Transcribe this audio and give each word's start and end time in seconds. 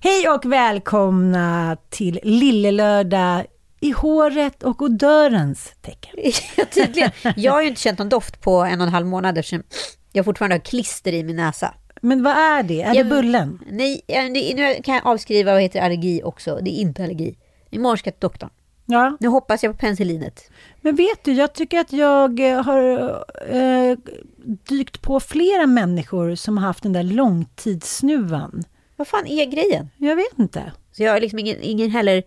Hej 0.00 0.28
och 0.28 0.44
välkomna 0.52 1.76
till 1.90 2.20
Lillelördag 2.22 3.44
i 3.80 3.90
håret 3.90 4.62
och 4.62 4.82
odörens 4.82 5.72
tecken. 5.82 6.16
Ja, 6.56 6.64
tydligen. 6.74 7.10
Jag 7.36 7.52
har 7.52 7.62
ju 7.62 7.68
inte 7.68 7.80
känt 7.80 7.98
någon 7.98 8.08
doft 8.08 8.40
på 8.40 8.56
en 8.60 8.80
och 8.80 8.86
en 8.86 8.92
halv 8.92 9.06
månad 9.06 9.38
eftersom 9.38 9.62
jag 10.12 10.24
fortfarande 10.24 10.54
har 10.54 10.60
klister 10.60 11.12
i 11.12 11.24
min 11.24 11.36
näsa. 11.36 11.74
Men 12.00 12.22
vad 12.22 12.32
är 12.36 12.62
det? 12.62 12.82
Är 12.82 12.94
Jag- 12.94 13.06
det 13.06 13.10
bullen? 13.10 13.58
Nej, 13.70 14.00
nu 14.54 14.82
kan 14.82 14.94
jag 14.94 15.06
avskriva 15.06 15.52
vad 15.52 15.62
heter 15.62 15.80
allergi 15.80 16.22
också. 16.24 16.58
Det 16.62 16.70
är 16.70 16.80
inte 16.80 17.04
allergi. 17.04 17.38
Imorgon 17.70 17.98
ska 17.98 18.08
jag 18.08 18.14
till 18.14 18.20
doktorn. 18.28 18.50
Ja. 18.86 19.16
Nu 19.20 19.28
hoppas 19.28 19.62
jag 19.62 19.72
på 19.72 19.78
penicillinet. 19.78 20.50
Men 20.80 20.96
vet 20.96 21.24
du, 21.24 21.32
jag 21.32 21.52
tycker 21.54 21.78
att 21.80 21.92
jag 21.92 22.40
eh, 22.40 22.62
har 22.62 23.08
eh, 23.50 23.96
dykt 24.68 25.02
på 25.02 25.20
flera 25.20 25.66
människor 25.66 26.34
som 26.34 26.58
har 26.58 26.66
haft 26.66 26.82
den 26.82 26.92
där 26.92 27.02
långtidssnuvan. 27.02 28.64
Vad 28.96 29.08
fan 29.08 29.26
är 29.26 29.44
grejen? 29.46 29.90
Jag 29.96 30.16
vet 30.16 30.38
inte. 30.38 30.72
Så 30.92 31.02
jag 31.02 31.12
har 31.12 31.20
liksom 31.20 31.38
ingen, 31.38 31.56
ingen 31.62 31.90
heller 31.90 32.22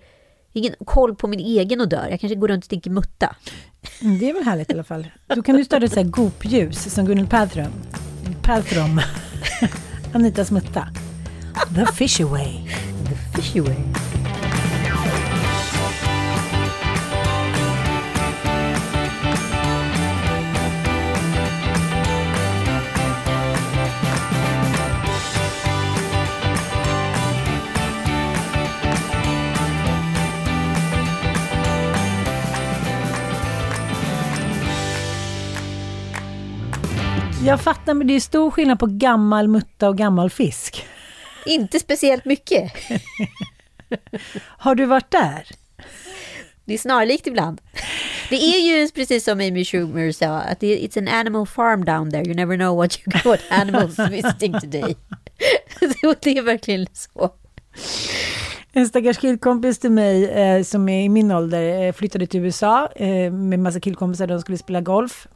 ingen 0.54 0.74
koll 0.86 1.16
på 1.16 1.28
min 1.28 1.40
egen 1.40 1.82
odör. 1.82 2.08
Jag 2.10 2.20
kanske 2.20 2.36
går 2.36 2.48
runt 2.48 2.64
och 2.64 2.66
stinker 2.66 2.90
mutta. 2.92 3.36
Mm, 4.02 4.20
Det 4.20 4.30
är 4.30 4.34
väl 4.34 4.44
härligt 4.44 4.70
i 4.70 4.74
alla 4.74 4.84
fall. 4.84 5.08
Då 5.28 5.42
kan 5.44 5.56
du 5.58 5.66
starta 5.66 5.86
ett 5.86 5.94
så 5.94 6.00
här 6.00 6.08
gopljus 6.08 6.94
som 6.94 7.06
Gwyneth 7.06 7.30
Paltrow. 7.30 7.68
Paltrow. 8.44 9.00
Anitas 10.14 10.52
mutta. 10.52 10.88
The 11.76 11.86
fish 11.86 12.22
away. 12.22 12.54
The 13.10 13.42
fishy 13.42 13.60
way. 13.60 13.76
Jag 37.46 37.62
fattar, 37.62 37.94
men 37.94 38.08
det 38.08 38.16
är 38.16 38.20
stor 38.20 38.52
skillnad 38.52 38.80
på 38.80 38.86
gammal 38.86 39.48
mutta 39.48 39.90
och 39.90 39.98
gammal 39.98 40.30
fisk. 40.30 40.86
Inte 41.46 41.80
speciellt 41.80 42.26
mycket. 42.26 42.72
Har 44.46 44.76
du 44.76 44.86
varit 44.86 45.12
där? 45.12 45.48
Det 46.66 46.74
är 46.74 46.78
snarlikt 46.78 47.28
ibland. 47.28 47.62
Det 48.30 48.36
är 48.36 48.60
ju 48.60 48.90
precis 48.90 49.24
som 49.24 49.40
Amy 49.40 49.66
Schumer 49.66 50.12
sa, 50.12 50.28
att 50.28 50.62
it's 50.62 50.98
an 50.98 51.08
animal 51.08 51.48
farm 51.48 51.86
down 51.86 52.12
there. 52.12 52.24
You 52.26 52.36
never 52.36 52.58
know 52.58 52.78
what 52.78 53.00
you 53.00 53.22
got 53.24 53.40
animals 53.50 54.00
visiting 54.12 54.60
today. 54.60 54.96
Så 56.02 56.16
det 56.22 56.38
är 56.38 56.42
verkligen 56.42 56.88
så. 56.94 57.34
En 58.72 58.88
stackars 58.88 59.18
killkompis 59.18 59.80
till 59.80 59.92
mig 59.92 60.30
eh, 60.30 60.64
som 60.64 60.90
är 60.90 61.04
i 61.04 61.10
min 61.10 61.32
ålder 61.32 61.84
eh, 61.84 61.94
flyttade 61.94 62.28
till 62.28 62.40
USA 62.40 62.90
eh, 62.96 63.32
med 63.32 63.60
massa 63.60 63.80
killkompisar. 63.80 64.28
De 64.28 64.42
skulle 64.42 64.58
spela 64.58 64.82
golf. 64.82 65.28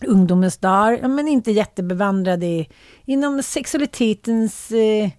Ungdomens 0.00 0.58
dagar, 0.58 0.98
ja, 1.02 1.08
men 1.08 1.28
inte 1.28 1.50
jättebevandrade 1.50 2.46
i, 2.46 2.68
inom 3.04 3.42
sexualitetens 3.42 4.70
eh, 4.70 5.10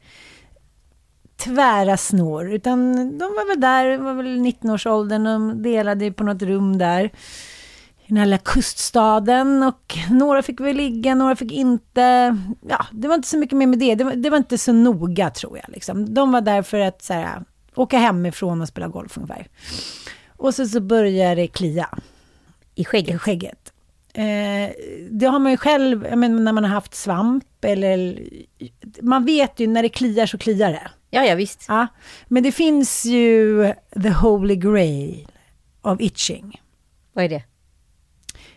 tvära 1.38 1.98
snår. 1.98 2.54
Utan 2.54 2.96
de 3.18 3.24
var 3.24 3.48
väl 3.48 3.62
där, 3.62 3.98
var 3.98 4.14
väl 4.14 4.26
19-årsåldern, 4.26 5.24
de 5.24 5.64
delade 5.64 6.12
på 6.12 6.24
något 6.24 6.42
rum 6.42 6.78
där. 6.78 7.06
I 8.06 8.08
den 8.08 8.18
här 8.18 8.26
lilla 8.26 8.38
kuststaden 8.38 9.64
och 9.64 9.98
några 10.10 10.42
fick 10.44 10.60
väl 10.60 10.76
ligga, 10.76 11.16
några 11.16 11.36
fick 11.36 11.52
inte. 11.52 12.38
Ja, 12.70 12.86
det 12.92 13.08
var 13.08 13.16
inte 13.16 13.28
så 13.28 13.38
mycket 13.38 13.58
mer 13.58 13.68
med 13.68 13.80
det. 13.80 13.96
Det 13.96 14.04
var, 14.04 14.16
det 14.16 14.30
var 14.30 14.38
inte 14.38 14.58
så 14.58 14.74
noga 14.74 15.30
tror 15.30 15.58
jag. 15.58 15.66
Liksom. 15.70 16.14
De 16.14 16.32
var 16.32 16.42
där 16.42 16.62
för 16.62 16.80
att 16.80 17.02
så 17.02 17.14
här, 17.14 17.44
åka 17.76 17.98
hemifrån 17.98 18.62
och 18.62 18.68
spela 18.68 18.88
golf 18.88 19.18
ungefär. 19.18 19.48
Och 20.38 20.56
så, 20.56 20.68
så 20.68 20.80
började 20.80 21.36
det 21.36 21.48
klia 21.48 21.90
I 22.76 22.82
i 22.82 23.18
skägget. 23.18 23.72
Eh, 24.16 24.72
det 25.12 25.26
har 25.26 25.40
man 25.40 25.52
ju 25.52 25.58
själv, 25.58 26.18
menar, 26.18 26.40
när 26.40 26.52
man 26.52 26.64
har 26.64 26.72
haft 26.72 26.96
svamp 26.96 27.66
eller... 27.66 28.20
Man 29.02 29.26
vet 29.26 29.60
ju 29.60 29.68
när 29.68 29.84
det 29.84 29.90
kliar 29.90 30.26
så 30.26 30.38
kliar 30.38 30.72
det. 30.72 30.92
Ja, 31.10 31.26
ja 31.26 31.36
visst. 31.36 31.66
Ja. 31.68 31.88
Men 32.28 32.44
det 32.44 32.52
finns 32.52 33.06
ju 33.06 33.74
the 34.04 34.10
holy 34.10 34.56
grail 34.56 35.28
of 35.82 36.02
itching. 36.02 36.62
Vad 37.14 37.26
är 37.26 37.30
det? 37.30 37.44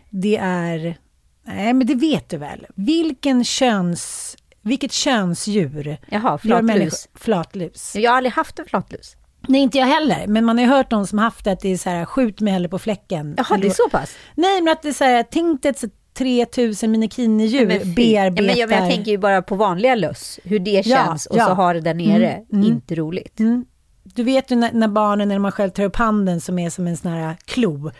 Det 0.09 0.37
är... 0.37 0.97
Nej, 1.43 1.73
men 1.73 1.87
det 1.87 1.95
vet 1.95 2.29
du 2.29 2.37
väl. 2.37 2.65
Vilken 2.75 3.43
köns... 3.43 4.35
Vilket 4.61 4.91
könsdjur 4.91 5.97
Jaha, 6.09 6.37
flatlus. 6.37 7.09
Flatlus. 7.13 7.95
Jag 7.95 8.11
har 8.11 8.17
aldrig 8.17 8.33
haft 8.33 8.59
en 8.59 8.65
flatlus. 8.65 9.15
Nej, 9.49 9.61
inte 9.61 9.77
jag 9.77 9.85
heller. 9.85 10.27
Men 10.27 10.45
man 10.45 10.57
har 10.57 10.65
ju 10.65 10.71
hört 10.71 10.91
någon 10.91 11.07
som 11.07 11.19
haft 11.19 11.45
det 11.45 11.51
att 11.51 11.59
det 11.59 11.69
är 11.69 11.77
så 11.77 11.89
här, 11.89 12.05
skjut 12.05 12.41
mig 12.41 12.53
hellre 12.53 12.69
på 12.69 12.79
fläcken. 12.79 13.35
Jaha, 13.37 13.57
det 13.57 13.67
är 13.67 13.71
så 13.71 13.89
pass? 13.91 14.15
Nej, 14.35 14.61
men 14.61 14.73
att 14.73 14.81
det 14.81 14.89
är 14.89 14.93
så 14.93 15.03
här, 15.03 15.23
tänk 15.31 15.61
dig 15.63 15.69
att 15.69 15.79
så 15.79 15.87
3000 16.13 16.91
minikini-djur 16.91 17.67
Men 17.67 17.93
bearbetar... 17.93 18.43
Ja, 18.43 18.47
men 18.47 18.57
jag, 18.57 18.69
men 18.69 18.79
jag 18.79 18.89
tänker 18.89 19.11
ju 19.11 19.17
bara 19.17 19.41
på 19.41 19.55
vanliga 19.55 19.95
löss, 19.95 20.39
hur 20.43 20.59
det 20.59 20.71
Ja, 20.71 20.83
känns 20.83 21.25
och 21.25 21.37
ja. 21.37 21.45
så 21.45 21.53
har 21.53 21.73
det 21.73 21.81
där 21.81 21.93
nere. 21.93 22.31
Mm, 22.31 22.45
mm. 22.53 22.63
Inte 22.63 22.95
roligt. 22.95 23.39
Mm. 23.39 23.65
Du 24.03 24.23
vet 24.23 24.51
ju 24.51 24.55
när, 24.55 24.71
när 24.71 24.87
barnen, 24.87 25.27
när 25.27 25.39
man 25.39 25.51
själv 25.51 25.69
tar 25.69 25.83
upp 25.83 25.95
handen 25.95 26.41
som 26.41 26.59
är 26.59 26.69
som 26.69 26.87
en 26.87 26.97
sån 26.97 27.11
här 27.11 27.35
klo. 27.45 27.91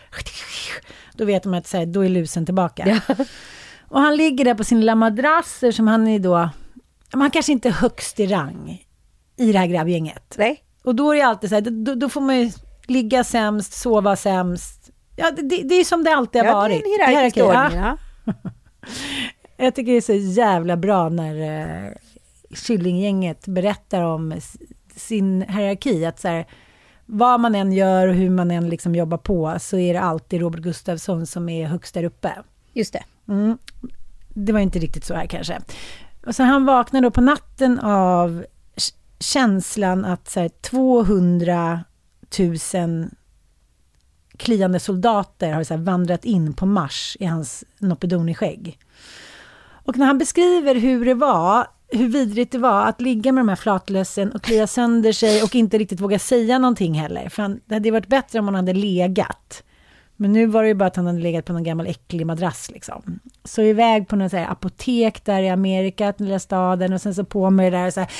Då 1.14 1.24
vet 1.24 1.44
man 1.44 1.54
att 1.54 1.66
så 1.66 1.76
här, 1.76 1.86
då 1.86 2.04
är 2.04 2.08
lusen 2.08 2.46
tillbaka. 2.46 3.00
Ja. 3.08 3.14
Och 3.88 4.00
han 4.00 4.16
ligger 4.16 4.44
där 4.44 4.54
på 4.54 4.64
sin 4.64 4.80
lilla 4.80 4.94
madrass 4.94 5.64
som 5.72 5.88
han 5.88 6.08
är 6.08 6.18
då, 6.18 6.50
han 7.10 7.30
kanske 7.30 7.52
inte 7.52 7.68
är 7.68 7.72
högst 7.72 8.20
i 8.20 8.26
rang 8.26 8.84
i 9.36 9.52
det 9.52 9.58
här 9.58 9.66
grabbgänget. 9.66 10.34
Nej? 10.38 10.62
Och 10.82 10.94
då 10.94 11.12
är 11.12 11.16
det 11.16 11.22
alltid 11.22 11.50
så 11.50 11.54
här, 11.56 11.62
då, 11.62 11.94
då 11.94 12.08
får 12.08 12.20
man 12.20 12.38
ju 12.40 12.50
ligga 12.86 13.24
sämst, 13.24 13.72
sova 13.72 14.16
sämst. 14.16 14.90
Ja, 15.16 15.30
det, 15.30 15.42
det 15.62 15.74
är 15.74 15.84
som 15.84 16.04
det 16.04 16.14
alltid 16.14 16.40
har 16.42 16.48
Ja, 16.48 16.54
varit. 16.54 16.82
det 16.84 16.90
är 16.90 17.02
en 17.02 17.08
hierarkisk 17.10 17.36
Hierarki, 17.36 17.66
ordning. 17.66 17.80
ja. 17.80 17.96
Ja. 18.24 18.50
Jag 19.56 19.74
tycker 19.74 19.92
det 19.92 19.98
är 19.98 20.00
så 20.00 20.40
jävla 20.40 20.76
bra 20.76 21.08
när 21.08 21.34
uh, 21.86 21.92
Killinggänget 22.54 23.46
berättar 23.46 24.02
om 24.02 24.34
sin 24.96 25.42
hierarki. 25.42 26.04
Att 26.04 26.20
så 26.20 26.28
här, 26.28 26.46
vad 27.06 27.40
man 27.40 27.54
än 27.54 27.72
gör 27.72 28.08
och 28.08 28.14
hur 28.14 28.30
man 28.30 28.50
än 28.50 28.68
liksom 28.68 28.94
jobbar 28.94 29.18
på 29.18 29.56
så 29.60 29.78
är 29.78 29.94
det 29.94 30.00
alltid 30.00 30.40
Robert 30.40 30.60
Gustafsson 30.60 31.26
som 31.26 31.48
är 31.48 31.66
högst 31.66 31.94
där 31.94 32.04
uppe. 32.04 32.32
Just 32.72 32.92
det. 32.92 33.02
Mm. 33.28 33.58
Det 34.28 34.52
var 34.52 34.60
inte 34.60 34.78
riktigt 34.78 35.04
så 35.04 35.14
här 35.14 35.26
kanske. 35.26 35.60
Och 36.26 36.34
så 36.34 36.42
han 36.42 36.64
vaknar 36.66 37.00
då 37.00 37.10
på 37.10 37.20
natten 37.20 37.78
av 37.78 38.44
känslan 39.20 40.04
att 40.04 40.28
så 40.30 40.40
här, 40.40 40.48
200 40.48 41.84
000 42.38 43.08
kliande 44.36 44.80
soldater 44.80 45.52
har 45.52 45.64
så 45.64 45.74
här, 45.74 45.82
vandrat 45.82 46.24
in 46.24 46.54
på 46.54 46.66
Mars 46.66 47.16
i 47.20 47.24
hans 47.24 47.64
Nopedoni-skägg. 47.78 48.78
Och 49.84 49.96
när 49.96 50.06
han 50.06 50.18
beskriver 50.18 50.74
hur 50.74 51.04
det 51.04 51.14
var, 51.14 51.66
hur 51.88 52.08
vidrigt 52.08 52.52
det 52.52 52.58
var 52.58 52.86
att 52.86 53.00
ligga 53.00 53.32
med 53.32 53.40
de 53.40 53.48
här 53.48 53.56
flatlössen 53.56 54.32
och 54.32 54.42
klia 54.42 54.66
sönder 54.66 55.12
sig 55.12 55.42
och 55.42 55.54
inte 55.54 55.78
riktigt 55.78 56.00
våga 56.00 56.18
säga 56.18 56.58
någonting 56.58 56.94
heller. 56.94 57.28
För 57.28 57.42
han, 57.42 57.60
det 57.66 57.74
hade 57.74 57.90
varit 57.90 58.06
bättre 58.06 58.38
om 58.38 58.44
han 58.44 58.54
hade 58.54 58.72
legat. 58.72 59.62
Men 60.16 60.32
nu 60.32 60.46
var 60.46 60.62
det 60.62 60.68
ju 60.68 60.74
bara 60.74 60.86
att 60.86 60.96
han 60.96 61.06
hade 61.06 61.18
legat 61.18 61.44
på 61.44 61.52
någon 61.52 61.64
gammal 61.64 61.86
äcklig 61.86 62.26
madrass 62.26 62.70
liksom. 62.70 63.20
Så 63.44 63.62
iväg 63.62 64.08
på 64.08 64.16
något 64.16 64.30
så 64.30 64.38
apotek 64.38 65.24
där 65.24 65.42
i 65.42 65.50
Amerika, 65.50 66.14
den 66.18 66.26
lilla 66.26 66.38
staden 66.38 66.92
och 66.92 67.00
sen 67.00 67.14
så 67.14 67.24
på 67.24 67.50
med 67.50 67.72
det 67.72 67.78
där 67.78 67.90
så 67.90 68.00
här. 68.00 68.10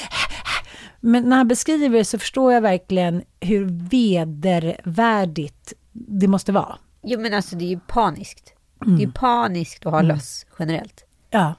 Men 1.01 1.29
när 1.29 1.37
han 1.37 1.49
beskriver 1.49 1.99
det 1.99 2.05
så 2.05 2.19
förstår 2.19 2.53
jag 2.53 2.61
verkligen 2.61 3.23
hur 3.41 3.65
vedervärdigt 3.91 5.73
det 5.93 6.29
måste 6.29 6.53
vara. 6.53 6.79
Jo, 7.03 7.21
men 7.21 7.35
alltså 7.35 7.57
det 7.57 7.65
är 7.65 7.69
ju 7.69 7.81
paniskt. 7.81 8.55
Det 8.79 8.85
är 8.85 8.89
Mm. 8.89 9.01
ju 9.01 9.13
paniskt 9.13 9.87
att 9.87 9.93
ha 9.93 10.03
löss 10.03 10.47
generellt. 10.59 11.05
Ja. 11.31 11.55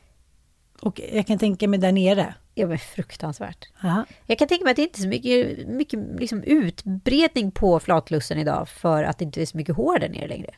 Och 0.82 1.02
jag 1.14 1.28
kan 1.28 1.38
tänka 1.40 1.68
mig 1.68 1.80
där 1.80 1.92
nere. 1.92 2.34
Ja, 2.56 2.68
men 2.68 2.80
fruktansvärt. 2.80 3.68
Ja. 3.82 4.06
Jag 4.26 4.38
kan 4.40 4.48
tänka 4.48 4.64
mig 4.64 4.72
att 4.72 4.76
det 4.78 4.82
inte 4.82 5.00
är 5.00 5.02
så 5.02 5.08
mycket, 5.08 5.68
mycket 5.68 6.00
liksom 6.20 6.44
utbredning 6.44 7.52
på 7.52 7.80
flatlussen 7.80 8.38
idag 8.38 8.70
för 8.70 9.04
att 9.04 9.18
det 9.18 9.26
inte 9.26 9.42
är 9.42 9.46
så 9.46 9.58
mycket 9.58 9.76
hår 9.76 10.00
där 10.00 10.10
nere 10.10 10.28
längre. 10.28 10.50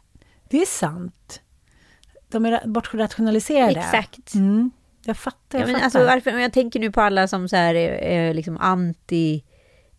Det 0.50 0.62
är 0.62 0.66
sant. 0.66 1.42
De 2.30 2.46
är 2.46 2.52
ra- 2.52 2.68
bortrationaliserade. 2.68 3.80
Exakt. 3.80 4.34
Mm. 4.36 4.72
Jag 5.06 5.18
fattar, 5.18 5.38
Ja, 5.52 5.60
jag 5.60 5.66
men 5.68 5.76
fattar. 5.76 5.84
alltså, 5.84 6.06
varför, 6.06 6.40
jag 6.40 6.54
tänker 6.54 6.80
nu 6.80 6.92
på 6.92 7.02
alla 7.02 7.28
som 7.28 7.50
så 7.50 7.56
här 7.56 7.76
är, 7.76 7.92
är 7.94 8.34
liksom 8.34 8.58
anti, 8.58 9.44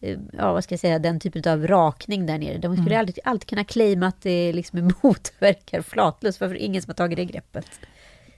eh, 0.01 0.19
ja 0.33 0.53
vad 0.53 0.65
ska 0.65 0.73
jag 0.73 0.81
säga, 0.81 0.99
den 0.99 1.21
typen 1.21 1.53
av 1.53 1.67
rakning 1.67 2.27
där 2.27 2.39
nere. 2.39 2.59
De 2.59 2.77
skulle 2.77 2.99
alltid, 2.99 3.19
alltid 3.25 3.49
kunna 3.49 3.65
claima 3.65 4.07
att 4.07 4.23
det 4.23 4.53
liksom 4.53 4.93
motverkar 5.03 5.83
flatlust. 5.83 6.41
Varför 6.41 6.55
är 6.55 6.59
det 6.59 6.65
ingen 6.65 6.83
som 6.83 6.91
har 6.91 6.95
tagit 6.95 7.17
det 7.17 7.25
greppet? 7.25 7.67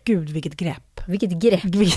Gud, 0.05 0.31
vilket 0.31 0.57
grepp. 0.57 1.01
Vilket 1.07 1.31
grepp! 1.31 1.65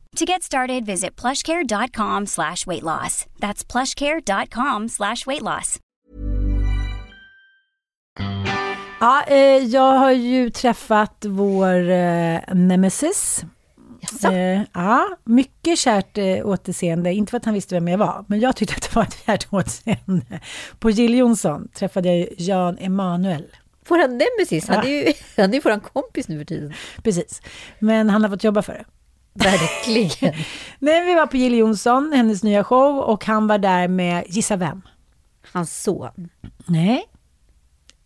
To 0.15 0.25
get 0.25 0.43
started, 0.43 0.85
visit 0.85 1.15
plushcare.com 1.21 2.27
slash 2.27 2.67
weight 2.67 2.83
loss. 2.83 3.25
That's 3.39 3.63
plushcare.com 3.63 4.89
slash 4.89 5.25
weight 5.27 5.41
loss. 5.41 5.79
Ja, 8.99 9.23
eh, 9.27 9.37
jag 9.65 9.91
har 9.97 10.11
ju 10.11 10.49
träffat 10.49 11.25
vår 11.25 11.89
eh, 11.89 12.39
nemesis. 12.53 13.45
Eh, 14.23 14.61
ja, 14.73 15.17
mycket 15.23 15.79
kärt 15.79 16.17
eh, 16.17 16.45
återseende. 16.47 17.13
Inte 17.13 17.29
för 17.29 17.37
att 17.37 17.45
han 17.45 17.53
visste 17.53 17.75
vem 17.75 17.87
jag 17.87 17.97
var, 17.97 18.25
men 18.27 18.39
jag 18.39 18.55
tyckte 18.55 18.75
att 18.75 18.81
det 18.81 18.95
var 18.95 19.03
ett 19.03 19.25
kärt 19.25 19.53
återseende. 19.53 20.39
På 20.79 20.89
Jill 20.89 21.15
Johnson 21.17 21.67
träffade 21.73 22.15
jag 22.15 22.27
Jan 22.37 22.77
Emanuel. 22.77 23.45
Våran 23.87 24.17
nemesis, 24.17 24.67
han 24.67 24.85
är 24.85 24.89
ju, 24.89 25.13
han 25.37 25.53
är 25.53 25.61
våran 25.61 25.79
kompis 25.79 26.27
nu 26.27 26.37
för 26.37 26.45
tiden. 26.45 26.73
Precis. 27.03 27.41
Men 27.79 28.09
han 28.09 28.21
har 28.23 28.29
fått 28.29 28.43
jobba 28.43 28.61
för 28.61 28.73
det. 28.73 28.85
Verkligen. 29.43 30.33
Nej, 30.79 31.05
vi 31.05 31.15
var 31.15 31.27
på 31.27 31.37
Jill 31.37 31.57
Johnson, 31.57 32.11
hennes 32.15 32.43
nya 32.43 32.63
show, 32.63 32.97
och 32.99 33.25
han 33.25 33.47
var 33.47 33.57
där 33.57 33.87
med, 33.87 34.23
gissa 34.27 34.55
vem? 34.55 34.81
Hans 35.53 35.83
son, 35.83 36.29
Nej. 36.65 37.03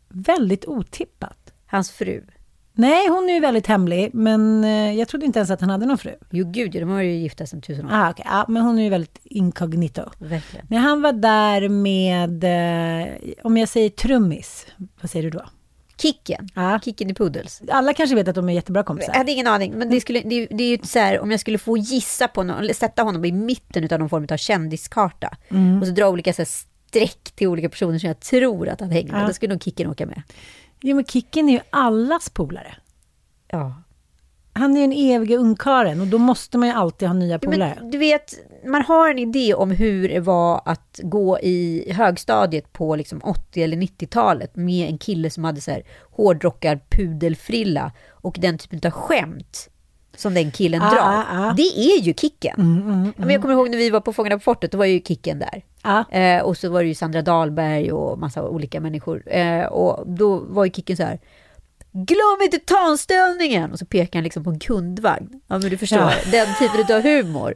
Väldigt 0.10 0.66
otippat. 0.66 1.54
hans 1.66 1.92
fru. 1.92 2.24
Nej, 2.78 3.08
hon 3.10 3.30
är 3.30 3.34
ju 3.34 3.40
väldigt 3.40 3.68
hemlig, 3.68 4.10
men 4.14 4.64
eh, 4.64 4.94
jag 4.94 5.08
trodde 5.08 5.26
inte 5.26 5.40
ens 5.40 5.50
att 5.50 5.62
han 5.62 5.70
hade 5.70 5.86
någon 5.86 5.98
fru. 5.98 6.16
Jo 6.32 6.52
gud, 6.52 6.76
ja, 6.76 6.80
de 6.80 6.90
har 6.90 7.02
ju 7.02 7.12
gifta 7.12 7.46
sedan 7.46 7.62
tusen 7.62 7.86
år. 7.86 7.90
Ah, 7.94 8.12
okay. 8.12 8.26
ja, 8.30 8.46
men 8.48 8.64
hon 8.64 8.80
är 8.80 8.84
ju 8.84 8.90
väldigt 8.90 9.20
incognito. 9.24 10.02
Verkligen. 10.20 10.66
Nej, 10.70 10.80
han 10.80 11.02
var 11.02 11.14
där 11.14 11.70
med, 11.70 12.44
eh, 12.44 13.14
om 13.44 13.58
jag 13.58 13.70
säger 13.70 13.90
trummis, 13.90 14.68
vad 15.02 15.10
säger 15.12 15.24
du 15.24 15.30
då? 15.30 15.46
Kicken. 15.98 16.50
Ja. 16.56 16.80
Kicken 16.84 17.10
i 17.10 17.14
Puddles. 17.14 17.62
Alla 17.70 17.94
kanske 17.94 18.16
vet 18.16 18.28
att 18.28 18.36
de 18.36 18.50
är 18.50 18.54
jättebra 18.54 18.80
Jag 18.80 18.86
kompisar. 18.86 19.14
hade 19.14 19.32
ingen 19.32 19.48
aning, 19.48 19.74
men 19.74 19.90
det, 19.90 20.02
skulle, 20.02 20.22
det, 20.22 20.46
det 20.46 20.64
är 20.64 20.78
ju 20.78 20.78
så 20.84 21.00
här, 21.00 21.20
om 21.20 21.32
jag 21.32 21.40
skulle 21.40 21.58
få 21.58 21.78
gissa 21.78 22.28
på 22.28 22.44
någon, 22.44 22.58
eller 22.60 22.74
sätta 22.74 23.04
honom 23.04 23.26
i 23.26 23.32
mitten 23.32 23.94
av 23.94 24.00
någon 24.00 24.10
form 24.10 24.28
av 24.32 24.38
kändiskarta 24.38 25.38
och 25.82 25.88
så 25.88 25.94
dra 25.94 26.10
olika 26.10 26.34
så 26.34 26.42
här, 26.42 26.46
streck 26.90 27.32
till 27.36 27.48
olika 27.48 27.70
personer 27.70 28.00
som 28.00 28.08
jag 28.08 28.20
tror 28.20 28.70
att 28.70 28.80
han 28.80 28.92
hänger 28.92 29.12
med, 29.12 29.22
Ja. 29.24 29.28
då 29.28 29.34
skulle 29.34 29.54
nog 29.54 29.64
Kicken 29.64 29.88
åka 29.90 30.06
med. 30.06 30.22
Jo, 30.82 30.96
men 30.96 31.06
Kicken 31.06 31.50
är 31.50 31.54
ju 31.54 31.60
allas 31.70 32.30
polare. 32.30 32.76
Ja. 33.48 33.82
Han 34.58 34.78
är 34.78 34.82
ju 34.82 34.88
den 34.88 34.98
eviga 34.98 35.38
ungkaren 35.38 36.02
och 36.02 36.08
då 36.08 36.18
måste 36.18 36.58
man 36.58 36.68
ju 36.70 36.76
alltid 36.76 37.08
ha 37.08 37.14
nya 37.14 37.40
polare. 37.40 37.78
Men, 37.80 37.92
du 37.92 37.98
vet, 37.98 38.34
man 38.66 38.82
har 38.82 39.10
en 39.10 39.20
idé 39.20 39.54
om 39.54 39.72
hur 39.72 40.10
det 40.10 40.20
var 40.20 40.62
att 40.66 41.00
gå 41.04 41.40
i 41.40 41.92
högstadiet 41.94 42.74
på 42.74 42.96
liksom 42.96 43.22
80 43.24 43.64
eller 43.64 43.78
90-talet 43.78 44.56
med 44.56 44.90
en 44.90 44.98
kille 44.98 45.30
som 45.30 45.44
hade 45.44 45.62
så 45.62 45.72
här 45.72 45.84
hårdrockar 46.12 46.80
pudelfrilla 46.90 47.92
och 48.12 48.36
den 48.40 48.58
typen 48.58 48.80
av 48.86 48.92
skämt 48.92 49.70
som 50.18 50.34
den 50.34 50.52
killen 50.52 50.82
Ah, 50.82 50.90
drar. 50.90 51.00
ah, 51.02 51.50
ah. 51.50 51.54
Det 51.54 51.62
är 51.80 52.02
ju 52.02 52.14
Kicken. 52.14 52.60
Mm, 52.60 53.06
Ja, 53.06 53.12
Men 53.18 53.30
jag 53.30 53.42
kommer 53.42 53.54
ihåg 53.54 53.70
när 53.70 53.78
vi 53.78 53.90
var 53.90 54.02
på 54.02 54.14
Fångarna 54.14 54.36
på 54.36 54.40
fortet, 54.44 54.72
då 54.72 54.78
var 54.78 54.86
ju 54.86 55.00
Kicken 55.02 55.40
där. 55.40 55.64
Ja. 55.84 56.06
Eh, 56.12 56.42
och 56.44 56.58
så 56.58 56.70
var 56.70 56.82
det 56.82 56.88
ju 56.88 56.96
Sandra 56.96 57.22
Dahlberg 57.22 57.92
och 57.92 58.20
massa 58.20 58.44
olika 58.50 58.80
människor. 58.82 59.24
Eh, 59.34 59.66
och 59.66 60.08
då 60.08 60.36
var 60.40 60.66
ju 60.66 60.72
Kicken 60.72 60.98
så 60.98 61.04
här. 61.04 61.20
Glöm 61.98 62.42
inte 62.44 62.60
tanställningen! 62.60 63.72
Och 63.72 63.80
så 63.80 63.86
pekar 63.86 64.20
han 64.20 64.24
liksom 64.24 64.44
på 64.44 64.50
en 64.50 64.60
kundvagn. 64.60 65.30
Ja, 65.48 65.58
men 65.60 65.70
du 65.70 65.78
förstår, 65.78 66.00
Ja. 66.00 66.12
den 66.32 66.48
typen 66.60 66.96
av 66.96 67.02
humor. 67.02 67.54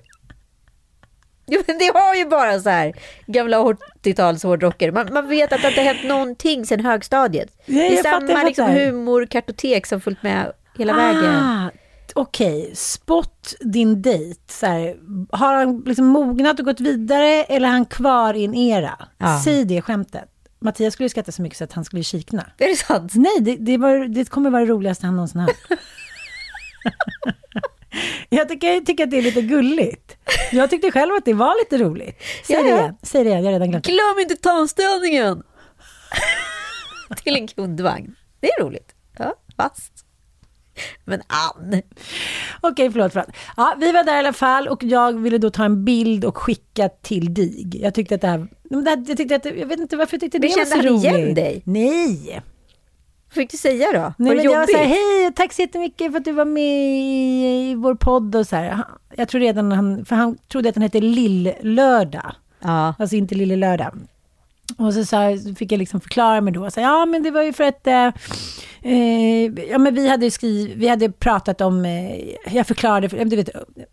Jo, 1.52 1.62
men 1.68 1.78
det 1.78 1.92
har 1.94 2.16
ju 2.16 2.26
bara 2.26 2.60
så 2.60 2.70
här 2.70 2.94
gamla 3.28 3.58
80-tals 4.04 4.44
hårdrockare. 4.44 4.92
Man, 4.92 5.14
man 5.14 5.28
vet 5.28 5.54
att 5.54 5.62
det 5.62 5.68
inte 5.68 5.82
har 5.82 5.94
hänt 5.94 6.08
någonting 6.08 6.66
sedan 6.66 6.86
högstadiet. 6.86 7.50
Ja, 7.66 7.74
det 7.74 7.98
är 8.00 8.04
fattar, 8.04 8.28
samma 8.28 8.44
liksom, 8.44 8.68
fattar. 8.68 8.86
humorkartotek 8.86 9.86
som 9.86 10.02
följt 10.02 10.24
med 10.24 10.52
hela 10.78 10.94
vägen. 10.94 11.36
Ah, 11.36 11.70
Okej, 12.16 12.72
spot 12.76 13.54
din 13.60 14.02
dejt. 14.02 14.40
Så 14.50 14.66
här, 14.66 14.96
har 15.38 15.54
han 15.54 15.84
liksom 15.86 16.06
mognat 16.06 16.60
och 16.60 16.66
gått 16.66 16.80
vidare 16.80 17.44
eller 17.44 17.68
är 17.68 17.72
han 17.72 17.86
kvar 17.86 18.34
i 18.34 18.46
en 18.46 18.56
era? 18.56 19.08
Ja. 19.18 19.42
Säg 19.46 19.66
det 19.66 19.82
skämtet. 19.82 20.30
Mattias 20.62 20.94
skulle 20.94 21.10
skratta 21.10 21.32
så 21.32 21.42
mycket 21.42 21.58
så 21.58 21.64
att 21.64 21.74
han 21.74 21.86
skulle 21.86 22.04
kikna. 22.04 22.52
Är 22.58 22.68
det 22.68 22.76
sant? 22.76 23.16
Nej, 23.16 23.38
det, 23.42 23.56
det, 23.56 23.78
var, 23.78 24.08
det 24.08 24.30
kommer 24.30 24.50
vara 24.50 24.66
det 24.66 24.72
roligaste 24.72 25.06
han 25.06 25.16
någonsin 25.16 25.42
hört. 25.42 25.56
Jag 28.30 28.50
tycker, 28.50 28.82
tycker 28.82 29.04
att 29.04 29.12
det 29.12 29.18
är 29.18 29.22
lite 29.22 29.42
gulligt. 29.42 30.18
Jag 30.52 30.70
tyckte 30.70 30.92
själv 30.92 31.14
att 31.14 31.26
det 31.26 31.34
var 31.34 31.60
lite 31.60 31.84
roligt. 31.86 32.22
Säg 32.48 32.56
Ja, 32.56 32.64
det 32.64 32.70
igen, 32.70 32.98
säg 33.04 33.24
det 33.24 33.30
igen, 33.30 33.44
jag 33.44 33.48
har 33.48 33.54
redan 33.54 33.70
glömt. 33.70 33.86
Glöm 33.86 34.20
inte 34.20 34.36
tanställningen! 34.36 35.44
Till 37.24 37.36
en 37.36 37.48
kundvagn. 37.48 38.16
Det 38.40 38.48
är 38.48 38.64
roligt. 38.64 38.96
Ja, 39.18 39.36
fast. 39.58 40.06
Men 41.06 41.22
Ann, 41.28 41.82
Okej, 42.62 42.92
förlåt, 42.92 43.14
förlåt. 43.14 43.30
Ja, 43.58 43.76
vi 43.80 43.92
var 43.92 44.04
där 44.04 44.16
i 44.16 44.20
alla 44.20 44.34
fall 44.34 44.68
och 44.68 44.84
jag 44.84 45.20
ville 45.20 45.38
då 45.38 45.50
ta 45.50 45.66
en 45.66 45.86
bild 45.86 46.26
och 46.26 46.38
skicka 46.38 46.90
till 46.90 47.34
dig. 47.34 47.70
Jag 47.74 47.94
tyckte 47.94 48.16
att 48.16 48.22
det 48.22 48.28
här... 48.28 48.48
men 48.70 49.06
Jag, 49.08 49.18
tyckte 49.18 49.36
att, 49.36 49.46
jag 49.46 49.66
vet 49.66 49.80
inte 49.80 49.98
varför 49.98 50.14
jag 50.14 50.22
tyckte 50.22 50.40
Men 50.40 50.50
det 50.50 50.56
var 50.56 50.66
kände 50.66 50.88
så 50.88 50.90
han 50.90 50.98
igen 50.98 51.22
roligt. 51.26 51.36
dig? 51.36 51.62
Nej. 51.66 52.42
vad 53.28 53.34
fick 53.34 53.52
du 53.52 53.58
säga 53.58 53.88
då? 53.94 54.14
Nej, 54.18 54.36
var 54.36 54.36
det 54.36 54.44
jag 54.44 54.52
var 54.52 54.60
jobbigt? 54.62 54.76
så 54.76 54.78
här, 54.78 54.86
hej, 54.86 55.32
tack 55.36 55.54
så 55.54 55.62
jättemycket 55.62 56.12
för 56.12 56.18
att 56.20 56.26
du 56.26 56.32
var 56.32 56.46
med 56.46 57.00
i, 57.00 57.76
vår 57.76 57.96
podd 57.96 58.36
och 58.36 58.48
så 58.48 58.56
här. 58.56 58.84
Jag 59.16 59.28
tror 59.30 59.42
redan 59.42 59.72
han, 59.72 60.06
för 60.06 60.16
han 60.16 60.38
trodde 60.52 60.70
att 60.70 60.76
den 60.76 60.82
hette 60.84 61.02
Lill-lördag. 61.02 62.32
Ja. 62.60 62.94
Alltså 63.00 63.16
inte 63.16 63.36
Lille 63.36 63.56
Lördag. 63.56 63.94
Och 64.78 64.94
så, 64.94 65.06
så 65.06 65.38
fick 65.58 65.72
jag 65.72 65.80
liksom 65.80 66.02
förklara 66.02 66.42
mig 66.42 66.54
då. 66.54 66.72
Så, 66.72 66.80
ja, 66.80 67.06
men 67.06 67.24
det 67.24 67.32
var 67.32 67.44
ju 67.44 67.54
för 67.54 67.64
att... 67.64 67.88
Eh, 67.88 68.08
eh, 68.82 69.46
ja, 69.70 69.78
men 69.78 69.96
vi 69.96 70.10
hade, 70.10 70.32
skriv, 70.32 70.74
vi 70.76 70.88
hade 70.88 71.12
pratat 71.12 71.62
om... 71.62 71.86
Eh, 71.86 72.56
jag 72.56 72.68
förklarade, 72.68 73.10
för, 73.10 73.26
du 73.26 73.36
vet, 73.36 73.50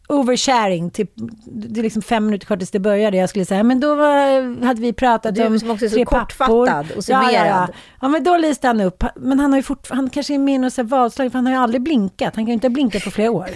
oversharing. 0.08 0.90
Typ, 0.90 1.10
det 1.46 1.80
är 1.80 1.82
liksom 1.82 2.02
fem 2.02 2.26
minuter 2.26 2.46
kvar 2.46 2.56
tills 2.56 2.70
det 2.70 2.78
började. 2.78 3.16
Jag 3.16 3.28
skulle 3.28 3.44
säga, 3.44 3.62
men 3.62 3.80
då 3.80 3.94
var, 3.94 4.64
hade 4.64 4.80
vi 4.80 4.92
pratat 4.92 5.34
Du 5.34 5.46
om 5.46 5.60
som 5.60 5.70
också 5.70 5.84
är 5.84 5.88
så 5.88 5.94
tre 5.94 6.04
kortfattad 6.04 6.66
pappor. 6.66 6.98
och 6.98 7.04
Ja, 7.08 7.22
ja, 7.22 7.32
ja. 7.32 7.38
summerad. 7.38 7.70
ja, 8.00 8.08
men 8.08 8.24
då 8.24 8.36
lyste 8.36 8.66
han 8.66 8.80
upp. 8.80 9.04
Men 9.16 9.40
han 9.40 9.52
har 9.52 9.58
ju 9.58 9.62
fort, 9.62 9.86
han 9.90 10.10
kanske 10.10 10.34
är 10.34 10.38
med 10.38 10.54
i 10.54 10.58
något 10.58 10.76
här 10.76 10.84
vadslag, 10.84 11.32
för 11.32 11.38
han 11.38 11.46
har 11.46 11.52
ju 11.52 11.58
aldrig 11.58 11.82
blinkat. 11.82 12.36
Han 12.36 12.44
kan 12.44 12.46
ju 12.46 12.52
inte 12.54 12.66
ha 12.66 12.72
blinkat 12.72 13.04
på 13.04 13.10
flera 13.10 13.30
år. 13.30 13.48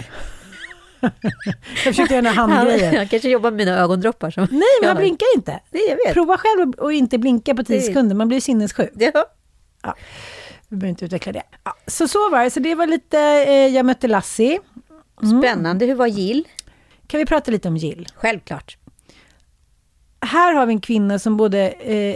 Jag 1.01 1.13
försökte 1.83 2.13
göra 2.13 2.21
några 2.21 2.35
Han, 2.35 2.51
handgrejer. 2.51 2.97
han 2.97 3.07
kanske 3.07 3.29
jobbar 3.29 3.51
med 3.51 3.57
mina 3.65 3.77
ögondroppar. 3.79 4.31
Som 4.31 4.47
Nej, 4.51 4.61
men 4.81 4.87
han 4.89 4.97
blinkar 4.97 5.27
inte. 5.35 5.59
Jag 5.71 5.95
vet. 6.05 6.13
Prova 6.13 6.37
själv 6.37 6.73
att- 6.85 6.93
inte 6.93 7.17
blinka 7.17 7.55
på 7.55 7.63
tio 7.63 7.77
Det- 7.77 7.81
sekunder, 7.83 8.15
man 8.15 8.27
blir 8.27 8.41
sinnessjuk. 8.41 8.91
Ja. 8.95 9.25
Ja, 9.83 9.95
vi 10.69 10.75
behöver 10.75 10.89
inte 10.89 11.05
utveckla 11.05 11.31
det. 11.31 11.43
Ja, 11.63 11.75
så 11.87 12.07
så 12.07 12.29
var 12.29 12.43
det, 12.43 12.49
så 12.49 12.59
det 12.59 12.75
var 12.75 12.87
lite, 12.87 13.19
eh, 13.47 13.53
jag 13.67 13.85
mötte 13.85 14.07
Lassie. 14.07 14.59
Spännande. 15.39 15.85
Hur 15.85 15.95
var 15.95 16.07
Jill? 16.07 16.47
Kan 17.07 17.17
vi 17.19 17.25
prata 17.25 17.51
lite 17.51 17.67
om 17.67 17.77
Jill? 17.77 18.07
Självklart. 18.15 18.77
Här 20.25 20.53
har 20.53 20.65
vi 20.65 20.73
en 20.73 20.81
kvinna 20.81 21.19
som 21.19 21.37
både 21.37 21.69
eh, 21.69 22.15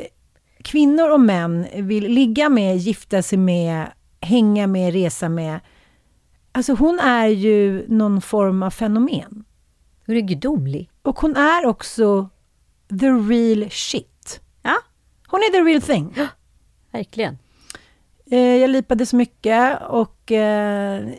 kvinnor 0.63 1.09
och 1.09 1.19
män 1.19 1.65
vill 1.73 2.03
ligga 2.07 2.49
med, 2.49 2.77
gifta 2.77 3.21
sig 3.21 3.37
med, 3.37 3.85
hänga 4.21 4.67
med, 4.67 4.93
resa 4.93 5.29
med. 5.29 5.59
Alltså 6.55 6.73
hon 6.73 6.99
är 6.99 7.27
ju 7.27 7.85
någon 7.87 8.21
form 8.21 8.63
av 8.63 8.69
fenomen. 8.69 9.43
Hon 10.05 10.15
är 10.17 10.21
gudomlig. 10.21 10.89
Och 11.01 11.19
hon 11.19 11.35
är 11.35 11.65
också 11.65 12.29
the 12.99 13.05
real 13.09 13.69
shit. 13.71 14.39
Ja, 14.63 14.75
Hon 15.27 15.39
är 15.39 15.51
the 15.51 15.59
real 15.69 15.81
thing. 15.81 16.15
verkligen. 16.91 17.37
Eh, 18.31 18.39
jag 18.39 18.69
lipade 18.69 19.05
så 19.05 19.15
mycket 19.15 19.81
och 19.89 20.31
eh, 20.31 21.09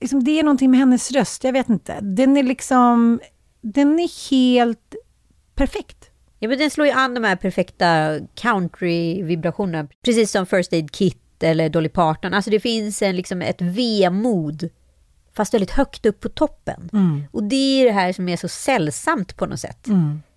liksom 0.00 0.24
det 0.24 0.38
är 0.38 0.42
någonting 0.42 0.70
med 0.70 0.80
hennes 0.80 1.10
röst, 1.12 1.44
jag 1.44 1.52
vet 1.52 1.68
inte. 1.68 2.00
Den 2.00 2.36
är 2.36 2.42
liksom, 2.42 3.20
den 3.60 3.98
är 3.98 4.30
helt 4.30 4.94
perfekt. 5.54 6.10
Ja, 6.38 6.48
men 6.48 6.58
den 6.58 6.70
slår 6.70 6.86
ju 6.86 6.92
an 6.92 7.14
de 7.14 7.24
här 7.24 7.36
perfekta 7.36 8.18
country-vibrationerna. 8.34 9.88
Precis 10.04 10.30
som 10.30 10.46
First 10.46 10.72
Aid 10.72 10.90
Kit 10.90 11.42
eller 11.42 11.68
Dolly 11.68 11.88
Parton. 11.88 12.34
Alltså 12.34 12.50
det 12.50 12.60
finns 12.60 13.02
en, 13.02 13.16
liksom 13.16 13.42
ett 13.42 13.60
vemod, 13.62 14.68
fast 15.34 15.54
väldigt 15.54 15.70
högt 15.70 16.06
upp 16.06 16.20
på 16.20 16.28
toppen. 16.28 16.88
Och 17.32 17.42
det 17.44 17.80
är 17.80 17.84
det 17.84 17.92
här 17.92 18.12
som 18.12 18.28
är 18.28 18.36
så 18.36 18.48
sällsamt 18.48 19.36
på 19.36 19.46
något 19.46 19.60
sätt. 19.60 19.86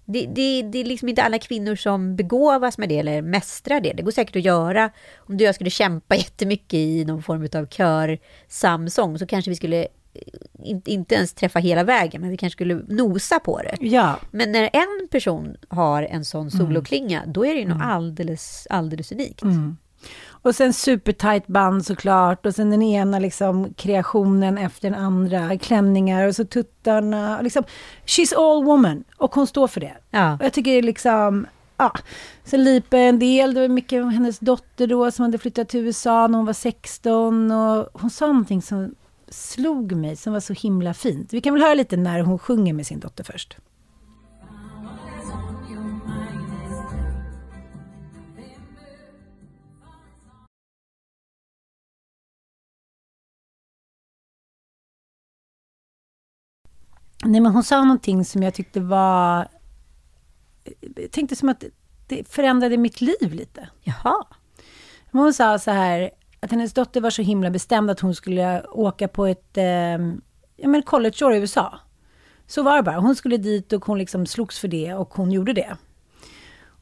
Det, 0.09 0.25
det, 0.25 0.61
det 0.61 0.77
är 0.79 0.85
liksom 0.85 1.09
inte 1.09 1.23
alla 1.23 1.39
kvinnor 1.39 1.75
som 1.75 2.15
begåvas 2.15 2.77
med 2.77 2.89
det 2.89 2.99
eller 2.99 3.21
mästrar 3.21 3.81
det. 3.81 3.93
Det 3.93 4.03
går 4.03 4.11
säkert 4.11 4.35
att 4.35 4.41
göra. 4.41 4.89
Om 5.17 5.37
du 5.37 5.43
och 5.43 5.47
jag 5.47 5.55
skulle 5.55 5.69
kämpa 5.69 6.15
jättemycket 6.25 6.73
i 6.73 7.05
någon 7.05 7.23
form 7.23 7.47
av 7.61 7.65
kör 7.67 8.19
samsång 8.47 9.19
så 9.19 9.25
kanske 9.25 9.51
vi 9.51 9.55
skulle 9.55 9.81
eh, 9.81 10.77
inte, 10.85 11.15
ens 11.15 11.33
träffa 11.33 11.59
hela 11.59 11.83
vägen, 11.83 12.21
men 12.21 12.29
vi 12.29 12.37
kanske 12.37 12.55
skulle 12.55 12.75
nosa 12.87 13.39
på 13.39 13.61
det. 13.61 13.75
Ja, 13.79 14.19
Men 14.31 14.51
när 14.51 14.69
en 14.73 15.07
person 15.11 15.55
har 15.67 16.03
en 16.03 16.25
sån 16.25 16.51
soloklinga, 16.51 17.23
då 17.27 17.45
är 17.45 17.53
det 17.53 17.59
ju 17.59 17.67
något 17.67 17.81
alldeles, 17.83 18.67
alldeles 18.69 19.11
unikt. 19.11 19.43
Och 20.41 20.55
sen 20.55 20.73
supertight 20.73 21.47
band 21.47 21.85
såklart. 21.85 22.45
Och 22.45 22.55
sen 22.55 22.69
den 22.69 22.81
ena 22.81 23.19
liksom 23.19 23.73
kreationen 23.73 24.57
efter 24.57 24.89
den 24.89 24.99
andra. 24.99 25.57
Klänningar 25.57 26.27
och 26.27 26.35
så 26.35 26.45
tuttarna. 26.45 27.37
och 27.37 27.43
Liksom, 27.43 27.63
she's 28.05 28.35
all 28.35 28.63
woman. 28.63 29.03
Och 29.17 29.35
hon 29.35 29.47
står 29.47 29.67
för 29.67 29.79
det. 29.79 29.93
Ja. 30.11 30.33
Och 30.33 30.45
jag 30.45 30.53
tycker 30.53 30.81
liksom... 30.81 31.47
Ja. 31.77 31.93
Sen 32.43 32.63
Lipa 32.63 32.97
en 32.97 33.19
del, 33.19 33.53
det 33.53 33.61
var 33.61 33.67
mycket 33.67 34.03
av 34.03 34.09
hennes 34.09 34.39
dotter 34.39 34.87
då 34.87 35.11
som 35.11 35.23
hade 35.23 35.37
flyttat 35.37 35.69
till 35.69 35.79
USA 35.79 36.27
när 36.27 36.37
hon 36.37 36.45
var 36.45 36.53
16. 36.53 37.51
Och 37.51 37.87
hon 37.93 38.09
sa 38.09 38.27
någonting 38.27 38.61
som 38.61 38.95
slog 39.29 39.91
mig, 39.91 40.15
som 40.15 40.33
var 40.33 40.39
så 40.39 40.53
himla 40.53 40.93
fint. 40.93 41.33
Vi 41.33 41.41
kan 41.41 41.53
väl 41.53 41.63
höra 41.63 41.73
lite 41.73 41.97
när 41.97 42.19
hon 42.19 42.39
sjunger 42.39 42.73
med 42.73 42.87
sin 42.87 42.99
dotter 42.99 43.23
först. 43.23 43.57
Nej, 57.23 57.41
men 57.41 57.51
hon 57.51 57.63
sa 57.63 57.81
någonting 57.81 58.25
som 58.25 58.43
jag 58.43 58.53
tyckte 58.53 58.79
var... 58.79 59.47
Jag 60.95 61.11
tänkte 61.11 61.35
som 61.35 61.49
att 61.49 61.63
det 62.07 62.27
förändrade 62.27 62.77
mitt 62.77 63.01
liv 63.01 63.33
lite. 63.33 63.69
Jaha. 63.83 64.25
Men 65.11 65.21
hon 65.21 65.33
sa 65.33 65.59
så 65.59 65.71
här, 65.71 66.11
att 66.39 66.51
hennes 66.51 66.73
dotter 66.73 67.01
var 67.01 67.09
så 67.09 67.21
himla 67.21 67.49
bestämd 67.49 67.91
att 67.91 67.99
hon 67.99 68.15
skulle 68.15 68.63
åka 68.63 69.07
på 69.07 69.25
ett 69.25 69.57
eh, 69.57 69.97
ja, 70.55 70.67
men 70.67 70.83
collegeår 70.83 71.33
i 71.33 71.37
USA. 71.37 71.79
Så 72.47 72.63
var 72.63 72.77
det 72.77 72.83
bara. 72.83 72.99
Hon 72.99 73.15
skulle 73.15 73.37
dit 73.37 73.73
och 73.73 73.85
hon 73.85 73.97
liksom 73.97 74.25
slogs 74.25 74.59
för 74.59 74.67
det 74.67 74.93
och 74.93 75.13
hon 75.13 75.31
gjorde 75.31 75.53
det. 75.53 75.77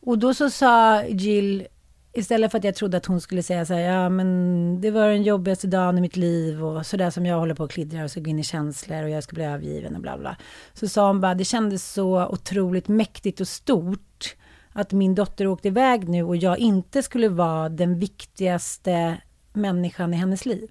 Och 0.01 0.17
då 0.19 0.33
så 0.33 0.49
sa 0.49 1.03
Jill, 1.03 1.67
istället 2.15 2.51
för 2.51 2.57
att 2.57 2.63
jag 2.63 2.75
trodde 2.75 2.97
att 2.97 3.05
hon 3.05 3.21
skulle 3.21 3.43
säga 3.43 3.65
så 3.65 3.73
här, 3.73 3.81
ja 3.81 4.09
men 4.09 4.81
det 4.81 4.91
var 4.91 5.07
den 5.07 5.23
jobbigaste 5.23 5.67
dagen 5.67 5.97
i 5.97 6.01
mitt 6.01 6.15
liv 6.15 6.65
och 6.65 6.85
så 6.85 6.97
där 6.97 7.09
som 7.09 7.25
jag 7.25 7.39
håller 7.39 7.55
på 7.55 7.63
att 7.63 7.71
klidra 7.71 8.03
och 8.03 8.11
ska 8.11 8.19
gå 8.19 8.29
in 8.29 8.39
i 8.39 8.43
känslor 8.43 9.03
och 9.03 9.09
jag 9.09 9.23
ska 9.23 9.33
bli 9.33 9.43
övergiven 9.43 9.95
och 9.95 10.01
bla 10.01 10.17
bla. 10.17 10.37
Så 10.73 10.87
sa 10.87 11.07
hon 11.07 11.21
bara, 11.21 11.35
det 11.35 11.45
kändes 11.45 11.93
så 11.93 12.27
otroligt 12.27 12.87
mäktigt 12.87 13.41
och 13.41 13.47
stort 13.47 14.35
att 14.73 14.91
min 14.91 15.15
dotter 15.15 15.47
åkte 15.47 15.67
iväg 15.67 16.09
nu 16.09 16.23
och 16.23 16.35
jag 16.35 16.57
inte 16.57 17.03
skulle 17.03 17.29
vara 17.29 17.69
den 17.69 17.99
viktigaste 17.99 19.21
människan 19.53 20.13
i 20.13 20.17
hennes 20.17 20.45
liv. 20.45 20.69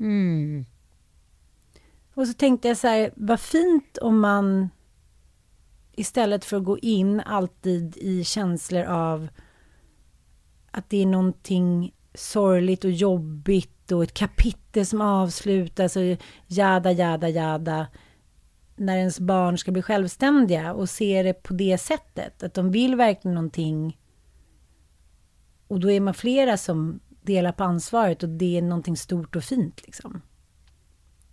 Mm. 0.00 0.64
Och 2.14 2.28
så 2.28 2.34
tänkte 2.34 2.68
jag 2.68 2.76
så 2.76 2.88
här, 2.88 3.10
vad 3.16 3.40
fint 3.40 3.98
om 3.98 4.20
man 4.20 4.68
istället 5.92 6.44
för 6.44 6.56
att 6.56 6.64
gå 6.64 6.78
in 6.78 7.20
alltid 7.20 7.96
i 7.96 8.24
känslor 8.24 8.82
av 8.82 9.28
att 10.74 10.90
det 10.90 11.02
är 11.02 11.06
någonting 11.06 11.94
sorgligt 12.14 12.84
och 12.84 12.90
jobbigt 12.90 13.92
och 13.92 14.02
ett 14.02 14.14
kapitel 14.14 14.86
som 14.86 15.00
avslutas 15.00 15.96
och 15.96 16.02
jada, 16.46 16.92
jada, 16.92 17.28
jada 17.28 17.86
när 18.76 18.96
ens 18.96 19.20
barn 19.20 19.58
ska 19.58 19.72
bli 19.72 19.82
självständiga 19.82 20.72
och 20.72 20.88
se 20.90 21.22
det 21.22 21.42
på 21.42 21.52
det 21.52 21.78
sättet, 21.78 22.42
att 22.42 22.54
de 22.54 22.70
vill 22.70 22.96
verkligen 22.96 23.34
någonting 23.34 23.98
och 25.68 25.80
då 25.80 25.90
är 25.90 26.00
man 26.00 26.14
flera 26.14 26.56
som 26.56 27.00
delar 27.22 27.52
på 27.52 27.64
ansvaret 27.64 28.22
och 28.22 28.28
det 28.28 28.58
är 28.58 28.62
någonting 28.62 28.96
stort 28.96 29.36
och 29.36 29.44
fint 29.44 29.82
liksom. 29.84 30.22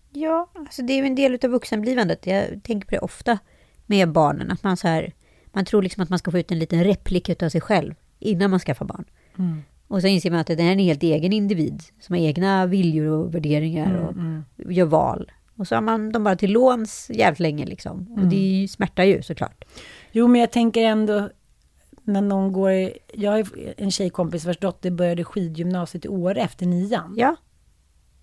Ja, 0.10 0.52
alltså 0.56 0.82
det 0.82 0.94
är 0.94 0.98
ju 0.98 1.06
en 1.06 1.16
del 1.16 1.40
av 1.44 1.50
vuxenblivandet. 1.50 2.28
Jag 2.28 2.64
tänker 2.64 2.88
på 2.88 2.96
det 2.96 3.00
ofta 3.00 3.40
med 3.86 4.12
barnen. 4.12 4.52
Att 4.52 4.64
man 4.64 4.78
så 4.78 4.88
här, 4.88 5.14
man 5.46 5.66
tror 5.66 5.82
liksom 5.82 6.04
att 6.04 6.10
man 6.10 6.20
ska 6.20 6.32
få 6.32 6.40
ut 6.40 6.52
en 6.52 6.60
liten 6.60 6.84
replik 6.84 7.44
av 7.44 7.50
sig 7.50 7.62
själv 7.62 7.96
innan 8.20 8.50
man 8.50 8.60
skaffar 8.60 8.86
barn. 8.86 9.06
Och 9.88 10.02
så 10.02 10.08
inser 10.08 10.32
man 10.32 10.40
att 10.40 10.48
det 10.48 10.54
är 10.54 10.72
en 10.72 10.80
helt 10.80 11.04
egen 11.04 11.34
individ 11.34 11.84
som 12.00 12.16
har 12.16 12.22
egna 12.22 12.66
viljor 12.66 13.08
och 13.08 13.36
värderingar 13.36 13.96
och 13.96 14.14
gör 14.74 14.86
val. 14.86 15.32
Och 15.56 15.68
så 15.68 15.76
har 15.76 15.82
man 15.82 16.12
dem 16.12 16.24
bara 16.24 16.36
till 16.36 16.52
låns 16.52 17.10
jävligt 17.14 17.40
länge 17.40 17.66
liksom. 17.66 18.12
Och 18.12 18.28
det 18.28 18.36
är 18.36 18.62
ju, 18.62 18.68
smärtar 18.68 19.04
ju 19.04 19.22
såklart. 19.22 19.66
Jo, 20.12 20.28
men 20.28 20.42
jag 20.42 20.52
tänker 20.52 20.82
ändå 20.82 21.30
när 22.04 22.22
någon 22.22 22.52
går... 22.54 22.72
Jag 23.14 23.32
har 23.32 23.48
en 23.78 23.92
tjejkompis 23.92 24.46
vars 24.46 24.58
dotter 24.58 24.92
började 24.92 25.24
skidgymnasiet 25.24 26.06
i 26.06 26.08
år 26.08 26.38
efter 26.38 26.66
nian. 26.66 27.14
Ja, 27.18 27.36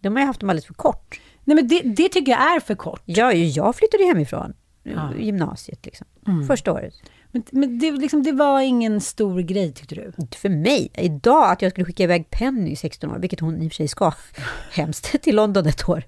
de 0.01 0.13
har 0.17 0.21
ju 0.21 0.27
haft 0.27 0.41
dem 0.41 0.51
alldeles 0.51 0.67
för 0.67 0.75
kort. 0.75 1.21
Nej, 1.45 1.55
men 1.55 1.69
det, 1.69 1.81
det 1.81 2.09
tycker 2.09 2.33
jag 2.33 2.57
är 2.57 2.61
för 2.61 2.75
kort. 2.75 3.03
Ja, 3.05 3.33
jag 3.33 3.77
flyttade 3.77 4.05
hemifrån. 4.05 4.55
Ja. 4.83 5.11
Gymnasiet 5.19 5.87
liksom. 5.87 6.07
Första 6.47 6.73
året. 6.73 6.95
Men, 7.31 7.43
men 7.51 7.79
det, 7.79 7.91
liksom, 7.93 8.23
det 8.23 8.33
var 8.33 8.61
ingen 8.61 9.01
stor 9.01 9.41
grej, 9.41 9.73
tyckte 9.73 9.95
du? 9.95 10.13
för 10.37 10.49
mig, 10.49 10.91
idag, 10.95 11.53
att 11.53 11.63
jag 11.63 11.73
skulle 11.73 11.85
skicka 11.85 12.03
iväg 12.03 12.31
Penny 12.31 12.71
i 12.71 12.77
16 12.77 13.11
år, 13.11 13.19
vilket 13.19 13.41
hon 13.41 13.63
i 13.63 13.69
och 13.69 13.73
för 13.73 13.77
sig 13.77 13.89
ska, 13.89 14.13
hemskt, 14.73 15.23
till 15.23 15.37
London 15.37 15.67
ett 15.67 15.89
år. 15.89 16.03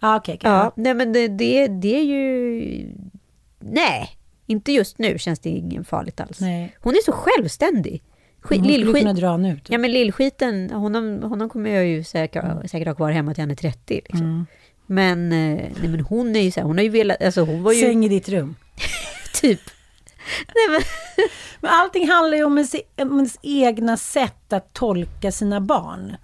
Ah, 0.00 0.16
okej, 0.16 0.34
okej. 0.34 0.50
Ja, 0.50 0.72
nej 0.76 0.94
men 0.94 1.12
det, 1.12 1.28
det, 1.28 1.68
det 1.68 1.96
är 1.98 2.02
ju... 2.04 2.94
Nej, 3.60 4.10
inte 4.46 4.72
just 4.72 4.98
nu 4.98 5.18
känns 5.18 5.38
det 5.38 5.48
ingen 5.50 5.84
farligt 5.84 6.20
alls. 6.20 6.40
Nej. 6.40 6.76
Hon 6.80 6.94
är 6.94 7.04
så 7.04 7.12
självständig. 7.12 8.02
Skit, 8.40 8.58
Hon 8.58 8.68
skulle 8.68 8.84
lillskit- 8.84 8.98
kunna 9.00 9.12
dra 9.12 9.36
nu. 9.36 9.54
Typ. 9.56 9.70
Ja, 9.70 9.78
men 9.78 9.92
lillskiten, 9.92 10.70
honom, 10.70 11.22
honom 11.22 11.48
kommer 11.48 11.70
jag 11.70 11.86
ju 11.86 12.04
säkert, 12.04 12.70
säkert 12.70 12.88
ha 12.88 12.94
kvar 12.94 13.10
hemma 13.10 13.34
till 13.34 13.42
han 13.42 13.50
är 13.50 13.54
30. 13.54 13.94
Liksom. 13.94 14.46
Men, 14.86 15.32
eh, 15.32 15.68
nej, 15.80 15.88
men 15.88 16.00
hon 16.00 16.36
är 16.36 16.40
ju 16.40 16.50
så 16.50 16.60
här, 16.60 16.66
hon 16.66 16.76
har 16.76 16.84
ju 16.84 16.90
velat, 16.90 17.22
alltså 17.22 17.40
hon 17.44 17.62
var 17.62 17.72
ju 17.72 17.80
Säng 17.80 18.04
i 18.04 18.08
ditt 18.08 18.28
rum. 18.28 18.54
typ... 19.40 19.60
Nej, 20.54 20.68
men, 20.70 20.82
Men 21.62 21.70
allting 21.70 22.08
handlar 22.08 22.36
ju 22.36 22.44
om 22.44 22.58
ens, 22.58 22.74
om 22.74 23.18
ens 23.18 23.38
egna 23.42 23.96
sätt 23.96 24.52
att 24.52 24.72
tolka 24.72 25.32
sina 25.32 25.60
barn. 25.60 26.16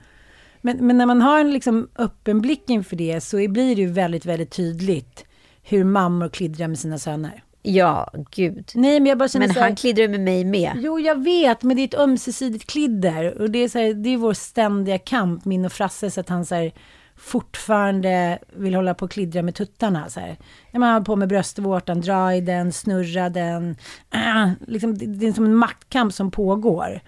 Men, 0.61 0.87
men 0.87 0.99
när 0.99 1.07
man 1.07 1.23
har 1.23 1.41
en 1.41 1.53
liksom 1.53 1.89
öppen 1.97 2.41
blick 2.41 2.71
inför 2.71 2.97
det 2.97 3.21
så 3.21 3.37
blir 3.37 3.77
det 3.77 3.83
ju 3.83 3.87
väldigt, 3.89 4.27
väldigt 4.27 4.51
tydligt 4.51 5.25
hur 5.63 5.85
mammor 5.85 6.29
klidrar 6.29 6.69
med 6.69 6.79
sina 6.79 6.99
söner. 6.99 7.43
ja, 7.63 8.11
gud. 8.31 8.71
Nej, 8.75 9.01
men 9.01 9.07
jag 9.07 9.19
bara 9.19 9.29
känner 9.29 9.47
Men 9.47 9.55
så 9.55 9.61
här, 9.61 9.67
han 9.67 9.77
kliddrar 9.77 10.09
med 10.09 10.21
mig 10.21 10.45
med. 10.45 10.73
Jo, 10.77 10.99
jag 11.01 11.25
vet, 11.25 11.63
men 11.63 11.77
det 11.77 11.83
är 11.83 11.85
ett 11.85 11.99
ömsesidigt 11.99 12.71
klidder. 12.71 13.41
Och 13.41 13.51
det 13.51 13.59
är, 13.59 13.69
så 13.69 13.79
här, 13.79 13.95
det 13.95 14.09
är 14.09 14.17
vår 14.17 14.35
ständiga 14.35 14.99
kamp, 14.99 15.45
min 15.45 15.65
och 15.65 15.73
Frasses, 15.73 16.19
att 16.19 16.29
han 16.29 16.47
så 16.47 16.55
här, 16.55 16.73
fortfarande 17.19 18.39
vill 18.53 18.75
hålla 18.75 18.95
på 18.95 19.05
och 19.05 19.11
klidra 19.11 19.43
med 19.43 19.55
tuttarna. 19.55 20.09
Så 20.09 20.21
här. 20.21 20.37
Man 20.73 20.93
har 20.93 21.01
på 21.01 21.17
med 21.17 21.29
bröstvårtan, 21.29 22.01
dra 22.01 22.35
i 22.35 22.41
den, 22.41 22.73
snurra 22.73 23.29
den. 23.29 23.77
Äh, 24.15 24.51
liksom, 24.67 24.99
det, 24.99 25.07
det 25.07 25.27
är 25.27 25.33
som 25.33 25.45
en 25.45 25.55
maktkamp 25.55 26.15
som 26.15 26.31
pågår. 26.31 27.01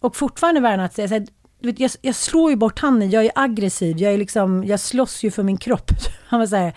Och 0.00 0.16
fortfarande 0.16 0.60
värre 0.60 0.74
än 0.74 0.80
att 0.80 0.94
säga 0.94 1.08
så 1.08 1.14
här, 1.14 1.26
du 1.60 1.68
vet, 1.68 1.80
jag, 1.80 1.90
jag 2.00 2.14
slår 2.14 2.50
ju 2.50 2.56
bort 2.56 2.78
handen, 2.78 3.10
jag 3.10 3.24
är 3.24 3.32
aggressiv, 3.34 3.98
jag, 3.98 4.14
är 4.14 4.18
liksom, 4.18 4.64
jag 4.64 4.80
slåss 4.80 5.22
ju 5.22 5.30
för 5.30 5.42
min 5.42 5.56
kropp. 5.56 5.90
Han 6.26 6.40
var 6.40 6.46
så 6.46 6.56
här, 6.56 6.72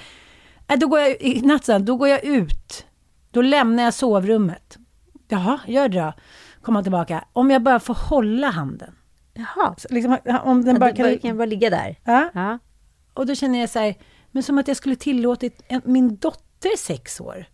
äh, 0.67 0.79
då 0.79 0.87
går 0.87 0.99
jag, 0.99 1.21
i 1.21 1.41
natt 1.41 1.69
då 1.79 1.95
går 1.95 2.07
jag 2.07 2.23
ut. 2.23 2.85
Då 3.31 3.41
lämnar 3.41 3.83
jag 3.83 3.93
sovrummet. 3.93 4.77
Jaha, 5.27 5.59
gör 5.67 5.89
det 5.89 5.99
då. 5.99 6.13
Komma 6.61 6.83
tillbaka. 6.83 7.23
Om 7.33 7.51
jag 7.51 7.63
bara 7.63 7.79
får 7.79 7.93
hålla 7.93 8.49
handen. 8.49 8.95
Jaha. 9.39 9.75
Så 9.77 9.87
Liksom, 9.91 10.17
om 10.43 10.65
den 10.65 10.75
Ja, 10.75 10.79
bara 10.79 10.93
kan... 10.93 11.19
kan 11.19 11.37
bara 11.37 11.45
ligga 11.45 11.69
där. 11.69 11.95
Ja. 12.03 12.29
Ja. 12.33 12.59
Och 13.13 13.25
då 13.25 13.35
känner 13.35 13.59
jag 13.59 13.69
så 13.69 13.79
här, 13.79 13.95
men 14.31 14.43
som 14.43 14.57
att 14.57 14.67
jag 14.67 14.77
skulle 14.77 14.95
tillåtit 14.95 15.63
en, 15.67 15.81
min 15.85 16.15
dotter 16.17 16.77
sex 16.77 17.21
år. 17.21 17.45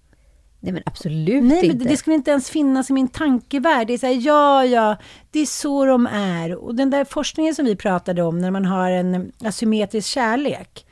Nej 0.60 0.74
men 0.74 0.84
absolut 0.86 1.44
Nej, 1.44 1.62
men 1.62 1.66
inte. 1.66 1.78
det, 1.78 1.90
det 1.90 1.98
skulle 1.98 2.16
inte 2.16 2.32
ens 2.32 2.50
finnas 2.50 2.90
i 2.90 2.94
min 2.94 3.08
tankevärld. 3.08 3.88
Det 3.88 3.94
är 3.94 3.98
så 3.98 4.06
här, 4.06 4.20
ja, 4.28 4.66
ja, 4.66 4.98
det 5.32 5.40
är 5.40 5.46
så 5.46 5.86
de 5.86 6.08
är. 6.08 6.56
Och 6.56 6.76
den 6.76 6.90
där 6.90 7.06
forskningen 7.06 7.56
som 7.56 7.66
vi 7.66 7.76
pratade 7.76 8.24
om, 8.24 8.40
när 8.40 8.52
man 8.52 8.66
har 8.66 8.92
en 8.92 9.32
asymmetrisk 9.44 10.08
kärlek. 10.08 10.86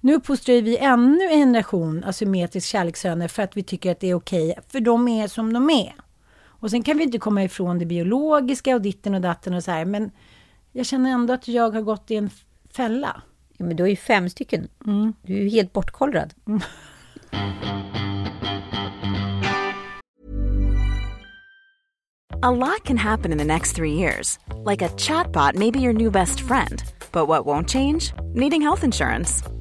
Nu 0.00 0.14
uppfostrar 0.14 0.54
vi 0.62 0.78
ännu 0.78 1.24
en 1.24 1.38
generation 1.38 2.04
asymmetrisk 2.04 2.68
kärlekssöner 2.68 3.28
för 3.28 3.42
att 3.42 3.56
vi 3.56 3.62
tycker 3.62 3.92
att 3.92 4.00
det 4.00 4.10
är 4.10 4.14
okej, 4.14 4.58
för 4.68 4.80
de 4.80 5.08
är 5.08 5.28
som 5.28 5.52
de 5.52 5.70
är. 5.70 5.94
Och 6.44 6.70
sen 6.70 6.82
kan 6.82 6.98
vi 6.98 7.04
inte 7.04 7.18
komma 7.18 7.44
ifrån 7.44 7.78
det 7.78 7.86
biologiska 7.86 8.74
och 8.74 8.82
ditten 8.82 9.14
och 9.14 9.20
datten 9.20 9.54
och 9.54 9.64
så 9.64 9.70
här, 9.70 9.84
men 9.84 10.10
jag 10.76 10.86
känner 10.86 11.10
ändå 11.10 11.32
att 11.32 11.48
jag 11.48 11.74
har 11.74 11.82
gått 11.82 12.10
i 12.10 12.16
en 12.16 12.30
fälla. 12.70 13.22
Ja, 13.56 13.64
men 13.64 13.76
du 13.76 13.82
har 13.82 13.88
ju 13.88 13.96
fem 13.96 14.30
stycken. 14.30 14.68
Mm. 14.86 15.12
Du 15.22 15.34
är 15.36 15.42
ju 15.42 15.48
helt 15.48 15.72
bortkollrad. 15.72 16.34
A 22.42 22.50
lot 22.50 22.84
can 22.84 22.98
happen 22.98 23.32
in 23.32 23.38
the 23.38 23.44
next 23.44 23.76
three 23.76 23.92
years. 23.92 24.38
Like 24.70 24.82
a 24.82 24.88
chatbot 24.96 25.54
may 25.54 25.70
be 25.70 25.80
your 25.80 25.92
new 25.92 26.10
best 26.10 26.40
friend. 26.40 26.82
But 27.12 27.28
what 27.28 27.46
won't 27.46 27.68
change? 27.68 28.12
Needing 28.34 28.62
health 28.62 28.84
insurance. 28.84 29.55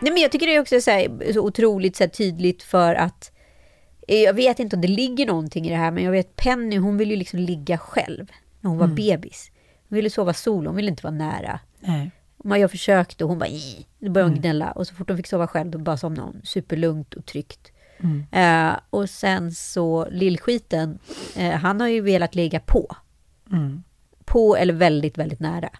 Nej, 0.00 0.12
men 0.12 0.22
jag 0.22 0.32
tycker 0.32 0.46
det 0.46 0.54
är 0.54 0.60
också 0.60 0.80
så, 0.80 0.90
här, 0.90 1.32
så 1.32 1.40
otroligt 1.40 1.96
så 1.96 2.04
här, 2.04 2.08
tydligt 2.08 2.62
för 2.62 2.94
att 2.94 3.32
eh, 4.08 4.16
jag 4.16 4.34
vet 4.34 4.58
inte 4.58 4.76
om 4.76 4.82
det 4.82 4.88
ligger 4.88 5.26
någonting 5.26 5.66
i 5.66 5.70
det 5.70 5.76
här, 5.76 5.90
men 5.90 6.04
jag 6.04 6.12
vet 6.12 6.36
Penny, 6.36 6.76
hon 6.76 6.96
vill 6.96 7.10
ju 7.10 7.16
liksom 7.16 7.38
ligga 7.38 7.78
själv 7.78 8.32
när 8.60 8.70
hon 8.70 8.78
var 8.78 8.86
bebis. 8.86 9.50
Hon 9.88 9.96
ville 9.96 10.10
sova 10.10 10.32
solo, 10.32 10.68
hon 10.68 10.76
ville 10.76 10.90
inte 10.90 11.02
vara 11.02 11.14
nära. 11.14 11.60
Nej. 11.80 12.10
Jag 12.44 12.70
försökte 12.70 13.24
och 13.24 13.30
hon 13.30 13.38
bara. 13.38 13.48
Då 13.98 14.10
började 14.10 14.30
hon 14.32 14.40
gnälla 14.40 14.70
och 14.72 14.86
så 14.86 14.94
fort 14.94 15.08
hon 15.08 15.16
fick 15.16 15.26
sova 15.26 15.46
själv 15.46 15.70
då 15.70 15.78
bara 15.78 15.96
somnade 15.96 16.28
hon 16.32 16.40
superlugnt 16.44 17.14
och 17.14 17.26
tryggt. 17.26 17.72
Eh, 18.32 18.72
och 18.90 19.10
sen 19.10 19.52
så 19.52 20.08
lillskiten, 20.10 20.98
eh, 21.36 21.50
han 21.50 21.80
har 21.80 21.88
ju 21.88 22.00
velat 22.00 22.34
ligga 22.34 22.60
på. 22.60 22.96
På 24.28 24.56
eller 24.56 24.74
väldigt, 24.74 25.18
väldigt 25.18 25.40
nära. 25.40 25.70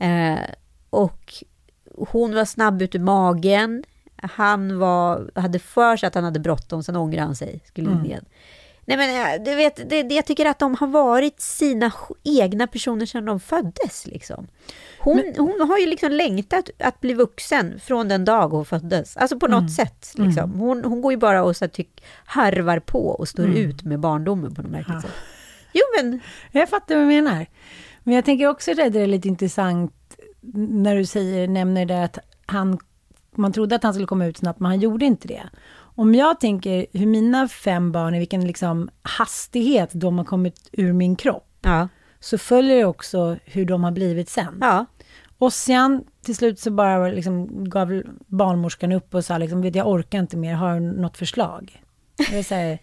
Eh, 0.00 0.44
och 0.90 1.34
hon 1.96 2.34
var 2.34 2.44
snabb 2.44 2.82
ut 2.82 2.94
ur 2.94 2.98
magen. 3.00 3.84
Han 4.16 4.78
var, 4.78 5.30
hade 5.34 5.58
för 5.58 5.96
sig 5.96 6.06
att 6.06 6.14
han 6.14 6.24
hade 6.24 6.40
bråttom, 6.40 6.82
sen 6.82 6.96
ångrade 6.96 7.26
han 7.26 7.36
sig. 7.36 7.60
Skulle 7.64 7.90
in 7.90 8.04
igen. 8.06 8.24
Nej 8.86 8.96
men 8.96 9.40
eh, 9.40 9.44
du 9.44 9.54
vet, 9.54 9.90
det, 9.90 10.02
det, 10.02 10.14
jag 10.14 10.26
tycker 10.26 10.46
att 10.46 10.58
de 10.58 10.74
har 10.74 10.86
varit 10.86 11.40
sina 11.40 11.92
egna 12.22 12.66
personer 12.66 13.06
sedan 13.06 13.24
de 13.24 13.40
föddes. 13.40 14.06
Liksom. 14.06 14.46
Hon, 15.00 15.22
hon 15.38 15.68
har 15.68 15.78
ju 15.78 15.86
liksom 15.86 16.12
längtat 16.12 16.70
att 16.78 17.00
bli 17.00 17.14
vuxen 17.14 17.80
från 17.80 18.08
den 18.08 18.24
dag 18.24 18.48
hon 18.48 18.64
föddes. 18.64 19.16
Alltså 19.16 19.38
på 19.38 19.46
något 19.46 19.72
sätt. 19.72 20.12
Liksom. 20.14 20.52
Hon, 20.60 20.84
hon 20.84 21.00
går 21.00 21.12
ju 21.12 21.18
bara 21.18 21.44
och 21.44 21.56
så 21.56 21.64
här, 21.64 21.70
tyck, 21.70 22.04
harvar 22.24 22.78
på 22.78 23.06
och 23.06 23.28
står 23.28 23.46
ut 23.58 23.82
med 23.82 24.00
barndomen 24.00 24.54
på 24.54 24.62
något 24.62 24.70
märkligt 24.70 25.02
sätt. 25.02 25.10
Jo 25.74 25.82
men, 25.96 26.20
Jag 26.52 26.68
fattar 26.68 26.94
vad 26.94 27.04
du 27.04 27.08
menar. 27.08 27.46
Men 28.02 28.14
jag 28.14 28.24
tänker 28.24 28.46
också 28.46 28.70
att 28.70 28.76
det 28.76 29.00
är 29.00 29.06
lite 29.06 29.28
intressant 29.28 29.92
när 30.54 30.96
du 30.96 31.06
säger, 31.06 31.48
nämner 31.48 31.86
det 31.86 32.04
att 32.04 32.18
han, 32.46 32.78
man 33.30 33.52
trodde 33.52 33.74
att 33.74 33.82
han 33.82 33.94
skulle 33.94 34.06
komma 34.06 34.26
ut 34.26 34.36
snabbt, 34.36 34.60
men 34.60 34.70
han 34.70 34.80
gjorde 34.80 35.04
inte 35.04 35.28
det. 35.28 35.42
Om 35.96 36.14
jag 36.14 36.40
tänker 36.40 36.86
hur 36.92 37.06
mina 37.06 37.48
fem 37.48 37.92
barn, 37.92 38.14
i 38.14 38.18
vilken 38.18 38.46
liksom 38.46 38.90
hastighet 39.02 39.90
de 39.92 40.18
har 40.18 40.24
kommit 40.24 40.68
ur 40.72 40.92
min 40.92 41.16
kropp, 41.16 41.58
ja. 41.60 41.88
så 42.20 42.38
följer 42.38 42.76
det 42.76 42.84
också 42.84 43.36
hur 43.44 43.64
de 43.64 43.84
har 43.84 43.90
blivit 43.90 44.28
sen. 44.28 44.58
ja. 44.60 44.86
Ossian, 45.38 46.04
till 46.22 46.36
slut 46.36 46.60
så 46.60 46.70
bara 46.70 47.08
liksom 47.08 47.64
gav 47.68 48.02
barnmorskan 48.26 48.92
upp 48.92 49.14
och 49.14 49.24
sa 49.24 49.38
liksom, 49.38 49.62
vet 49.62 49.74
jag 49.74 49.88
orkar 49.88 50.18
inte 50.18 50.36
mer, 50.36 50.54
har 50.54 50.74
du 50.74 50.80
något 50.80 51.16
förslag? 51.16 51.82
Jag 52.32 52.44
säger, 52.44 52.78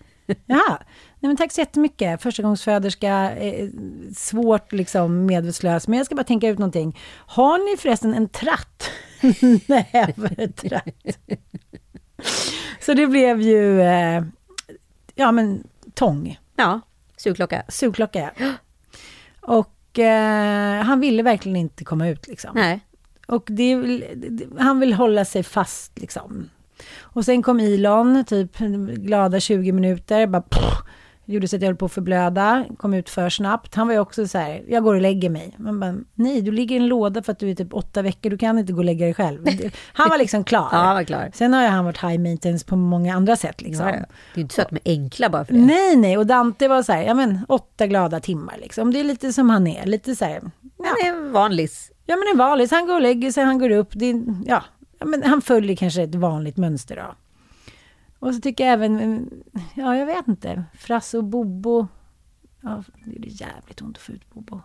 ja, 0.46 0.80
nej 1.20 1.30
men 1.30 1.38
tack 1.38 1.52
så 1.52 1.62
jättemycket, 1.62 2.22
förstagångsföderska, 2.22 3.36
eh, 3.36 3.70
svårt 4.16 4.72
liksom 4.72 5.26
medvetslös, 5.26 5.88
men 5.88 5.98
jag 5.98 6.06
ska 6.06 6.16
bara 6.16 6.24
tänka 6.24 6.48
ut 6.48 6.60
någonting. 6.60 7.00
Har 7.12 7.72
ni 7.72 7.78
förresten 7.78 8.14
en 8.14 8.30
tratt? 8.30 8.90
Nävertratt. 9.68 11.18
så 12.80 12.94
det 12.94 13.08
blev 13.08 13.42
ju, 13.42 13.82
eh, 13.82 14.24
ja 15.16 15.32
men 15.32 15.68
tång, 15.94 16.40
ja. 16.56 16.82
Sugklocka. 17.18 17.64
sugklocka 17.68 18.32
ja. 18.38 18.54
Och 19.42 20.00
eh, 20.00 20.84
han 20.84 21.00
ville 21.00 21.24
verkligen 21.24 21.56
inte 21.56 21.84
komma 21.84 22.08
ut 22.08 22.28
liksom. 22.28 22.52
Nej. 22.56 22.80
Och 23.28 23.44
det, 23.48 23.76
han 24.60 24.80
vill 24.80 24.94
hålla 24.94 25.26
sig 25.26 25.44
fast 25.44 26.00
liksom. 26.00 26.50
Och 27.02 27.26
sen 27.26 27.44
kom 27.44 27.60
Elon, 27.60 28.26
typ 28.26 28.58
glada 28.96 29.40
20 29.40 29.72
minuter, 29.72 30.28
bara 30.28 30.42
pff, 30.42 30.82
gjorde 31.26 31.48
så 31.48 31.56
att 31.56 31.62
jag 31.62 31.70
höll 31.70 31.76
på 31.76 31.86
att 31.86 31.92
förblöda, 31.92 32.66
kom 32.78 32.94
ut 32.94 33.10
för 33.10 33.30
snabbt. 33.30 33.76
Han 33.76 33.88
var 33.88 33.94
ju 33.94 34.00
också 34.00 34.28
så 34.28 34.38
här, 34.38 34.64
jag 34.68 34.84
går 34.84 34.96
och 34.96 35.02
lägger 35.02 35.30
mig. 35.30 35.56
Man 35.58 35.80
bara, 35.80 35.96
nej, 36.16 36.42
du 36.42 36.52
ligger 36.52 36.76
i 36.76 36.80
en 36.80 36.88
låda 36.88 37.24
för 37.24 37.32
att 37.32 37.40
du 37.40 37.50
är 37.50 37.56
typ 37.56 37.74
åtta 37.74 38.02
veckor, 38.02 38.30
du 38.30 38.38
kan 38.38 38.60
inte 38.60 38.74
gå 38.74 38.80
och 38.80 38.86
lägga 38.86 39.06
dig 39.06 39.14
själv. 39.14 39.46
Han 39.94 40.10
var 40.10 40.18
liksom 40.18 40.44
klar. 40.44 40.70
Ja, 40.72 40.78
han 40.78 40.96
var 40.96 41.04
klar. 41.04 41.32
Sen 41.34 41.54
har 41.54 41.62
ju 41.62 41.68
han 41.68 41.86
varit 41.86 42.04
high 42.04 42.20
maintenance 42.20 42.66
på 42.66 42.76
många 42.76 43.16
andra 43.16 43.36
sätt 43.36 43.62
liksom. 43.62 43.88
Ja, 43.88 43.94
ja. 43.96 44.00
Det 44.00 44.06
är 44.34 44.38
ju 44.38 44.42
inte 44.42 44.56
så 44.56 44.62
att 44.62 44.70
de 44.70 44.76
är 44.76 44.92
enkla 44.92 45.30
bara 45.30 45.46
för 45.46 45.54
det. 45.54 45.60
Nej, 45.60 45.96
nej, 45.96 46.18
och 46.18 46.26
Dante 46.28 46.68
var 46.68 46.84
så 46.84 46.92
här, 46.94 47.04
ja 47.04 47.14
men 47.14 47.40
åtta 47.48 47.88
glada 47.88 48.20
timmar 48.20 48.58
liksom. 48.62 48.94
Det 48.94 49.00
är 49.00 49.04
lite 49.04 49.34
som 49.34 49.50
han 49.50 49.68
är, 49.68 49.86
lite 49.86 50.16
så 50.16 50.26
här, 50.26 50.42
Han 50.78 50.96
är 51.06 51.10
en 51.10 51.32
vanlis. 51.32 51.92
Ja 52.06 52.16
men 52.16 52.28
en 52.32 52.38
vanlig, 52.38 52.68
han 52.72 52.88
går 52.88 52.96
och 52.96 53.02
lägger 53.02 53.32
sig, 53.32 53.44
han 53.44 53.60
går 53.60 53.70
upp. 53.70 53.90
Det 53.92 54.06
är, 54.06 54.24
ja, 54.46 54.64
ja, 55.02 55.08
men 55.08 55.24
han 55.24 55.42
följer 55.42 55.76
kanske 55.76 56.04
ett 56.04 56.16
vanligt 56.16 56.58
mönster 56.58 56.96
då. 56.96 57.16
Och 58.20 58.36
så 58.36 58.42
tycker 58.42 58.64
jag 58.64 58.74
även, 58.74 59.30
ja 59.76 59.98
jag 59.98 60.06
vet 60.06 60.28
inte, 60.28 60.64
Frasse 60.78 61.18
och 61.18 61.24
Bobo. 61.24 61.88
Ja, 62.62 62.84
det 63.06 63.28
är 63.28 63.42
jävligt 63.42 63.82
ont 63.82 63.98
att 63.98 64.04
få 64.04 64.12
ut 64.12 64.34
Bobo. 64.34 64.62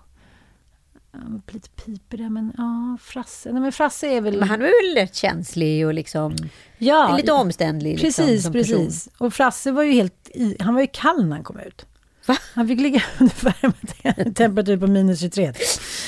Ja, 1.12 1.18
lite 1.52 1.68
piper 1.68 2.16
där, 2.16 2.28
men 2.28 2.52
ja, 2.56 2.98
Frasse. 3.00 3.52
Nej 3.52 3.62
men 3.62 3.72
Frasse 3.72 4.06
är 4.06 4.20
väl... 4.20 4.38
Men 4.38 4.48
han 4.48 4.62
är 4.62 4.64
väl 4.64 5.02
rätt 5.02 5.14
känslig 5.14 5.86
och 5.86 5.94
liksom 5.94 6.36
ja, 6.78 7.16
lite 7.16 7.32
omständlig. 7.32 8.00
Liksom, 8.00 8.26
Precis, 8.26 8.44
person. 8.44 8.52
precis. 8.52 9.08
Och 9.18 9.34
Frasse 9.34 9.72
var 9.72 9.82
ju 9.82 9.92
helt 9.92 10.30
i, 10.34 10.56
han 10.60 10.74
var 10.74 10.80
ju 10.80 10.88
kall 10.92 11.26
när 11.26 11.36
han 11.36 11.44
kom 11.44 11.60
ut. 11.60 11.86
Va? 12.26 12.36
Han 12.54 12.68
fick 12.68 12.80
ligga 12.80 13.02
under 13.18 13.44
värmetemperatur 13.44 14.76
på 14.76 14.86
minus 14.86 15.20
23. 15.20 15.52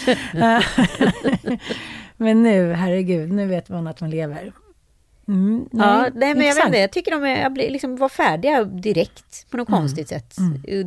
Men 2.21 2.43
nu, 2.43 2.73
herregud, 2.73 3.33
nu 3.33 3.47
vet 3.47 3.69
man 3.69 3.87
att 3.87 4.01
man 4.01 4.11
lever. 4.11 4.53
Mm, 5.29 5.69
Ja, 5.73 6.07
nej, 6.15 6.35
men 6.35 6.47
jag 6.47 6.55
vet 6.55 6.67
inte, 6.67 6.79
jag 6.79 6.93
tycker 6.93 7.11
de 7.11 7.25
är, 7.25 7.43
jag 7.43 7.53
blir 7.53 7.71
liksom 7.71 7.97
var 7.97 8.09
färdiga 8.09 8.65
direkt 8.65 9.51
på 9.51 9.57
något 9.57 9.69
Mm. 9.69 9.81
konstigt 9.81 10.09
sätt. 10.09 10.37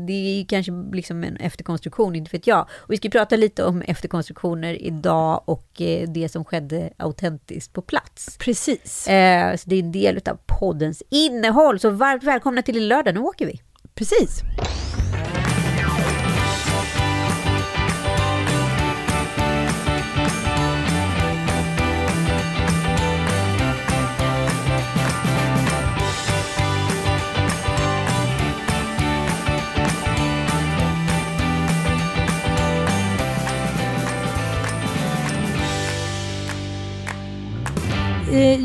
Det 0.07 0.13
är 0.41 0.45
kanske 0.45 0.71
liksom 0.93 1.23
en 1.23 1.35
efterkonstruktion, 1.37 2.15
inte 2.15 2.29
vet 2.37 2.47
jag. 2.47 2.61
Och 2.71 2.91
vi 2.93 2.97
ska 2.97 3.09
prata 3.09 3.35
lite 3.35 3.63
om 3.63 3.81
efterkonstruktioner 3.81 4.81
idag 4.81 5.41
och 5.45 5.81
eh, 5.81 6.09
det 6.09 6.29
som 6.29 6.45
skedde 6.45 6.89
autentiskt 6.97 7.73
på 7.73 7.81
plats. 7.81 8.37
Precis, 8.39 9.07
Eh, 9.07 9.55
så 9.55 9.69
det 9.69 9.75
är 9.75 9.79
en 9.83 9.91
del 9.91 10.19
av 10.29 10.37
poddens 10.59 11.03
innehåll. 11.09 11.79
Så 11.79 11.89
varmt 11.89 12.23
välkomna 12.23 12.61
till 12.61 12.87
lördag, 12.87 13.13
nu 13.13 13.19
åker 13.19 13.45
vi. 13.45 13.61
precis. 13.95 14.41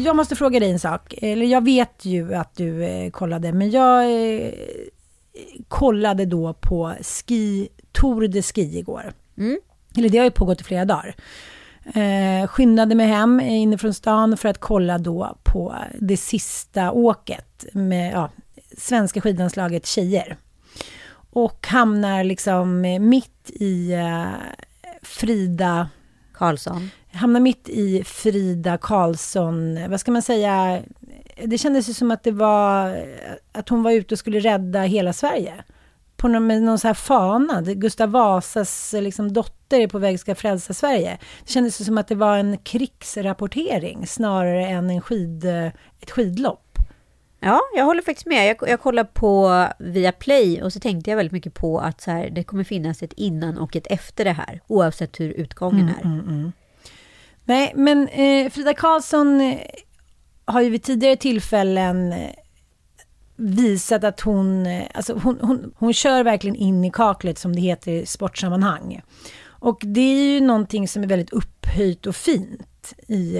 Jag 0.04 0.16
måste 0.16 0.36
fråga 0.36 0.60
dig 0.60 0.70
en 0.70 0.78
sak. 0.78 1.14
Eller 1.22 1.46
jag 1.46 1.64
vet 1.64 2.04
ju 2.04 2.34
att 2.34 2.56
du 2.56 2.84
eh, 2.84 3.10
kollade, 3.10 3.52
men 3.52 3.70
jag 3.70 4.04
eh, 4.04 4.50
kollade 5.68 6.24
då 6.24 6.54
på 6.54 6.94
ski, 7.00 7.68
Tour 7.92 8.28
de 8.28 8.42
Ski 8.42 8.78
igår. 8.78 9.12
Mm. 9.38 9.58
Eller 9.96 10.08
det 10.08 10.18
har 10.18 10.24
ju 10.24 10.30
pågått 10.30 10.60
i 10.60 10.64
flera 10.64 10.84
dagar. 10.84 11.14
Eh, 11.94 12.48
skyndade 12.48 12.94
mig 12.94 13.06
hem 13.06 13.40
inifrån 13.40 13.94
stan 13.94 14.36
för 14.36 14.48
att 14.48 14.58
kolla 14.58 14.98
då 14.98 15.36
på 15.42 15.74
det 16.00 16.16
sista 16.16 16.92
åket 16.92 17.64
med 17.72 18.12
ja, 18.12 18.30
svenska 18.78 19.20
skidlandslaget 19.20 19.86
tjejer. 19.86 20.36
Och 21.30 21.66
hamnar 21.66 22.24
liksom 22.24 22.80
mitt 23.00 23.50
i 23.50 23.92
eh, 23.92 24.26
Frida 25.02 25.88
Karlsson. 26.34 26.90
Hamnar 27.16 27.40
mitt 27.40 27.68
i 27.68 28.04
Frida 28.04 28.78
Karlsson, 28.78 29.90
vad 29.90 30.00
ska 30.00 30.10
man 30.10 30.22
säga, 30.22 30.82
det 31.44 31.58
kändes 31.58 31.88
ju 31.88 31.94
som 31.94 32.10
att 32.10 32.22
det 32.22 32.30
var, 32.30 32.98
att 33.52 33.68
hon 33.68 33.82
var 33.82 33.92
ute 33.92 34.14
och 34.14 34.18
skulle 34.18 34.40
rädda 34.40 34.82
hela 34.82 35.12
Sverige. 35.12 35.54
På 36.16 36.28
någon, 36.28 36.46
med 36.46 36.62
någon 36.62 36.78
så 36.78 36.86
här 36.86 36.94
fana, 36.94 37.62
Gustav 37.62 38.10
Vasas 38.10 38.94
liksom, 38.98 39.32
dotter 39.32 39.80
är 39.80 39.88
på 39.88 39.98
väg 39.98 40.20
ska 40.20 40.34
frälsa 40.34 40.74
Sverige. 40.74 41.18
Det 41.44 41.50
kändes 41.50 41.80
ju 41.80 41.84
som 41.84 41.98
att 41.98 42.08
det 42.08 42.14
var 42.14 42.38
en 42.38 42.58
krigsrapportering 42.58 44.06
snarare 44.06 44.66
än 44.66 44.90
en 44.90 45.00
skid, 45.00 45.44
ett 46.00 46.10
skidlopp. 46.10 46.78
Ja, 47.40 47.60
jag 47.76 47.84
håller 47.84 48.02
faktiskt 48.02 48.26
med. 48.26 48.48
Jag, 48.48 48.68
jag 48.70 48.80
kollar 48.80 49.04
på 49.04 49.66
Viaplay 49.78 50.62
och 50.62 50.72
så 50.72 50.80
tänkte 50.80 51.10
jag 51.10 51.16
väldigt 51.16 51.32
mycket 51.32 51.54
på 51.54 51.78
att 51.78 52.00
så 52.00 52.10
här, 52.10 52.30
det 52.30 52.44
kommer 52.44 52.64
finnas 52.64 53.02
ett 53.02 53.12
innan 53.12 53.58
och 53.58 53.76
ett 53.76 53.86
efter 53.90 54.24
det 54.24 54.32
här, 54.32 54.60
oavsett 54.66 55.20
hur 55.20 55.30
utgången 55.30 55.90
är. 56.00 56.04
Mm, 56.04 56.20
mm. 56.20 56.52
Nej, 57.48 57.72
men 57.76 58.08
eh, 58.08 58.50
Frida 58.50 58.74
Karlsson 58.74 59.40
eh, 59.40 59.58
har 60.44 60.60
ju 60.60 60.70
vid 60.70 60.82
tidigare 60.82 61.16
tillfällen 61.16 62.12
eh, 62.12 62.30
visat 63.36 64.04
att 64.04 64.20
hon, 64.20 64.66
eh, 64.66 64.86
alltså 64.94 65.14
hon, 65.14 65.38
hon, 65.40 65.72
hon 65.76 65.92
kör 65.92 66.24
verkligen 66.24 66.56
in 66.56 66.84
i 66.84 66.90
kaklet 66.90 67.38
som 67.38 67.54
det 67.54 67.60
heter 67.60 67.92
i 67.92 68.06
sportsammanhang. 68.06 69.00
Och 69.46 69.78
det 69.80 70.00
är 70.00 70.34
ju 70.34 70.40
någonting 70.40 70.88
som 70.88 71.02
är 71.02 71.06
väldigt 71.06 71.32
upphöjt 71.32 72.06
och 72.06 72.16
fint. 72.16 72.94
I, 73.08 73.38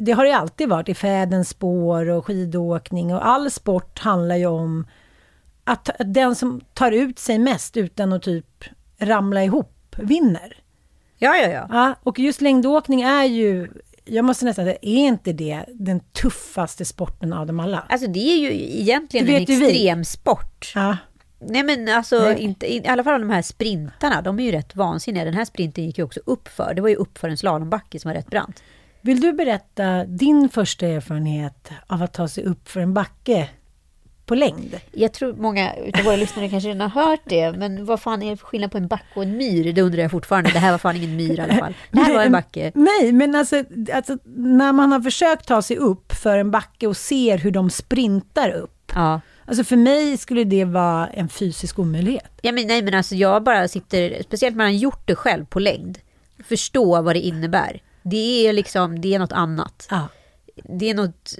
det 0.00 0.12
har 0.12 0.24
det 0.24 0.36
alltid 0.36 0.68
varit 0.68 0.88
i 0.88 0.94
fädens 0.94 1.48
spår 1.48 2.08
och 2.08 2.26
skidåkning 2.26 3.14
och 3.14 3.26
all 3.26 3.50
sport 3.50 3.98
handlar 3.98 4.36
ju 4.36 4.46
om 4.46 4.86
att 5.64 5.90
den 5.98 6.34
som 6.34 6.60
tar 6.74 6.92
ut 6.92 7.18
sig 7.18 7.38
mest 7.38 7.76
utan 7.76 8.12
att 8.12 8.22
typ 8.22 8.64
ramla 8.98 9.44
ihop 9.44 9.96
vinner. 9.96 10.56
Ja, 11.18 11.36
ja, 11.36 11.48
ja. 11.48 11.66
ja 11.70 11.94
och 12.02 12.18
just 12.18 12.40
längdåkning 12.40 13.02
är 13.02 13.24
ju, 13.24 13.68
jag 14.04 14.24
måste 14.24 14.44
nästan 14.44 14.64
säga, 14.64 14.78
är 14.82 15.06
inte 15.06 15.32
det 15.32 15.64
den 15.68 16.00
tuffaste 16.00 16.84
sporten 16.84 17.32
av 17.32 17.46
dem 17.46 17.60
alla? 17.60 17.86
Alltså 17.88 18.06
det 18.08 18.32
är 18.32 18.36
ju 18.36 18.52
egentligen 18.80 19.28
en 19.28 19.34
extremsport. 19.34 20.72
Ja. 20.74 20.96
Nej 21.40 21.62
men 21.62 21.88
alltså, 21.88 22.36
inte, 22.36 22.74
i 22.74 22.86
alla 22.86 23.04
fall 23.04 23.20
de 23.20 23.30
här 23.30 23.42
sprintarna, 23.42 24.22
de 24.22 24.38
är 24.38 24.44
ju 24.44 24.52
rätt 24.52 24.76
vansinniga. 24.76 25.24
Den 25.24 25.34
här 25.34 25.44
sprinten 25.44 25.84
gick 25.84 25.98
ju 25.98 26.04
också 26.04 26.20
upp 26.24 26.48
för. 26.48 26.74
Det 26.74 26.82
var 26.82 26.88
ju 26.88 26.94
upp 26.94 27.18
för 27.18 27.28
en 27.28 27.36
slalombacke 27.36 28.00
som 28.00 28.08
var 28.08 28.14
rätt 28.14 28.30
brant. 28.30 28.62
Vill 29.00 29.20
du 29.20 29.32
berätta 29.32 30.04
din 30.04 30.48
första 30.48 30.86
erfarenhet 30.86 31.70
av 31.86 32.02
att 32.02 32.12
ta 32.12 32.28
sig 32.28 32.44
upp 32.44 32.68
för 32.68 32.80
en 32.80 32.94
backe 32.94 33.48
på 34.28 34.34
längd? 34.34 34.80
Jag 34.92 35.12
tror 35.12 35.32
många 35.32 35.72
av 35.98 36.04
våra 36.04 36.16
lyssnare 36.16 36.48
kanske 36.48 36.68
redan 36.68 36.90
har 36.90 37.06
hört 37.06 37.20
det, 37.24 37.52
men 37.52 37.84
vad 37.84 38.00
fan 38.00 38.22
är 38.22 38.30
det 38.30 38.36
för 38.36 38.46
skillnad 38.46 38.72
på 38.72 38.78
en 38.78 38.88
backe 38.88 39.04
och 39.14 39.22
en 39.22 39.36
myr? 39.36 39.72
Det 39.72 39.82
undrar 39.82 40.02
jag 40.02 40.10
fortfarande. 40.10 40.50
Det 40.50 40.58
här 40.58 40.70
var 40.70 40.78
fan 40.78 40.96
ingen 40.96 41.16
myr 41.16 41.38
i 41.38 41.40
alla 41.40 41.54
fall. 41.54 41.74
Det 41.90 42.00
här 42.00 42.14
var 42.14 42.24
en 42.24 42.32
backe. 42.32 42.72
Nej, 42.74 43.12
men 43.12 43.34
alltså, 43.34 43.64
alltså 43.92 44.18
när 44.36 44.72
man 44.72 44.92
har 44.92 45.00
försökt 45.00 45.46
ta 45.46 45.62
sig 45.62 45.76
upp 45.76 46.12
för 46.12 46.38
en 46.38 46.50
backe 46.50 46.86
och 46.86 46.96
ser 46.96 47.38
hur 47.38 47.50
de 47.50 47.70
sprintar 47.70 48.50
upp. 48.50 48.92
Ja. 48.94 49.20
Alltså 49.44 49.64
för 49.64 49.76
mig 49.76 50.16
skulle 50.16 50.44
det 50.44 50.64
vara 50.64 51.06
en 51.06 51.28
fysisk 51.28 51.78
omöjlighet. 51.78 52.32
Ja, 52.42 52.52
men 52.52 52.66
nej, 52.66 52.82
men 52.82 52.94
alltså 52.94 53.14
jag 53.14 53.42
bara 53.42 53.68
sitter, 53.68 54.22
speciellt 54.22 54.56
när 54.56 54.64
man 54.64 54.72
har 54.72 54.78
gjort 54.78 55.06
det 55.06 55.14
själv 55.14 55.44
på 55.46 55.58
längd, 55.58 55.98
förstå 56.48 57.02
vad 57.02 57.16
det 57.16 57.20
innebär. 57.20 57.82
Det 58.02 58.48
är 58.48 58.52
liksom, 58.52 59.00
det 59.00 59.14
är 59.14 59.18
något 59.18 59.32
annat. 59.32 59.86
Ja. 59.90 60.08
Det 60.64 60.90
är 60.90 60.94
något 60.94 61.34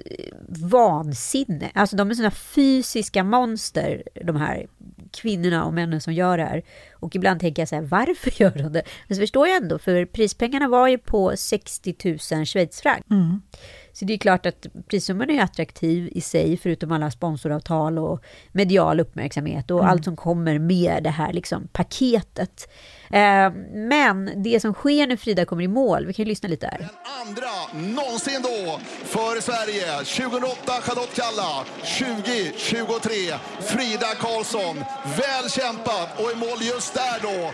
vansinne. 0.47 1.71
Alltså 1.73 1.95
de 1.95 2.09
är 2.09 2.13
sådana 2.13 2.31
fysiska 2.31 3.23
monster, 3.23 4.03
de 4.25 4.35
här 4.35 4.67
kvinnorna 5.11 5.65
och 5.65 5.73
männen 5.73 6.01
som 6.01 6.13
gör 6.13 6.37
det 6.37 6.43
här. 6.43 6.63
Och 6.93 7.15
ibland 7.15 7.39
tänker 7.39 7.61
jag 7.61 7.69
så 7.69 7.75
här, 7.75 7.81
varför 7.81 8.33
gör 8.41 8.51
de 8.51 8.73
det? 8.73 8.83
Men 9.07 9.15
så 9.15 9.21
förstår 9.21 9.47
jag 9.47 9.57
ändå, 9.57 9.79
för 9.79 10.05
prispengarna 10.05 10.67
var 10.67 10.87
ju 10.87 10.97
på 10.97 11.33
60 11.37 11.95
000 12.31 12.45
schweizfranc. 12.45 13.03
Mm. 13.09 13.41
Så 13.93 14.05
det 14.05 14.13
är 14.13 14.17
klart 14.17 14.45
att 14.45 14.67
prissumman 14.87 15.29
är 15.29 15.43
attraktiv 15.43 16.09
i 16.11 16.21
sig, 16.21 16.57
förutom 16.57 16.91
alla 16.91 17.11
sponsoravtal 17.11 17.97
och 17.97 18.23
medial 18.51 18.99
uppmärksamhet 18.99 19.71
och 19.71 19.79
mm. 19.79 19.91
allt 19.91 20.03
som 20.03 20.15
kommer 20.15 20.59
med 20.59 21.03
det 21.03 21.09
här 21.09 21.33
liksom, 21.33 21.67
paketet. 21.67 22.69
Eh, 23.11 23.51
men 23.73 24.43
det 24.43 24.59
som 24.59 24.73
sker 24.73 25.07
när 25.07 25.15
Frida 25.17 25.45
kommer 25.45 25.63
i 25.63 25.67
mål, 25.67 26.05
vi 26.05 26.13
kan 26.13 26.25
ju 26.25 26.29
lyssna 26.29 26.49
lite 26.49 26.67
här. 26.67 26.77
Den 26.77 26.89
andra 27.21 27.93
någonsin 27.95 28.41
då 28.41 28.79
för 29.03 29.41
Sverige. 29.41 29.97
2008 29.97 30.71
Charlotte 30.81 31.15
Kalla, 31.15 31.63
2023 31.99 33.11
Frida 33.61 34.07
Karlsson. 34.19 34.75
Väl 35.17 35.49
kämpat 35.49 36.19
och 36.19 36.31
i 36.31 36.35
mål 36.35 36.57
just 36.61 36.93
där 36.93 37.19
då. 37.21 37.51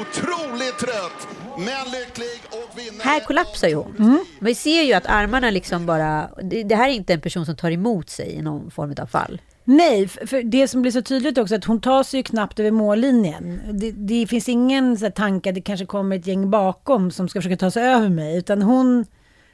Otroligt 0.00 0.78
trött, 0.78 1.28
men 1.58 1.90
lycklig 1.92 2.40
och 2.50 2.78
vinner. 2.78 3.04
Här 3.04 3.20
kollapsar 3.20 3.68
ju 3.68 3.74
hon. 3.74 3.96
Mm. 3.98 4.24
Vi 4.40 4.54
ser 4.54 4.82
ju 4.82 4.92
att 4.92 5.06
armarna 5.06 5.50
liksom 5.50 5.86
bara... 5.86 6.28
Det 6.64 6.74
här 6.74 6.88
är 6.88 6.92
inte 6.92 7.12
en 7.12 7.20
person 7.20 7.46
som 7.46 7.56
tar 7.56 7.70
emot 7.70 8.10
sig 8.10 8.32
i 8.32 8.42
någon 8.42 8.70
form 8.70 8.94
av 9.00 9.06
fall. 9.06 9.40
Nej, 9.64 10.08
för 10.08 10.42
det 10.42 10.68
som 10.68 10.82
blir 10.82 10.92
så 10.92 11.02
tydligt 11.02 11.38
också 11.38 11.54
att 11.54 11.64
hon 11.64 11.80
tar 11.80 12.02
sig 12.02 12.20
ju 12.20 12.24
knappt 12.24 12.60
över 12.60 12.70
mållinjen. 12.70 13.60
Det, 13.72 13.90
det 13.90 14.26
finns 14.26 14.48
ingen 14.48 14.98
så 14.98 15.10
tanke 15.10 15.48
att 15.48 15.54
det 15.54 15.60
kanske 15.60 15.86
kommer 15.86 16.16
ett 16.16 16.26
gäng 16.26 16.50
bakom 16.50 17.10
som 17.10 17.28
ska 17.28 17.38
försöka 17.38 17.56
ta 17.56 17.70
sig 17.70 17.82
över 17.82 18.08
mig, 18.08 18.38
utan 18.38 18.62
hon, 18.62 19.04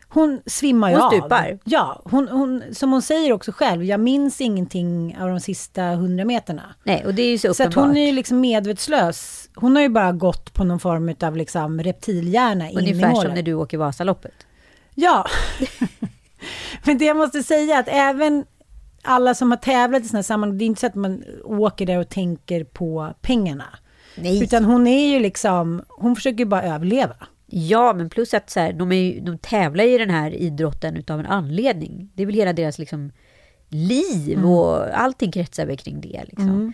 hon 0.08 0.40
svimmar 0.46 0.90
ju 0.90 0.96
hon 0.96 1.04
av. 1.04 1.10
Hon 1.10 1.20
stupar. 1.20 1.58
Ja, 1.64 2.02
hon, 2.04 2.28
hon, 2.28 2.62
som 2.72 2.92
hon 2.92 3.02
säger 3.02 3.32
också 3.32 3.52
själv, 3.52 3.84
jag 3.84 4.00
minns 4.00 4.40
ingenting 4.40 5.16
av 5.20 5.28
de 5.28 5.40
sista 5.40 5.82
hundra 5.82 6.24
meterna. 6.24 6.62
Nej, 6.84 7.04
och 7.06 7.14
det 7.14 7.22
är 7.22 7.30
ju 7.30 7.38
så 7.38 7.48
uppenbart. 7.48 7.74
Så 7.74 7.80
hon 7.80 7.96
är 7.96 8.06
ju 8.06 8.12
liksom 8.12 8.40
medvetslös. 8.40 9.48
Hon 9.54 9.76
har 9.76 9.82
ju 9.82 9.88
bara 9.88 10.12
gått 10.12 10.54
på 10.54 10.64
någon 10.64 10.80
form 10.80 11.14
av 11.20 11.36
liksom 11.36 11.82
reptilhjärna 11.82 12.70
in 12.70 12.70
i 12.70 12.74
målet. 12.74 12.94
Ungefär 12.94 13.14
som 13.14 13.34
när 13.34 13.42
du 13.42 13.54
åker 13.54 13.78
Vasaloppet. 13.78 14.46
Ja. 14.94 15.26
Men 16.84 16.98
det 16.98 17.04
jag 17.04 17.16
måste 17.16 17.42
säga 17.42 17.78
att 17.78 17.88
även 17.88 18.44
alla 19.02 19.34
som 19.34 19.50
har 19.50 19.58
tävlat 19.58 20.02
i 20.02 20.08
sådana 20.08 20.22
sammanhang, 20.22 20.58
det 20.58 20.64
är 20.64 20.66
inte 20.66 20.80
så 20.80 20.86
att 20.86 20.94
man 20.94 21.24
åker 21.44 21.86
där 21.86 21.98
och 21.98 22.08
tänker 22.08 22.64
på 22.64 23.14
pengarna. 23.20 23.78
Nej. 24.16 24.42
Utan 24.42 24.64
hon 24.64 24.86
är 24.86 25.06
ju 25.08 25.20
liksom, 25.20 25.82
hon 25.88 26.16
försöker 26.16 26.38
ju 26.38 26.44
bara 26.44 26.62
överleva. 26.62 27.16
Ja, 27.46 27.92
men 27.92 28.10
plus 28.10 28.34
att 28.34 28.50
så 28.50 28.60
här, 28.60 28.72
de, 28.72 28.92
är 28.92 28.96
ju, 28.96 29.20
de 29.20 29.38
tävlar 29.38 29.84
i 29.84 29.98
den 29.98 30.10
här 30.10 30.30
idrotten 30.30 30.96
utav 30.96 31.20
en 31.20 31.26
anledning. 31.26 32.10
Det 32.14 32.22
är 32.22 32.26
väl 32.26 32.34
hela 32.34 32.52
deras 32.52 32.78
liksom, 32.78 33.12
liv 33.68 34.38
Mm. 34.38 34.50
och 34.50 34.98
allting 35.00 35.32
kretsar 35.32 35.66
väl 35.66 35.76
kring 35.76 36.00
det. 36.00 36.24
Liksom. 36.28 36.72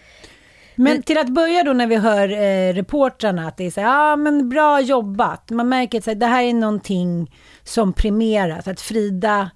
Men, 0.77 1.03
till 1.03 1.19
att 1.19 1.29
börja 1.29 1.63
då 1.63 1.73
när 1.73 1.87
vi 1.87 1.97
hör 1.97 2.29
eh, 2.29 2.73
reportrarna 2.73 3.49
att 3.49 3.57
det 3.57 3.65
är 3.65 3.71
så 3.71 3.81
här, 3.81 3.89
ja 3.89 4.17
men 4.17 4.49
bra 4.49 4.81
jobbat. 4.81 5.51
Man 5.51 5.69
märker 5.69 5.99
att 5.99 6.05
så 6.05 6.11
här, 6.11 6.15
det 6.15 6.27
här 6.27 6.43
är 6.43 6.55
någonting 6.55 7.35
som 7.63 7.93
premieras. 7.93 8.69
Att 8.69 8.81
Frida, 8.81 9.51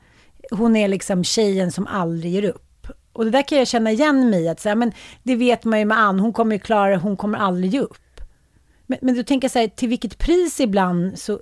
hon 0.50 0.76
är 0.76 0.88
liksom 0.88 1.24
tjejen 1.24 1.72
som 1.72 1.86
aldrig 1.86 2.32
ger 2.32 2.44
upp. 2.44 2.86
Och 3.12 3.24
det 3.24 3.30
där 3.30 3.42
kan 3.42 3.58
jag 3.58 3.68
känna 3.68 3.90
igen 3.90 4.30
mig 4.30 4.44
i, 4.44 4.48
att 4.48 4.60
så 4.60 4.68
här, 4.68 4.76
men 4.76 4.92
det 5.22 5.36
vet 5.36 5.64
man 5.64 5.78
ju 5.78 5.84
med 5.84 5.98
Ann, 5.98 6.20
hon 6.20 6.32
kommer 6.32 6.56
ju 6.56 6.58
klara 6.58 6.90
det, 6.90 6.96
hon 6.96 7.16
kommer 7.16 7.38
aldrig 7.38 7.72
ge 7.72 7.80
upp. 7.80 8.20
Men, 8.86 8.98
men 9.02 9.16
då 9.16 9.22
tänker 9.22 9.48
så 9.48 9.58
här, 9.58 9.68
till 9.68 9.88
vilket 9.88 10.18
pris 10.18 10.60
ibland 10.60 11.18
så 11.18 11.40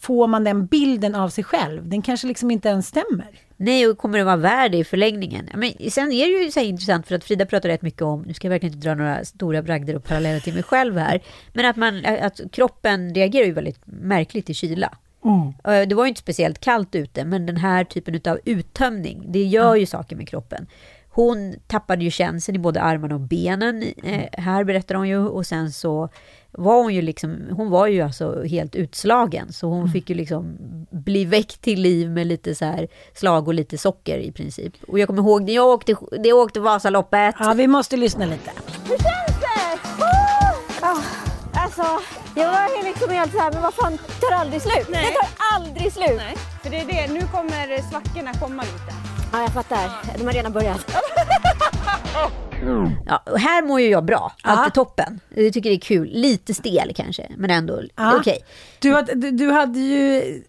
får 0.00 0.26
man 0.26 0.44
den 0.44 0.66
bilden 0.66 1.14
av 1.14 1.28
sig 1.28 1.44
själv. 1.44 1.88
Den 1.88 2.02
kanske 2.02 2.26
liksom 2.26 2.50
inte 2.50 2.68
ens 2.68 2.86
stämmer. 2.86 3.40
Nej, 3.56 3.86
och 3.86 3.98
kommer 3.98 4.18
det 4.18 4.24
vara 4.24 4.36
värd 4.36 4.72
det 4.72 4.78
i 4.78 4.84
förlängningen? 4.84 5.48
Men 5.54 5.90
sen 5.90 6.12
är 6.12 6.26
det 6.26 6.44
ju 6.44 6.50
så 6.50 6.60
här 6.60 6.66
intressant 6.66 7.06
för 7.06 7.14
att 7.14 7.24
Frida 7.24 7.46
pratar 7.46 7.68
rätt 7.68 7.82
mycket 7.82 8.02
om, 8.02 8.22
nu 8.22 8.34
ska 8.34 8.46
jag 8.46 8.50
verkligen 8.50 8.74
inte 8.74 8.88
dra 8.88 8.94
några 8.94 9.24
stora 9.24 9.62
bragder 9.62 9.96
och 9.96 10.04
paralleller 10.04 10.40
till 10.40 10.54
mig 10.54 10.62
själv 10.62 10.96
här, 10.96 11.22
men 11.52 11.66
att, 11.66 11.76
man, 11.76 12.04
att 12.04 12.40
kroppen 12.52 13.14
reagerar 13.14 13.46
ju 13.46 13.52
väldigt 13.52 13.80
märkligt 13.84 14.50
i 14.50 14.54
kyla. 14.54 14.98
Eh, 15.64 15.88
Det 15.88 15.94
var 15.94 16.04
ju 16.04 16.08
inte 16.08 16.20
speciellt 16.20 16.58
kallt 16.60 16.94
ute, 16.94 17.24
men 17.24 17.46
den 17.46 17.56
här 17.56 17.84
typen 17.84 18.20
av 18.32 18.38
uttömning, 18.44 19.22
det 19.28 19.42
gör 19.44 19.74
ju 19.74 19.86
saker 19.86 20.16
med 20.16 20.28
kroppen. 20.28 20.66
Hon 21.10 21.54
tappade 21.66 22.04
ju 22.04 22.10
känseln 22.10 22.56
i 22.56 22.58
både 22.58 22.80
armarna 22.82 23.14
och 23.14 23.20
benen, 23.20 23.82
eh, 24.02 24.20
här 24.32 24.64
berättar 24.64 24.94
hon 24.94 25.08
ju, 25.08 25.18
och 25.28 25.46
sen 25.46 25.72
så 25.72 26.08
var 26.50 26.82
hon 26.82 26.94
ju 26.94 27.02
liksom, 27.02 27.36
hon 27.50 27.70
var 27.70 27.86
ju 27.86 28.00
alltså 28.02 28.42
helt 28.44 28.74
utslagen, 28.76 29.52
så 29.52 29.68
hon 29.68 29.88
fick 29.92 30.10
ju 30.10 30.16
liksom 30.16 30.56
bli 30.90 31.24
väckt 31.24 31.60
till 31.60 31.80
liv 31.80 32.10
med 32.10 32.26
lite 32.26 32.54
så 32.54 32.64
här 32.64 32.88
slag 33.14 33.48
och 33.48 33.54
lite 33.54 33.78
socker 33.78 34.18
i 34.18 34.32
princip. 34.32 34.72
Och 34.88 34.98
jag 34.98 35.06
kommer 35.06 35.22
ihåg 35.22 35.42
när 35.42 35.52
jag 35.54 35.68
åkte, 35.68 35.94
jag 36.24 36.38
åkte 36.38 36.60
Vasaloppet, 36.60 37.34
Ja, 37.38 37.52
vi 37.56 37.66
måste 37.66 37.96
lyssna 37.96 38.26
lite. 38.26 38.50
Alltså, 41.78 42.00
jag 42.36 42.46
var 42.52 42.84
liksom 42.84 43.10
helt 43.10 43.32
så 43.32 43.38
här, 43.38 43.52
men 43.52 43.62
vad 43.62 43.74
fan, 43.74 43.98
tar 44.20 44.32
aldrig 44.36 44.62
slut? 44.62 44.86
Nej. 44.90 45.04
Det 45.06 45.12
tar 45.12 45.28
aldrig 45.54 45.92
slut. 45.92 46.12
Nej, 46.16 46.36
för 46.62 46.70
det 46.70 46.80
är 46.80 46.86
det. 46.86 47.12
Nu 47.12 47.20
kommer 47.20 47.90
svackorna 47.90 48.34
komma 48.34 48.62
lite. 48.62 48.94
Ja, 49.32 49.40
jag 49.40 49.52
fattar. 49.52 49.90
De 50.18 50.24
har 50.24 50.32
redan 50.32 50.52
börjat. 50.52 50.96
Ja, 53.06 53.22
och 53.26 53.38
här 53.40 53.62
mår 53.62 53.80
ju 53.80 53.88
jag 53.88 54.04
bra. 54.04 54.32
Allt 54.42 54.66
är 54.66 54.70
toppen. 54.70 55.20
Jag 55.34 55.52
tycker 55.52 55.70
det 55.70 55.76
är 55.76 55.80
kul. 55.80 56.08
Lite 56.12 56.54
stel 56.54 56.92
kanske, 56.96 57.26
men 57.36 57.50
ändå 57.50 57.82
Ja. 57.96 58.16
okej. 58.16 58.44
Du, 58.78 58.92
hade- 58.94 59.14
du, 59.14 59.30
du 59.30 59.50
hade 59.50 59.78
ju... 59.78 60.42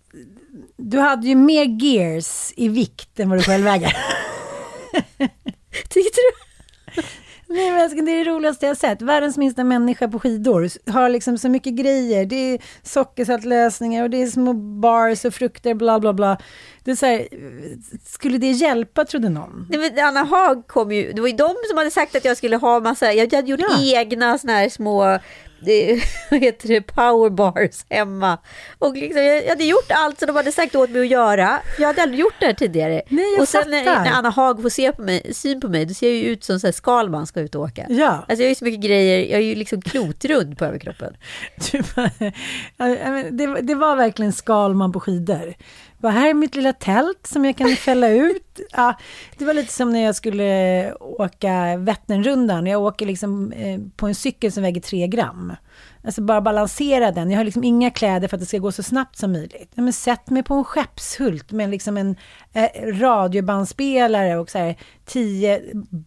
Du 0.77 0.99
hade 0.99 1.27
ju 1.27 1.35
mer 1.35 1.65
gears 1.65 2.53
i 2.55 2.67
vikt 2.67 3.19
än 3.19 3.29
vad 3.29 3.39
du 3.39 3.43
själv 3.43 3.63
väger. 3.63 3.97
Tyckte 5.89 6.19
du? 6.21 7.01
Nej, 7.47 7.71
men 7.71 7.81
älskling, 7.81 8.05
det 8.05 8.11
är 8.11 8.25
det 8.25 8.31
roligaste 8.31 8.65
jag 8.65 8.77
sett. 8.77 9.01
Världens 9.01 9.37
minsta 9.37 9.63
människa 9.63 10.07
på 10.07 10.19
skidor 10.19 10.91
har 10.91 11.09
liksom 11.09 11.37
så 11.37 11.49
mycket 11.49 11.73
grejer. 11.73 12.25
Det 12.25 12.35
är 12.35 12.59
sockersaltlösningar 12.83 14.03
och 14.03 14.09
det 14.09 14.21
är 14.21 14.27
små 14.27 14.53
bars 14.53 15.25
och 15.25 15.33
frukter, 15.33 15.73
bla 15.73 15.99
bla 15.99 16.13
bla. 16.13 16.37
Det 16.83 16.91
är 16.91 16.95
så 16.95 17.05
här, 17.05 17.27
skulle 18.05 18.37
det 18.37 18.51
hjälpa, 18.51 19.05
trodde 19.05 19.29
någon? 19.29 19.67
Nej, 19.69 19.79
men 19.79 20.05
Anna 20.05 20.23
Haag 20.23 20.67
kom 20.67 20.91
ju, 20.91 21.11
det 21.13 21.21
var 21.21 21.27
ju 21.27 21.35
de 21.35 21.55
som 21.69 21.77
hade 21.77 21.91
sagt 21.91 22.15
att 22.15 22.25
jag 22.25 22.37
skulle 22.37 22.55
ha 22.55 22.79
massa, 22.79 23.13
jag 23.13 23.33
hade 23.33 23.49
gjort 23.51 23.59
Ja. 23.59 23.99
egna 23.99 24.37
såna 24.37 24.53
här 24.53 24.69
små, 24.69 25.19
det, 25.59 26.03
vad 26.31 26.39
heter 26.39 26.67
det, 26.67 26.81
powerbars 26.81 27.85
hemma. 27.89 28.37
Och 28.79 28.93
liksom, 28.93 29.23
jag 29.23 29.49
hade 29.49 29.63
gjort 29.63 29.91
allt 29.91 30.19
som 30.19 30.27
de 30.27 30.35
hade 30.35 30.51
sagt 30.51 30.75
åt 30.75 30.89
mig 30.89 31.01
att 31.01 31.07
göra. 31.07 31.61
Jag 31.79 31.87
hade 31.87 32.01
aldrig 32.01 32.19
gjort 32.19 32.33
det 32.39 32.45
här 32.45 32.53
tidigare. 32.53 33.01
Nej, 33.09 33.39
och 33.39 33.47
sen 33.47 33.69
när, 33.69 33.83
när 33.83 34.11
Anna 34.11 34.29
Haag 34.29 34.61
får 34.61 34.69
se 34.69 34.91
på 34.91 35.01
mig, 35.01 35.33
syn 35.33 35.61
på 35.61 35.67
mig, 35.67 35.85
då 35.85 35.93
ser 35.93 36.07
jag 36.07 36.15
ju 36.15 36.23
ut 36.23 36.43
som 36.43 36.59
så 36.59 36.67
här 36.67 36.71
Skalman 36.71 37.27
ska 37.27 37.39
ut 37.39 37.55
och 37.55 37.61
åka. 37.61 37.85
Ja. 37.89 38.09
Alltså 38.11 38.43
jag 38.43 38.45
har 38.45 38.49
ju 38.49 38.55
så 38.55 38.65
mycket 38.65 38.81
grejer, 38.81 39.19
jag 39.19 39.39
är 39.39 39.45
ju 39.45 39.55
liksom 39.55 39.81
klotrund 39.81 40.57
på 40.57 40.65
överkroppen. 40.65 41.13
Det, 43.31 43.61
det 43.61 43.75
var 43.75 43.95
verkligen 43.95 44.33
Skalman 44.33 44.91
på 44.91 44.99
skidor. 44.99 45.55
Bara, 46.05 46.13
här 46.13 46.29
är 46.29 46.33
mitt 46.33 46.55
lilla 46.55 46.73
tält 46.73 47.27
som 47.27 47.45
jag 47.45 47.57
kan 47.57 47.69
fälla 47.69 48.09
ut. 48.09 48.59
Ja, 48.71 48.95
det 49.37 49.45
var 49.45 49.53
lite 49.53 49.73
som 49.73 49.93
när 49.93 50.03
jag 50.03 50.15
skulle 50.15 50.93
åka 50.99 51.77
Vätternrundan. 51.77 52.67
Jag 52.67 52.81
åker 52.81 53.05
liksom 53.05 53.51
eh, 53.51 53.79
på 53.95 54.07
en 54.07 54.15
cykel 54.15 54.51
som 54.51 54.63
väger 54.63 54.81
tre 54.81 55.07
gram. 55.07 55.53
Alltså 56.05 56.21
bara 56.21 56.41
balansera 56.41 57.11
den. 57.11 57.31
Jag 57.31 57.39
har 57.39 57.43
liksom 57.43 57.63
inga 57.63 57.91
kläder 57.91 58.27
för 58.27 58.37
att 58.37 58.41
det 58.41 58.45
ska 58.45 58.57
gå 58.57 58.71
så 58.71 58.83
snabbt 58.83 59.17
som 59.17 59.31
möjligt. 59.31 59.71
Ja, 59.75 59.81
men 59.81 59.93
sätt 59.93 60.29
mig 60.29 60.43
på 60.43 60.53
en 60.53 60.63
skeppshult 60.63 61.51
med 61.51 61.69
liksom 61.69 61.97
en 61.97 62.15
eh, 62.53 62.69
radiobandspelare 62.83 64.37
och 64.37 64.49
så 64.49 64.57
här 64.57 64.75
10 65.05 65.61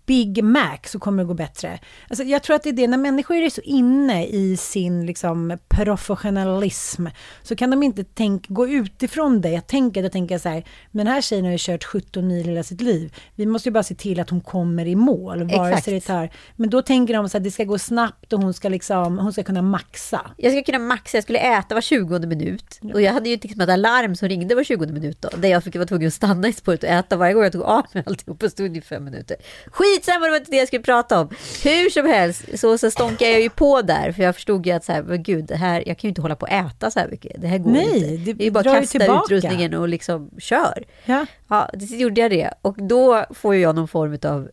Big 0.07 0.45
Mac 0.45 0.79
så 0.85 0.99
kommer 0.99 1.23
det 1.23 1.27
gå 1.27 1.35
bättre. 1.35 1.79
Alltså, 2.09 2.25
jag 2.25 2.43
tror 2.43 2.57
att 2.57 2.63
det 2.63 2.69
är 2.69 2.73
det, 2.73 2.87
när 2.87 2.99
människor 2.99 3.37
är 3.37 3.51
så 3.51 3.61
inne 3.61 4.27
i 4.27 4.57
sin 4.57 5.07
liksom, 5.07 5.59
professionalism 5.69 7.07
så 7.43 7.57
kan 7.57 7.71
de 7.71 7.83
inte 7.83 8.05
tänk, 8.05 8.49
gå 8.49 8.69
utifrån 8.69 9.41
det. 9.41 9.51
Jag 9.51 9.67
tänker, 9.67 10.03
då 10.03 10.09
tänker 10.09 10.35
jag 10.35 10.43
så 10.43 10.49
här, 10.49 10.65
men 10.91 11.07
den 11.07 11.15
här 11.15 11.21
tjejen 11.21 11.45
har 11.45 11.53
ju 11.53 11.59
kört 11.61 11.85
17 11.85 12.27
mil 12.27 12.47
hela 12.47 12.63
sitt 12.63 12.81
liv. 12.81 13.15
Vi 13.35 13.47
måste 13.47 13.69
ju 13.69 13.73
bara 13.73 13.83
se 13.83 13.95
till 13.95 14.21
att 14.21 14.31
hon 14.31 14.41
kommer 14.41 14.87
i 14.87 14.97
mål, 14.97 15.45
vare 15.45 15.81
sig 15.81 15.95
det 15.95 16.01
tar... 16.01 16.31
Men 16.57 16.71
då 16.71 16.83
tänker 16.83 17.15
de 17.15 17.29
så 17.29 17.39
här, 17.39 17.45
det 17.45 17.51
ska 17.51 17.65
gå 17.65 17.79
snabbt 17.79 18.33
och 18.33 18.43
hon 18.43 18.55
ska, 18.55 18.69
liksom, 18.69 19.19
hon 19.19 19.33
ska 19.33 19.43
kunna 19.43 19.63
maxa. 19.63 19.88
Jag 20.37 20.53
ska 20.53 20.63
kunna 20.63 20.79
maxa, 20.79 21.17
jag 21.17 21.25
skulle 21.25 21.39
äta 21.39 21.75
var 21.75 21.83
20 21.83 22.19
minut. 22.19 22.81
Och 22.95 23.03
jag 23.03 23.13
hade 23.13 23.29
ju 23.29 23.37
liksom 23.43 23.61
ett 23.61 23.69
alarm 23.69 24.17
som 24.17 24.29
ringde 24.29 24.55
var 24.55 24.65
20 24.65 24.87
minut 24.87 25.23
då. 25.23 25.29
Där 25.37 25.49
jag 25.49 25.65
fick 25.65 25.75
vara 25.77 25.87
tvungen 25.87 26.09
att 26.09 26.15
stanna 26.15 26.49
i 26.49 26.53
spåret 26.53 26.83
och 26.83 26.89
äta 26.89 27.17
varje 27.17 27.35
gång 27.35 27.43
jag 27.43 27.53
tog 27.53 27.63
av 27.63 27.87
mig 27.93 28.03
alltihop 28.07 28.43
och 28.43 28.51
stod 28.51 28.77
i 28.77 28.81
fem 28.81 29.05
minuter. 29.05 29.37
Skitsamma, 29.67 30.25
det 30.25 30.31
var 30.31 30.37
inte 30.37 30.51
det 30.51 30.57
jag 30.57 30.67
skulle 30.69 30.83
prata 30.83 31.21
om. 31.21 31.29
Hur 31.65 31.91
som 31.91 32.07
helst 32.07 32.59
så, 32.59 32.79
så 32.79 32.91
stånkade 32.91 33.31
jag 33.31 33.41
ju 33.41 33.51
på 33.51 33.83
där. 33.83 34.13
För 34.13 34.23
jag 34.23 34.35
förstod 34.35 34.67
ju 34.67 34.73
att 34.73 34.85
så 34.85 34.93
här, 34.93 35.03
men 35.03 35.23
gud, 35.23 35.51
här, 35.51 35.83
jag 35.87 35.99
kan 35.99 36.09
ju 36.09 36.09
inte 36.09 36.21
hålla 36.23 36.37
på 36.37 36.47
och 36.47 36.53
äta 36.53 36.91
så 36.91 37.01
här 37.01 37.09
mycket. 37.09 37.41
Det 37.43 37.47
här 37.49 37.59
går 37.59 37.71
Nej, 37.71 37.85
inte. 37.85 38.25
det 38.25 38.33
Det 38.33 38.43
är 38.43 38.45
ju 38.45 38.51
bara 38.51 38.71
att 38.71 38.81
kasta 38.81 38.99
tillbaka. 38.99 39.35
utrustningen 39.35 39.75
och 39.75 39.89
liksom 39.89 40.31
kör. 40.39 40.85
Ja. 41.05 41.27
Ja, 41.49 41.71
det 41.75 41.85
gjorde 41.97 42.21
jag 42.21 42.31
det. 42.31 42.55
Och 42.63 42.77
då 42.83 43.25
får 43.31 43.55
jag 43.57 43.75
någon 43.75 43.89
form 43.89 44.19
av... 44.23 44.49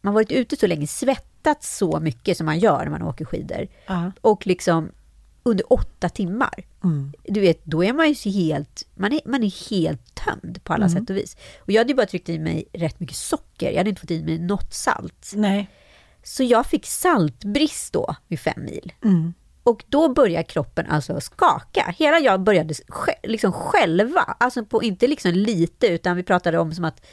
Man 0.00 0.12
har 0.12 0.12
varit 0.12 0.32
ute 0.32 0.56
så 0.56 0.66
länge, 0.66 0.86
svettats 1.46 1.76
så 1.76 2.00
mycket 2.00 2.36
som 2.36 2.46
man 2.46 2.58
gör 2.58 2.84
när 2.84 2.90
man 2.90 3.02
åker 3.02 3.24
skidor. 3.24 3.68
Ja. 3.86 4.12
Och 4.20 4.46
liksom 4.46 4.90
under 5.42 5.72
åtta 5.72 6.08
timmar. 6.08 6.64
Mm. 6.84 7.12
Du 7.24 7.40
vet, 7.40 7.64
då 7.64 7.84
är 7.84 7.92
man 7.92 8.12
ju 8.12 8.30
helt... 8.30 8.86
Man 8.94 9.12
är, 9.12 9.20
man 9.24 9.42
är 9.42 9.70
helt 9.70 10.14
tömd 10.14 10.64
på 10.64 10.72
alla 10.72 10.86
Mm. 10.86 10.98
sätt 10.98 11.10
och 11.10 11.16
vis. 11.16 11.36
Och 11.60 11.70
jag 11.72 11.80
hade 11.80 11.90
ju 11.90 11.96
bara 11.96 12.06
tryckt 12.06 12.28
i 12.28 12.38
mig 12.38 12.64
rätt 12.72 13.00
mycket 13.00 13.16
socker. 13.16 13.70
Jag 13.70 13.76
hade 13.78 13.90
inte 13.90 14.00
fått 14.00 14.10
i 14.10 14.22
mig 14.22 14.38
något 14.38 14.74
salt. 14.74 15.32
Nej. 15.34 15.70
Så 16.22 16.42
jag 16.42 16.66
fick 16.66 16.86
saltbrist 16.86 17.92
då 17.92 18.14
vid 18.28 18.40
fem 18.40 18.64
mil. 18.64 18.92
Mm. 19.04 19.34
Och 19.62 19.84
då 19.88 20.08
börjar 20.14 20.42
kroppen 20.42 20.86
alltså 20.90 21.20
skaka. 21.20 21.94
Hela 21.98 22.18
jag 22.18 22.40
började 22.40 22.74
liksom 23.22 23.52
själva. 23.52 24.20
Alltså 24.20 24.64
på, 24.64 24.82
inte 24.82 25.06
liksom 25.06 25.30
lite, 25.32 25.86
utan 25.86 26.16
vi 26.16 26.22
pratade 26.22 26.58
om 26.58 26.72
som 26.72 26.84
att 26.84 27.06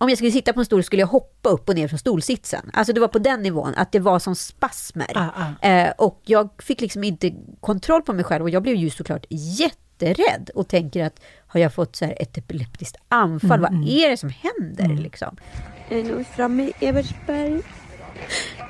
om 0.00 0.08
jag 0.08 0.18
skulle 0.18 0.30
sitta 0.30 0.52
på 0.52 0.60
en 0.60 0.66
stol 0.66 0.82
skulle 0.84 1.02
jag 1.02 1.06
hoppa 1.06 1.48
upp 1.48 1.68
och 1.68 1.74
ner 1.74 1.88
från 1.88 1.98
stolsitsen. 1.98 2.70
Alltså 2.72 2.92
det 2.92 3.00
var 3.00 3.08
på 3.08 3.18
den 3.18 3.42
nivån, 3.42 3.74
att 3.76 3.92
det 3.92 3.98
var 3.98 4.18
som 4.18 4.36
spasmer. 4.36 5.12
Ah, 5.14 5.28
ah. 5.34 5.66
Eh, 5.66 5.92
och 5.98 6.20
jag 6.24 6.50
fick 6.58 6.80
liksom 6.80 7.04
inte 7.04 7.34
kontroll 7.60 8.02
på 8.02 8.12
mig 8.12 8.24
själv 8.24 8.42
och 8.44 8.50
jag 8.50 8.62
blev 8.62 8.74
ju 8.74 8.90
såklart 8.90 9.26
jätterädd 9.30 10.50
och 10.54 10.68
tänker 10.68 11.04
att 11.04 11.20
har 11.46 11.60
jag 11.60 11.74
fått 11.74 11.96
så 11.96 12.04
här 12.04 12.16
ett 12.20 12.38
epileptiskt 12.38 12.96
anfall? 13.08 13.60
Vad 13.60 13.88
är 13.88 14.10
det 14.10 14.16
som 14.16 14.30
händer 14.30 15.02
liksom? 15.02 15.36
Jag 15.88 16.00
är 16.00 16.04
nog 16.04 16.26
framme 16.26 16.62
i 16.62 16.86
Evertsberg. 16.86 17.62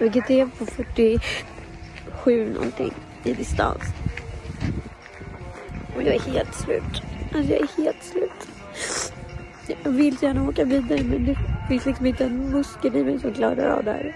Vilket 0.01 0.31
är 0.31 0.47
på 0.47 0.67
47 0.67 2.55
någonting 2.55 2.95
i 3.25 3.33
distans. 3.33 3.83
Och 5.97 6.03
jag 6.03 6.15
är 6.15 6.21
helt 6.21 6.55
slut. 6.55 7.03
Alltså 7.35 7.53
jag 7.53 7.61
är 7.61 7.83
helt 7.85 8.03
slut. 8.03 8.49
Jag 9.85 9.91
vill 9.91 10.17
gärna 10.23 10.49
åka 10.49 10.65
vidare 10.65 11.03
men 11.03 11.27
det 11.27 11.37
finns 11.69 11.87
liksom 11.87 12.07
inte 12.07 12.25
en 12.25 12.51
muskel 12.51 12.97
i 12.97 13.05
mig 13.05 13.21
som 13.21 13.35
klarar 13.35 13.69
av 13.71 13.85
det 13.85 13.91
här. 13.93 14.15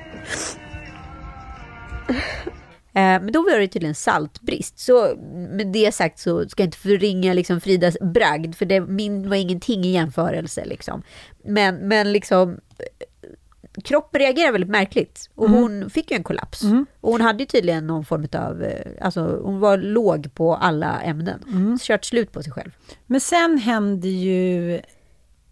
Eh, 2.96 3.22
Men 3.22 3.32
då 3.32 3.42
var 3.42 3.58
det 3.58 3.68
tydligen 3.68 3.94
saltbrist. 3.94 4.78
Så 4.78 5.16
med 5.50 5.66
det 5.66 5.94
sagt 5.94 6.18
så 6.18 6.48
ska 6.48 6.62
jag 6.62 6.66
inte 6.66 6.78
förringa 6.78 7.32
liksom 7.32 7.60
Fridas 7.60 7.96
bragd, 8.00 8.54
för 8.54 8.64
det, 8.66 8.80
min 8.80 9.28
var 9.28 9.36
ingenting 9.36 9.84
i 9.84 9.92
jämförelse. 9.92 10.64
Liksom. 10.64 11.02
Men, 11.44 11.74
men 11.76 12.12
liksom, 12.12 12.50
eh, 12.78 13.82
kroppen 13.84 14.20
reagerar 14.20 14.52
väldigt 14.52 14.70
märkligt. 14.70 15.30
Och 15.34 15.50
hon 15.50 15.90
fick 15.90 16.10
ju 16.10 16.16
en 16.16 16.22
kollaps. 16.22 16.62
Och 17.00 17.12
hon 17.12 17.20
hade 17.20 17.38
ju 17.38 17.46
tydligen 17.46 17.86
någon 17.86 18.04
form 18.04 18.26
av, 18.32 18.62
eh, 18.62 18.90
alltså 19.00 19.40
hon 19.42 19.60
var 19.60 19.76
låg 19.76 20.34
på 20.34 20.54
alla 20.54 21.00
ämnen. 21.00 21.78
Kört 21.82 22.04
slut 22.04 22.32
på 22.32 22.42
sig 22.42 22.52
själv. 22.52 22.70
Men 23.06 23.20
sen 23.20 23.58
händer 23.58 24.08
ju 24.08 24.80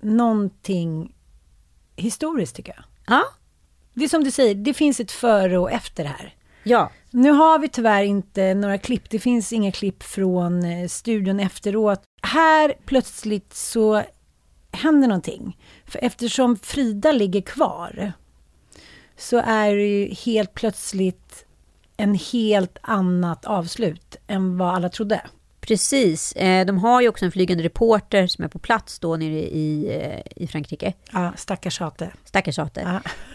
någonting 0.03 1.15
historiskt 1.97 2.57
tycker 2.57 2.73
jag. 2.77 2.85
Ja, 3.17 3.25
Det 3.95 4.05
är 4.05 4.09
som 4.09 4.25
du 4.25 4.31
säger, 4.31 4.55
det 4.55 4.75
finns 4.75 5.01
ett 5.01 5.11
före 5.13 5.59
och 5.59 5.71
efter 5.71 6.05
här. 6.05 6.35
ja. 6.63 6.91
Nu 7.11 7.31
har 7.31 7.59
vi 7.59 7.69
tyvärr 7.69 8.03
inte 8.03 8.55
några 8.55 8.79
klipp, 8.79 9.11
det 9.11 9.19
finns 9.19 9.53
inga 9.53 9.73
klipp 9.73 10.03
från 10.03 10.65
eh, 10.65 10.89
studion 10.89 11.41
efteråt. 11.41 12.03
Här 12.23 12.75
plötsligt 12.85 13.55
så 13.55 14.03
händer 14.73 15.09
någonting. 15.09 15.59
För 15.87 16.05
eftersom 16.05 16.57
Frida 16.57 17.13
ligger 17.13 17.41
kvar 17.41 18.13
så 19.17 19.37
är 19.39 19.75
det 19.75 19.83
ju 19.87 20.15
helt 20.15 20.55
plötsligt 20.55 21.47
en 21.97 22.15
helt 22.15 22.79
annat 22.83 23.45
avslut 23.45 24.17
än 24.27 24.59
vad 24.59 24.75
alla 24.75 24.89
trodde. 24.89 25.21
Precis. 25.67 26.33
Eh, 26.33 26.67
De 26.67 26.79
har 26.79 27.01
ju 27.01 27.09
också 27.09 27.25
en 27.25 27.33
flygande 27.33 27.65
reporter 27.65 28.27
som 28.27 28.45
är 28.45 28.49
på 28.49 28.59
plats 28.59 28.99
då 28.99 29.17
nere 29.17 29.41
i, 29.41 29.99
eh, 30.03 30.43
i 30.45 30.47
Frankrike. 30.47 30.93
Ja, 31.13 31.33
stackars 31.37 31.81
Ate. 31.81 32.11
Stackars 32.25 32.59
Ate. 32.59 32.81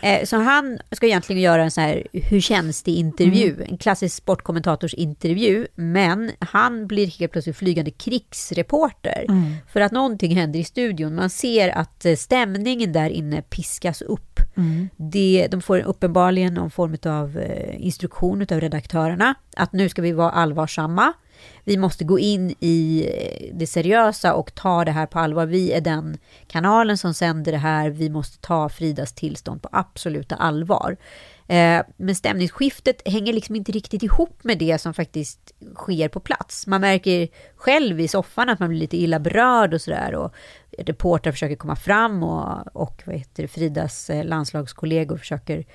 Ja. 0.01 0.09
Eh, 0.09 0.25
Så 0.25 0.37
han 0.37 0.79
ska 0.91 1.05
egentligen 1.05 1.41
göra 1.41 1.63
en 1.63 1.71
så 1.71 1.81
här 1.81 2.03
hur 2.13 2.41
känns 2.41 2.83
det 2.83 2.91
intervju, 2.91 3.63
en 3.69 3.77
klassisk 3.77 4.15
sportkommentatorsintervju, 4.15 5.67
men 5.75 6.31
han 6.39 6.87
blir 6.87 7.07
helt 7.19 7.31
plötsligt 7.31 7.57
flygande 7.57 7.91
krigsreporter 7.91 9.25
för 9.71 9.81
att 9.81 9.91
någonting 9.91 10.35
händer 10.35 10.59
i 10.59 10.63
studion. 10.63 11.15
Man 11.15 11.29
ser 11.29 11.69
att 11.69 12.05
stämningen 12.17 12.91
där 12.93 13.09
inne 13.09 13.41
piskas 13.41 14.01
upp. 14.01 14.39
Det, 14.97 15.47
de 15.51 15.61
får 15.61 15.79
uppenbarligen 15.79 16.53
någon 16.53 16.71
form 16.71 16.97
av 17.05 17.41
instruktion 17.77 18.41
av 18.41 18.59
redaktörerna 18.61 19.35
att 19.55 19.73
nu 19.73 19.89
ska 19.89 20.01
vi 20.01 20.11
vara 20.11 20.31
allvarsamma. 20.31 21.13
Vi 21.63 21.77
måste 21.77 22.03
gå 22.03 22.19
in 22.19 22.55
i 22.59 23.09
eh, 23.13 23.55
det 23.57 23.67
seriösa 23.67 24.33
och 24.33 24.55
ta 24.55 24.85
det 24.85 24.91
här 24.91 25.05
på 25.05 25.19
allvar. 25.19 25.45
Vi 25.45 25.71
är 25.71 25.81
den 25.81 26.17
kanalen 26.47 26.97
som 26.97 27.13
sänder 27.13 27.51
det 27.51 27.57
här. 27.57 27.89
Vi 27.89 28.09
måste 28.09 28.37
ta 28.37 28.69
Fridas 28.69 29.13
tillstånd 29.13 29.61
på 29.61 29.69
absoluta 29.71 30.35
allvar. 30.35 30.97
Eh, 31.47 31.81
men 31.97 32.15
stämningsskiftet 32.15 33.01
hänger 33.05 33.33
liksom 33.33 33.55
inte 33.55 33.71
riktigt 33.71 34.03
ihop 34.03 34.43
med 34.43 34.57
det 34.57 34.77
som 34.77 34.93
faktiskt 34.93 35.53
sker 35.75 36.07
på 36.07 36.19
plats. 36.19 36.67
Man 36.67 36.81
märker 36.81 37.27
själv 37.55 37.99
i 37.99 38.07
soffan 38.07 38.49
att 38.49 38.59
man 38.59 38.69
blir 38.69 38.79
lite 38.79 38.97
illa 38.97 39.19
berörd 39.19 39.73
och 39.73 39.81
sådär. 39.81 40.15
Och 40.15 40.33
reportrar 40.77 41.31
försöker 41.31 41.55
komma 41.55 41.75
fram 41.75 42.23
och, 42.23 42.67
och 42.73 43.03
vad 43.05 43.15
heter 43.15 43.43
det, 43.43 43.47
Fridas 43.47 44.09
eh, 44.09 44.25
landslagskollegor 44.25 45.17
försöker 45.17 45.65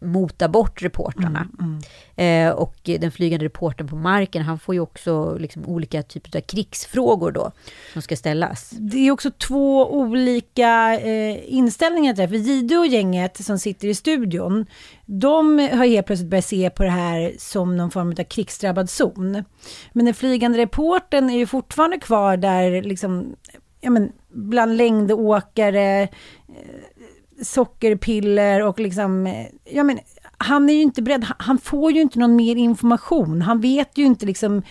mota 0.00 0.48
bort 0.48 0.82
reportrarna. 0.82 1.48
Mm, 1.58 1.80
mm. 2.16 2.48
Eh, 2.48 2.54
och 2.54 2.76
den 2.84 3.10
flygande 3.10 3.44
reporten 3.44 3.88
på 3.88 3.96
marken, 3.96 4.42
han 4.42 4.58
får 4.58 4.74
ju 4.74 4.80
också 4.80 5.38
liksom 5.38 5.66
olika 5.66 6.02
typer 6.02 6.38
av 6.38 6.40
krigsfrågor 6.40 7.32
då 7.32 7.52
som 7.92 8.02
ska 8.02 8.16
ställas. 8.16 8.70
Det 8.70 8.98
är 8.98 9.10
också 9.10 9.30
två 9.30 9.92
olika 9.92 11.00
eh, 11.00 11.54
inställningar 11.54 12.14
där, 12.14 12.28
för 12.28 12.34
Gide 12.34 12.78
och 12.78 12.86
gänget 12.86 13.44
som 13.44 13.58
sitter 13.58 13.88
i 13.88 13.94
studion, 13.94 14.66
de 15.04 15.58
har 15.58 15.86
helt 15.86 16.06
plötsligt 16.06 16.30
börjat 16.30 16.44
se 16.44 16.70
på 16.70 16.82
det 16.82 16.90
här 16.90 17.32
som 17.38 17.76
någon 17.76 17.90
form 17.90 18.10
av 18.10 18.24
krigsdrabbad 18.24 18.90
zon. 18.90 19.44
Men 19.92 20.04
den 20.04 20.14
flygande 20.14 20.58
reporten 20.58 21.30
är 21.30 21.38
ju 21.38 21.46
fortfarande 21.46 21.98
kvar 21.98 22.36
där, 22.36 22.82
liksom, 22.82 23.36
ja 23.80 23.90
men, 23.90 24.12
bland 24.28 24.76
längdåkare, 24.76 26.02
eh, 26.02 26.08
sockerpiller 27.42 28.62
och 28.62 28.80
liksom, 28.80 29.26
eh, 29.26 29.46
ja 29.64 29.82
men, 29.82 29.98
han 30.38 30.70
är 30.70 30.74
ju 30.74 30.82
inte 30.82 31.02
beredd, 31.02 31.26
han 31.38 31.58
får 31.58 31.92
ju 31.92 32.00
inte 32.00 32.18
någon 32.18 32.36
mer 32.36 32.56
information. 32.56 33.42
Han 33.42 33.60
vet 33.60 33.98
ju 33.98 34.04
inte 34.04 34.26
liksom 34.26 34.62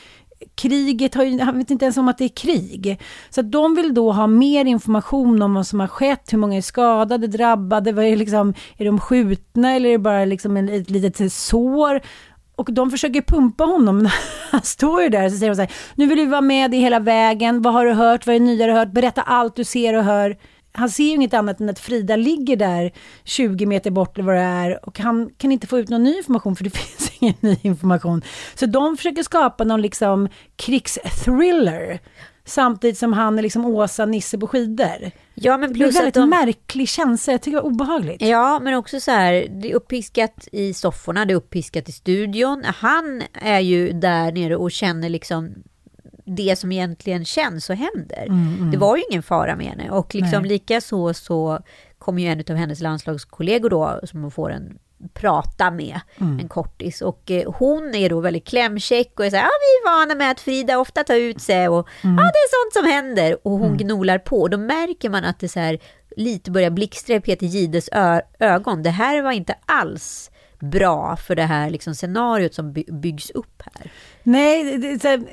kriget 0.56 1.16
har 1.16 1.24
ju, 1.24 1.40
han 1.40 1.58
vet 1.58 1.72
inte 1.72 1.86
ens 1.86 1.98
om 1.98 2.08
att 2.08 2.18
det 2.18 2.24
är 2.24 2.30
krig. 2.30 3.02
Så 3.30 3.40
att 3.40 3.52
de 3.52 3.76
vill 3.76 3.94
då 3.94 4.12
ha 4.12 4.28
mer 4.28 4.66
information 4.66 5.42
om 5.42 5.54
vad 5.54 5.68
som 5.68 5.80
har 5.80 5.88
skett, 5.88 6.34
hur 6.34 6.38
många 6.38 6.58
är 6.58 6.62
skadade, 6.62 7.28
drabbade, 7.28 7.92
vad 7.92 8.06
är, 8.06 8.16
liksom, 8.16 8.54
är 8.78 8.86
de 8.86 9.00
skjutna 9.00 9.72
eller 9.72 9.90
är 9.90 9.94
det 9.94 9.98
bara 9.98 10.26
liksom 10.26 10.58
en, 10.58 10.70
ett 10.70 10.90
litet 10.90 11.34
sår? 11.34 12.02
Och 12.56 12.74
de 12.74 12.92
försöker 12.92 13.22
pumpa 13.22 13.64
honom. 13.64 14.10
Han 14.52 14.62
står 14.62 15.02
ju 15.02 15.10
där. 15.10 15.26
Och 15.26 15.32
så 15.32 15.38
säger 15.38 15.52
de 15.52 15.56
så 15.56 15.62
här, 15.62 15.72
nu 15.96 16.06
vill 16.08 16.18
du 16.18 16.26
vara 16.26 16.42
med 16.42 16.74
i 16.74 16.78
hela 16.78 17.00
vägen, 17.00 17.62
vad 17.62 17.74
har 17.74 17.86
du 17.86 17.94
hört, 17.94 18.28
vad 18.28 18.36
är 18.36 18.40
det 18.40 18.46
nya 18.46 18.66
du 18.66 18.72
har 18.72 18.80
hört, 18.80 18.92
berätta 18.92 19.22
allt 19.22 19.56
du 19.56 19.64
ser 19.64 19.94
och 19.94 20.04
hör. 20.04 20.38
Han 20.72 20.90
ser 20.90 21.04
ju 21.04 21.10
inget 21.10 21.34
annat 21.34 21.60
än 21.60 21.70
att 21.70 21.80
Frida 21.80 22.16
ligger 22.16 22.56
där 22.56 22.92
20 23.24 23.66
meter 23.66 23.92
bort 23.92 24.18
eller 24.18 24.26
vad 24.26 24.36
det 24.36 24.42
är. 24.42 24.88
Och 24.88 25.00
han 25.00 25.30
kan 25.38 25.52
inte 25.52 25.68
få 25.68 25.80
ut 25.80 25.90
någon 25.90 26.04
ny 26.04 26.18
information 26.18 26.56
för 26.56 26.64
det 26.64 26.70
finns 26.78 27.12
ingen 27.20 27.36
ny 27.40 27.58
information. 27.62 28.22
Så 28.56 28.66
de 28.66 28.98
försöker 28.98 29.24
skapa 29.24 29.64
någon 29.64 29.82
liksom 29.82 30.30
krigsthriller 30.56 32.00
samtidigt 32.46 32.98
som 32.98 33.14
han 33.14 33.38
är 33.38 33.44
liksom 33.44 33.66
Åsa 33.66 34.06
Nisse 34.06 34.38
på 34.38 34.48
skidor. 34.48 35.12
Ja, 35.34 35.58
men 35.58 35.74
plus 35.74 35.94
det 35.94 36.00
är 36.00 36.02
en 36.02 36.06
väldigt 36.06 36.14
de... 36.14 36.30
märklig 36.30 36.90
känsla, 36.90 37.34
jag 37.34 37.42
tycker 37.42 37.58
det 37.58 37.64
var 37.64 37.70
obehagligt. 37.70 38.22
Ja, 38.22 38.60
men 38.60 38.74
också 38.74 39.00
så 39.00 39.12
här, 39.12 39.48
det 39.62 39.72
är 39.72 39.76
uppiskat 39.76 40.48
i 40.52 40.74
sofforna, 40.74 41.26
det 41.26 41.34
är 41.34 41.36
uppiskat 41.36 41.90
i 41.90 41.92
studion. 41.92 42.64
Han 42.66 43.24
är 43.34 43.60
ju 43.60 43.92
där 43.92 44.32
nere 44.32 44.56
och 44.56 44.72
känner 44.72 45.10
liksom 45.10 45.54
det 46.26 46.56
som 46.56 46.72
egentligen 46.72 47.26
känns 47.26 47.70
och 47.70 47.76
händer. 47.76 48.26
Mm, 48.26 48.56
mm. 48.58 48.72
Det 48.72 48.78
var 48.78 48.98
ju 48.98 49.04
ingen 49.12 49.24
fara 49.24 49.56
med 49.56 49.66
henne 49.66 49.90
och 49.90 50.16
liksom 50.16 50.46
lika 50.46 50.82
så 50.82 51.14
så 51.14 51.60
kommer 51.98 52.22
ju 52.22 52.28
en 52.28 52.44
av 52.50 52.56
hennes 52.56 52.82
landslagskollegor 52.82 53.70
då 53.70 54.00
som 54.04 54.22
hon 54.22 54.32
får 54.32 54.52
en 54.52 54.78
prata 55.14 55.72
med, 55.72 56.00
mm. 56.18 56.40
en 56.40 56.48
kortis. 56.48 57.02
Och 57.02 57.32
eh, 57.32 57.52
hon 57.52 57.96
är 57.96 58.10
då 58.10 58.20
väldigt 58.20 58.48
klämkäck 58.48 59.20
och 59.20 59.26
är 59.26 59.30
så 59.30 59.36
här, 59.36 59.44
ja 59.44 59.50
vi 59.50 59.90
är 59.90 59.98
vana 59.98 60.16
med 60.16 60.32
att 60.32 60.40
Frida 60.40 60.80
ofta 60.80 61.04
tar 61.04 61.16
ut 61.16 61.42
sig 61.42 61.68
och 61.68 61.88
mm. 62.04 62.18
ja 62.18 62.24
det 62.24 62.30
är 62.30 62.64
sånt 62.64 62.74
som 62.74 62.92
händer. 62.92 63.48
Och 63.48 63.52
hon 63.52 63.66
mm. 63.66 63.78
gnolar 63.78 64.18
på 64.18 64.42
och 64.42 64.50
då 64.50 64.58
märker 64.58 65.10
man 65.10 65.24
att 65.24 65.40
det 65.40 65.50
så 65.50 65.60
här 65.60 65.80
lite 66.18 66.52
börjar 66.52 66.70
blixtra 66.70 67.16
i 67.16 67.22
Peter 67.22 67.46
Gides 67.46 67.90
ögon. 68.40 68.84
Det 68.84 68.90
här 68.90 69.22
var 69.22 69.32
inte 69.32 69.56
alls 69.66 70.32
bra 70.60 71.16
för 71.16 71.36
det 71.36 71.44
här 71.44 71.70
liksom 71.70 71.96
scenariot 71.96 72.54
som 72.54 72.74
by 72.74 72.84
byggs 72.92 73.30
upp 73.30 73.64
här. 73.74 73.92
Nej, 74.24 74.78
det, 74.78 74.98
det, 74.98 75.24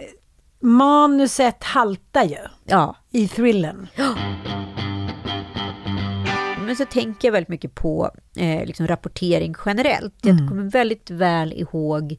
manuset 0.61 1.65
haltar 1.65 2.25
ju 2.25 2.39
ja. 2.65 2.97
i 3.11 3.29
thrillen. 3.29 3.89
Ja. 3.97 4.15
Men 6.73 6.77
så 6.77 6.85
tänker 6.85 7.29
jag 7.29 7.33
väldigt 7.33 7.49
mycket 7.49 7.75
på 7.75 8.11
eh, 8.37 8.67
liksom 8.67 8.87
rapportering 8.87 9.55
generellt. 9.67 10.15
Jag 10.23 10.35
mm. 10.35 10.49
kommer 10.49 10.63
väldigt 10.63 11.11
väl 11.11 11.53
ihåg 11.53 12.17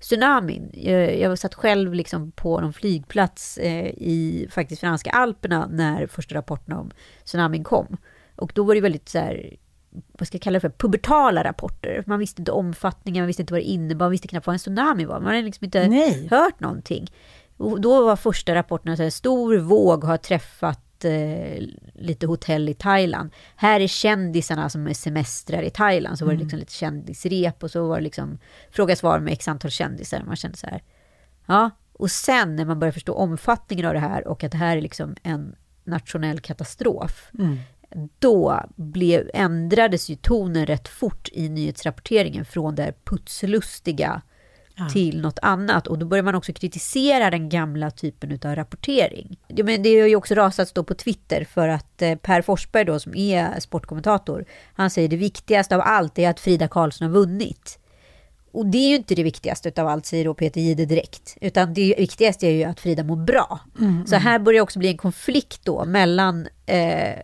tsunamin. 0.00 0.70
Jag, 0.72 1.18
jag 1.18 1.38
satt 1.38 1.54
själv 1.54 1.94
liksom 1.94 2.32
på 2.32 2.60
någon 2.60 2.72
flygplats 2.72 3.58
eh, 3.58 3.86
i 3.86 4.48
faktiskt 4.50 4.80
franska 4.80 5.10
alperna 5.10 5.68
när 5.70 6.06
första 6.06 6.34
rapporterna 6.34 6.80
om 6.80 6.90
tsunamin 7.24 7.64
kom. 7.64 7.96
Och 8.36 8.52
då 8.54 8.64
var 8.64 8.74
det 8.74 8.80
väldigt 8.80 9.08
så 9.08 9.18
här, 9.18 9.56
vad 9.90 10.26
ska 10.26 10.34
jag 10.34 10.42
kalla 10.42 10.56
det 10.56 10.60
för, 10.60 10.68
pubertala 10.68 11.44
rapporter. 11.44 12.04
Man 12.06 12.18
visste 12.18 12.40
inte 12.40 12.52
omfattningen, 12.52 13.22
man 13.22 13.26
visste 13.26 13.42
inte 13.42 13.54
vad 13.54 13.60
det 13.60 13.68
innebar, 13.68 14.06
man 14.06 14.10
visste 14.10 14.28
knappt 14.28 14.46
vad 14.46 14.54
en 14.54 14.58
tsunami 14.58 15.04
var. 15.04 15.20
Man 15.20 15.26
hade 15.26 15.42
liksom 15.42 15.64
inte 15.64 15.88
Nej. 15.88 16.28
hört 16.30 16.60
någonting. 16.60 17.10
Och 17.56 17.80
då 17.80 18.04
var 18.04 18.16
första 18.16 18.54
rapporten 18.54 18.92
att 18.92 19.00
en 19.00 19.12
stor 19.12 19.56
våg 19.56 20.04
har 20.04 20.16
träffat 20.16 20.85
eh, 21.04 21.62
lite 21.94 22.26
hotell 22.26 22.68
i 22.68 22.74
Thailand. 22.74 23.30
Här 23.56 23.80
är 23.80 23.86
kändisarna 23.86 24.68
som 24.68 24.86
är 24.86 24.94
semestrar 24.94 25.62
i 25.62 25.70
Thailand. 25.70 26.18
Så 26.18 26.24
var 26.24 26.32
det 26.32 26.34
mm. 26.34 26.44
liksom 26.44 26.58
lite 26.58 26.72
kändisrep 26.72 27.62
och 27.62 27.70
så 27.70 27.88
var 27.88 27.96
det 27.96 28.04
liksom 28.04 28.38
fråga 28.70 28.96
svar 28.96 29.20
med 29.20 29.32
x 29.32 29.48
antal 29.48 29.70
kändisar. 29.70 30.22
Man 30.26 30.36
kände 30.36 30.56
så 30.56 30.66
här. 30.66 30.82
Ja, 31.46 31.70
och 31.92 32.10
sen 32.10 32.56
när 32.56 32.64
man 32.64 32.78
börjar 32.78 32.92
förstå 32.92 33.14
omfattningen 33.14 33.86
av 33.86 33.94
det 33.94 34.00
här 34.00 34.26
och 34.26 34.44
att 34.44 34.52
det 34.52 34.58
här 34.58 34.76
är 34.76 34.80
liksom 34.80 35.16
en 35.22 35.56
nationell 35.84 36.40
katastrof. 36.40 37.30
Mm. 37.38 37.58
Då 38.18 38.60
blev, 38.76 39.30
ändrades 39.34 40.08
ju 40.08 40.16
tonen 40.16 40.66
rätt 40.66 40.88
fort 40.88 41.28
i 41.32 41.48
nyhetsrapporteringen 41.48 42.44
från 42.44 42.74
det 42.74 42.94
putslustiga 43.04 44.22
ja. 44.76 44.88
till 44.88 45.20
något 45.20 45.38
annat. 45.42 45.86
Och 45.86 45.98
då 45.98 46.06
börjar 46.06 46.24
man 46.24 46.34
också 46.34 46.52
kritisera 46.52 47.30
den 47.30 47.48
gamla 47.48 47.90
typen 47.90 48.38
av 48.44 48.56
rapportering. 48.56 49.38
Ja, 49.46 49.64
men 49.64 49.82
det 49.82 50.00
har 50.00 50.08
ju 50.08 50.16
också 50.16 50.34
rasats 50.34 50.72
då 50.72 50.84
på 50.84 50.94
Twitter 50.94 51.44
för 51.44 51.68
att 51.68 52.02
eh, 52.02 52.14
Per 52.14 52.42
Forsberg 52.42 52.84
då 52.84 52.98
som 52.98 53.14
är 53.14 53.60
sportkommentator, 53.60 54.44
han 54.74 54.90
säger 54.90 55.08
det 55.08 55.16
viktigaste 55.16 55.74
av 55.74 55.80
allt 55.84 56.18
är 56.18 56.30
att 56.30 56.40
Frida 56.40 56.68
Karlsson 56.68 57.06
har 57.06 57.14
vunnit. 57.14 57.78
Och 58.52 58.66
det 58.66 58.78
är 58.78 58.88
ju 58.88 58.96
inte 58.96 59.14
det 59.14 59.22
viktigaste 59.22 59.72
av 59.82 59.88
allt, 59.88 60.06
säger 60.06 60.24
då 60.24 60.34
Peter 60.34 60.60
Jihde 60.60 60.86
direkt. 60.86 61.36
Utan 61.40 61.74
det 61.74 61.94
viktigaste 61.98 62.46
är 62.46 62.50
ju 62.50 62.64
att 62.64 62.80
Frida 62.80 63.04
mår 63.04 63.16
bra. 63.16 63.60
Mm, 63.80 64.06
så 64.06 64.14
mm. 64.14 64.24
här 64.24 64.38
börjar 64.38 64.62
också 64.62 64.78
bli 64.78 64.88
en 64.88 64.96
konflikt 64.96 65.60
då 65.64 65.84
mellan 65.84 66.48
eh, 66.66 67.16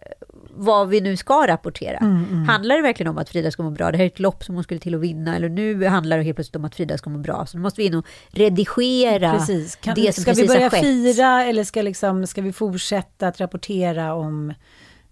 vad 0.54 0.88
vi 0.88 1.00
nu 1.00 1.16
ska 1.16 1.46
rapportera. 1.46 1.96
Mm, 1.96 2.24
mm. 2.30 2.48
Handlar 2.48 2.76
det 2.76 2.82
verkligen 2.82 3.10
om 3.10 3.18
att 3.18 3.28
Frida 3.28 3.50
ska 3.50 3.62
må 3.62 3.70
bra? 3.70 3.90
Det 3.90 3.96
här 3.96 4.04
är 4.04 4.08
ett 4.08 4.18
lopp 4.18 4.44
som 4.44 4.54
hon 4.54 4.64
skulle 4.64 4.80
till 4.80 4.94
att 4.94 5.00
vinna. 5.00 5.36
Eller 5.36 5.48
nu 5.48 5.86
handlar 5.86 6.18
det 6.18 6.22
helt 6.22 6.36
plötsligt 6.36 6.56
om 6.56 6.64
att 6.64 6.74
Frida 6.74 6.98
ska 6.98 7.10
må 7.10 7.18
bra. 7.18 7.46
Så 7.46 7.56
nu 7.56 7.62
måste 7.62 7.80
vi 7.80 7.86
in 7.86 7.94
och 7.94 8.06
redigera 8.30 9.32
precis. 9.32 9.76
Kan, 9.76 9.94
det 9.94 10.14
som 10.14 10.22
ska 10.22 10.30
precis 10.30 10.44
vi 10.44 10.48
börja 10.48 10.70
fira 10.70 11.44
eller 11.44 11.64
ska, 11.64 11.82
liksom, 11.82 12.26
ska 12.26 12.42
vi 12.42 12.52
fortsätta 12.52 13.28
att 13.28 13.40
rapportera 13.40 14.14
om 14.14 14.54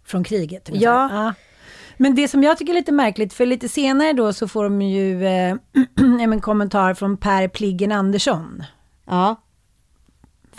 från 0.05 0.24
kriget? 0.24 0.70
Ja. 0.72 1.09
ja. 1.12 1.35
Men 1.96 2.14
det 2.14 2.29
som 2.29 2.42
jag 2.42 2.59
tycker 2.59 2.72
är 2.72 2.76
lite 2.76 2.92
märkligt, 2.92 3.33
för 3.33 3.46
lite 3.46 3.68
senare 3.68 4.12
då 4.12 4.33
så 4.33 4.48
får 4.48 4.64
de 4.64 4.83
ju 4.83 5.26
eh, 5.26 5.57
en 6.20 6.40
kommentar 6.40 6.94
från 6.94 7.16
Per 7.16 7.48
Pliggen 7.48 7.92
Andersson. 7.92 8.64
Ja 9.07 9.37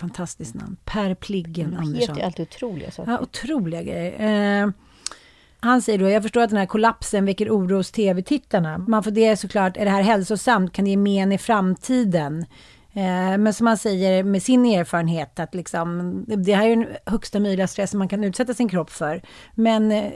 fantastiskt 0.02 0.54
namn. 0.54 0.76
Per 0.84 1.14
Pliggen 1.14 1.66
mm, 1.66 1.78
Andersson. 1.78 2.00
heter 2.00 2.14
ju 2.14 2.22
alltid 2.22 2.46
otroliga 2.46 2.90
saker. 2.90 3.12
Ja, 3.12 3.20
otroliga 3.20 3.82
grejer. 3.82 4.62
Eh, 4.64 4.70
han 5.60 5.82
säger 5.82 5.98
då, 5.98 6.08
jag 6.08 6.22
förstår 6.22 6.40
att 6.40 6.50
den 6.50 6.58
här 6.58 6.66
kollapsen 6.66 7.24
väcker 7.24 7.50
oro 7.50 7.76
hos 7.76 7.90
tv-tittarna. 7.90 8.78
Man 8.78 9.02
får 9.02 9.10
det 9.10 9.36
såklart, 9.36 9.76
är 9.76 9.84
det 9.84 9.90
här 9.90 10.02
hälsosamt? 10.02 10.72
Kan 10.72 10.84
det 10.84 10.90
ge 10.90 10.96
men 10.96 11.32
i 11.32 11.38
framtiden? 11.38 12.46
Eh, 12.94 13.38
men 13.38 13.52
som 13.52 13.66
han 13.66 13.76
säger 13.76 14.24
med 14.24 14.42
sin 14.42 14.66
erfarenhet 14.66 15.40
att 15.40 15.54
liksom, 15.54 16.14
det 16.26 16.54
här 16.54 16.68
är 16.68 16.76
den 16.76 16.86
högsta 17.06 17.40
möjliga 17.40 17.66
stressen 17.66 17.98
man 17.98 18.08
kan 18.08 18.24
utsätta 18.24 18.54
sin 18.54 18.68
kropp 18.68 18.90
för. 18.90 19.20
Men 19.54 19.92
eh, 19.92 20.12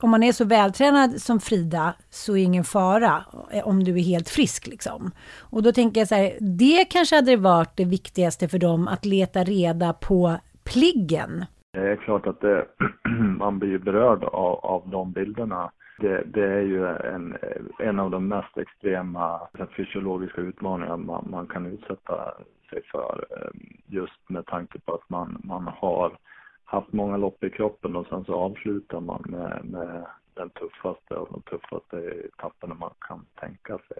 om 0.00 0.10
man 0.10 0.22
är 0.22 0.32
så 0.32 0.44
vältränad 0.44 1.20
som 1.20 1.40
Frida 1.40 1.94
så 2.10 2.32
är 2.32 2.36
det 2.36 2.42
ingen 2.42 2.64
fara 2.64 3.24
eh, 3.52 3.68
om 3.68 3.84
du 3.84 3.98
är 3.98 4.02
helt 4.02 4.28
frisk. 4.28 4.66
Liksom. 4.66 5.10
Och 5.38 5.62
då 5.62 5.72
tänker 5.72 6.00
jag 6.00 6.08
så 6.08 6.14
här, 6.14 6.32
det 6.40 6.84
kanske 6.84 7.16
hade 7.16 7.36
varit 7.36 7.76
det 7.76 7.84
viktigaste 7.84 8.48
för 8.48 8.58
dem 8.58 8.88
att 8.88 9.04
leta 9.04 9.44
reda 9.44 9.92
på 9.92 10.36
pliggen. 10.64 11.44
Det 11.72 11.90
är 11.90 11.96
klart 11.96 12.26
att 12.26 12.40
det, 12.40 12.66
man 13.38 13.58
blir 13.58 13.78
berörd 13.78 14.24
av, 14.24 14.54
av 14.54 14.88
de 14.90 15.12
bilderna 15.12 15.70
det, 16.00 16.22
det, 16.26 16.44
är 16.44 16.60
ju 16.60 16.86
en, 16.86 17.36
en 17.78 18.00
av 18.00 18.10
de 18.10 18.28
mest 18.28 18.58
extrema 18.58 19.48
fysiologiska 19.76 20.40
utmaningar 20.40 20.96
man, 20.96 21.28
man 21.30 21.46
kan 21.46 21.66
utsätta 21.66 22.34
sig 22.70 22.82
för. 22.92 23.26
Eh, 23.30 23.60
just 23.86 24.28
med 24.28 24.46
tanke 24.46 24.78
på 24.78 24.94
att 24.94 25.10
man, 25.10 25.40
man 25.44 25.66
har 25.66 26.18
haft 26.64 26.92
många 26.92 27.16
lopp 27.16 27.44
i 27.44 27.50
kroppen 27.50 27.96
och 27.96 28.06
sen 28.06 28.24
så 28.24 28.34
avslutar 28.34 29.00
man 29.00 29.24
med, 29.26 29.64
med 29.64 30.06
den 30.34 30.50
tuffaste 30.50 31.14
av 31.14 31.28
de 31.30 31.42
tuffaste 31.42 31.98
etapperna 31.98 32.74
man 32.74 32.94
kan 33.00 33.26
tänka 33.40 33.78
sig. 33.78 33.98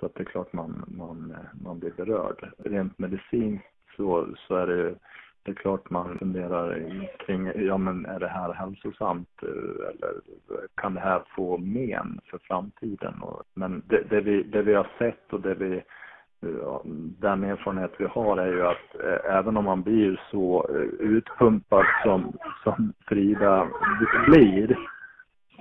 Så 0.00 0.06
att 0.06 0.14
det 0.14 0.22
är 0.22 0.24
klart 0.24 0.52
man, 0.52 0.84
man, 0.88 1.36
man 1.64 1.78
blir 1.78 1.90
berörd. 1.90 2.50
Rent 2.58 2.98
medicinskt 2.98 3.66
så, 3.96 4.28
så 4.36 4.56
är 4.56 4.66
det 4.66 4.76
ju 4.76 4.94
det 5.44 5.50
är 5.50 5.54
klart 5.54 5.90
man 5.90 6.18
funderar 6.18 6.80
kring, 7.26 7.66
ja 7.66 7.78
men 7.78 8.06
är 8.06 8.20
det 8.20 8.28
här 8.28 8.52
hälsosamt 8.52 9.42
eh, 9.42 9.88
eller 9.88 10.14
kan 10.74 10.94
det 10.94 11.00
här 11.00 11.22
få 11.36 11.58
men 11.58 12.20
för 12.30 12.38
framtiden? 12.38 13.22
Men 13.54 13.82
det, 13.86 14.02
det, 14.10 14.20
vi, 14.20 14.42
det 14.42 14.62
vi 14.62 14.74
har 14.74 14.86
sett 14.98 15.32
och 15.32 15.40
det 15.40 15.54
vi 15.54 15.82
Den 17.20 17.44
erfarenhet 17.44 17.92
vi 17.98 18.04
har 18.04 18.36
är 18.36 18.52
ju 18.52 18.66
att 18.66 19.04
eh, 19.04 19.36
även 19.36 19.56
om 19.56 19.64
man 19.64 19.82
blir 19.82 20.20
så 20.30 20.66
eh, 20.70 21.06
utpumpad 21.06 21.86
som, 22.04 22.32
som 22.64 22.92
Frida 23.08 23.68
blir 24.26 24.76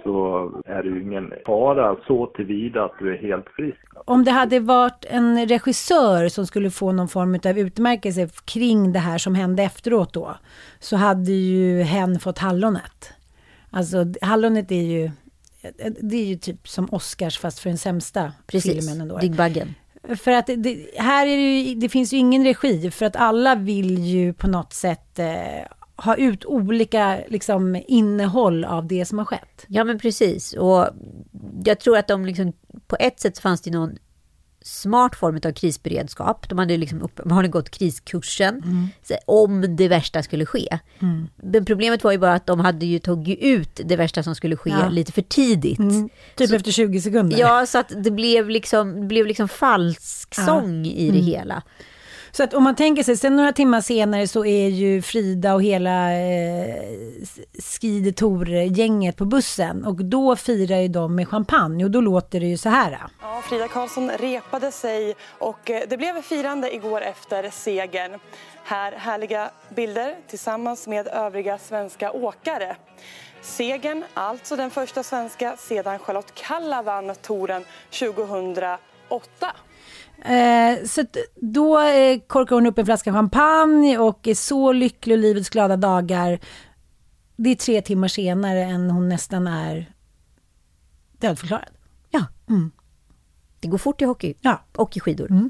så 0.03 0.51
är 0.65 0.83
det 0.83 0.89
ju 0.89 1.01
ingen 1.01 1.33
fara 1.45 1.95
så 2.07 2.25
tillvida 2.25 2.83
att 2.85 2.99
du 2.99 3.13
är 3.13 3.17
helt 3.17 3.45
frisk. 3.55 3.79
Om 4.05 4.23
det 4.23 4.31
hade 4.31 4.59
varit 4.59 5.05
en 5.09 5.47
regissör 5.47 6.29
som 6.29 6.45
skulle 6.47 6.71
få 6.71 6.91
någon 6.91 7.07
form 7.07 7.39
av 7.45 7.59
utmärkelse 7.59 8.29
kring 8.45 8.93
det 8.93 8.99
här 8.99 9.17
som 9.17 9.35
hände 9.35 9.63
efteråt 9.63 10.13
då, 10.13 10.35
så 10.79 10.95
hade 10.95 11.31
ju 11.31 11.81
hen 11.81 12.19
fått 12.19 12.37
hallonet. 12.37 13.13
Alltså 13.69 14.05
hallonet 14.21 14.71
är 14.71 14.81
ju, 14.81 15.11
det 16.01 16.17
är 16.17 16.25
ju 16.25 16.35
typ 16.35 16.67
som 16.67 16.87
Oscars 16.91 17.39
fast 17.39 17.59
för 17.59 17.69
den 17.69 17.77
sämsta 17.77 18.31
Precis, 18.47 18.73
filmen 18.73 19.01
ändå. 19.01 19.17
Diggbaggen. 19.17 19.75
För 20.17 20.31
att 20.31 20.47
det, 20.57 20.85
här 20.97 21.27
är 21.27 21.37
det 21.37 21.59
ju, 21.59 21.75
det 21.75 21.89
finns 21.89 22.13
ju 22.13 22.17
ingen 22.17 22.43
regi, 22.43 22.91
för 22.91 23.05
att 23.05 23.15
alla 23.15 23.55
vill 23.55 23.99
ju 23.99 24.33
på 24.33 24.47
något 24.47 24.73
sätt 24.73 25.19
eh, 25.19 25.25
ha 25.95 26.15
ut 26.15 26.45
olika 26.45 27.19
liksom, 27.27 27.81
innehåll 27.87 28.65
av 28.65 28.87
det 28.87 29.05
som 29.05 29.17
har 29.17 29.25
skett. 29.25 29.65
Ja, 29.67 29.83
men 29.83 29.99
precis. 29.99 30.53
Och 30.53 30.87
jag 31.65 31.79
tror 31.79 31.97
att 31.97 32.07
de 32.07 32.25
liksom, 32.25 32.53
på 32.87 32.95
ett 32.99 33.19
sätt 33.19 33.39
fanns 33.39 33.61
det 33.61 33.71
någon 33.71 33.95
smart 34.65 35.15
form 35.15 35.39
av 35.45 35.51
krisberedskap. 35.51 36.49
De 36.49 36.57
hade 36.57 36.77
liksom 36.77 37.01
uppenbarligen 37.01 37.51
gått 37.51 37.69
kriskursen 37.69 38.61
Mm. 38.65 38.87
om 39.25 39.75
det 39.75 39.87
värsta 39.87 40.23
skulle 40.23 40.45
ske. 40.45 40.79
Mm. 40.99 41.27
Men 41.35 41.65
problemet 41.65 42.03
var 42.03 42.11
ju 42.11 42.17
bara 42.17 42.33
att 42.33 42.45
de 42.47 42.59
hade 42.59 42.85
ju 42.85 42.99
tagit 42.99 43.39
ut 43.39 43.81
det 43.85 43.95
värsta 43.95 44.23
som 44.23 44.35
skulle 44.35 44.55
ske 44.55 44.69
Ja. 44.69 44.89
lite 44.89 45.11
för 45.11 45.21
tidigt. 45.21 45.79
Mm. 45.79 46.09
Typ 46.35 46.49
Så- 46.49 46.55
efter 46.55 46.71
20 46.71 47.01
sekunder. 47.01 47.37
Ja, 47.39 47.65
så 47.65 47.77
att 47.77 47.93
det 48.03 48.11
blev 48.11 48.49
liksom, 48.49 49.01
det 49.01 49.07
blev 49.07 49.27
liksom 49.27 49.47
falsk 49.47 50.33
Ja. 50.37 50.45
sång 50.45 50.85
i 50.85 51.05
det 51.11 51.17
Mm. 51.19 51.25
hela. 51.25 51.63
Så 52.35 52.43
att 52.43 52.53
om 52.53 52.63
man 52.63 52.75
tänker 52.75 53.03
sig, 53.03 53.17
sen 53.17 53.35
några 53.35 53.51
timmar 53.51 53.81
senare 53.81 54.27
så 54.27 54.45
är 54.45 54.67
ju 54.67 55.01
Frida 55.01 55.53
och 55.53 55.63
hela 55.63 56.13
eh, 56.13 56.75
Skidetor-gänget 57.59 59.17
på 59.17 59.25
bussen 59.25 59.85
och 59.85 60.05
då 60.05 60.35
firar 60.35 60.77
ju 60.77 60.87
de 60.87 61.15
med 61.15 61.27
champagne 61.27 61.85
och 61.85 61.91
då 61.91 62.01
låter 62.01 62.39
det 62.39 62.45
ju 62.45 62.57
så 62.57 62.69
här. 62.69 62.99
Ja, 63.21 63.41
Frida 63.41 63.67
Karlsson 63.67 64.09
repade 64.09 64.71
sig 64.71 65.15
och 65.39 65.69
eh, 65.69 65.83
det 65.89 65.97
blev 65.97 66.21
firande 66.21 66.75
igår 66.75 67.01
efter 67.01 67.49
segern. 67.49 68.19
Här 68.63 68.91
härliga 68.91 69.51
bilder 69.75 70.15
tillsammans 70.27 70.87
med 70.87 71.07
övriga 71.07 71.57
svenska 71.57 72.11
åkare. 72.11 72.75
Segern, 73.41 74.03
alltså 74.13 74.55
den 74.55 74.71
första 74.71 75.03
svenska 75.03 75.57
sedan 75.57 75.99
Charlotte 75.99 76.33
Kalla 76.35 76.81
vann 76.81 77.15
touren 77.21 77.65
2008. 77.99 78.77
Eh, 80.21 80.85
så 80.85 81.03
då 81.35 81.79
eh, 81.81 82.19
korkar 82.27 82.55
hon 82.55 82.65
upp 82.65 82.77
en 82.77 82.85
flaska 82.85 83.13
champagne 83.13 83.97
och 83.97 84.27
är 84.27 84.35
så 84.35 84.71
lycklig 84.71 85.13
och 85.15 85.19
livets 85.21 85.49
glada 85.49 85.77
dagar. 85.77 86.39
Det 87.35 87.49
är 87.49 87.55
tre 87.55 87.81
timmar 87.81 88.07
senare 88.07 88.63
än 88.63 88.89
hon 88.91 89.09
nästan 89.09 89.47
är 89.47 89.93
dödförklarad. 91.19 91.69
Ja. 92.09 92.25
Mm. 92.49 92.71
Det 93.59 93.67
går 93.67 93.77
fort 93.77 94.01
i 94.01 94.05
hockey 94.05 94.33
Ja. 94.41 94.61
och 94.75 94.97
i 94.97 94.99
skidor. 94.99 95.49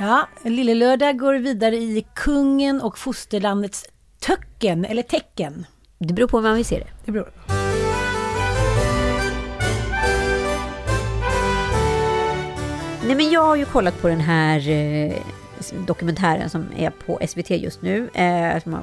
Ja, 0.00 0.28
Lille 0.44 0.74
Lördag 0.74 1.18
går 1.18 1.34
vidare 1.34 1.76
i 1.76 2.06
kungen 2.14 2.80
och 2.80 2.98
fosterlandets 2.98 3.84
töcken, 4.20 4.84
eller 4.84 5.02
tecken. 5.02 5.66
Det 5.98 6.14
beror 6.14 6.28
på 6.28 6.36
hur 6.36 6.42
man 6.44 6.54
vill 6.56 6.64
se 6.64 6.78
det. 6.78 6.86
Det 7.04 7.12
beror. 7.12 7.32
Nej, 13.08 13.16
men 13.16 13.30
jag 13.30 13.44
har 13.44 13.56
ju 13.56 13.64
kollat 13.64 14.02
på 14.02 14.08
den 14.08 14.20
här 14.20 14.68
eh, 14.68 15.22
dokumentären 15.86 16.50
som 16.50 16.66
är 16.76 16.90
på 16.90 17.18
SVT 17.28 17.50
just 17.50 17.82
nu. 17.82 18.08
Eh, 18.14 18.62
som 18.62 18.72
jag 18.72 18.82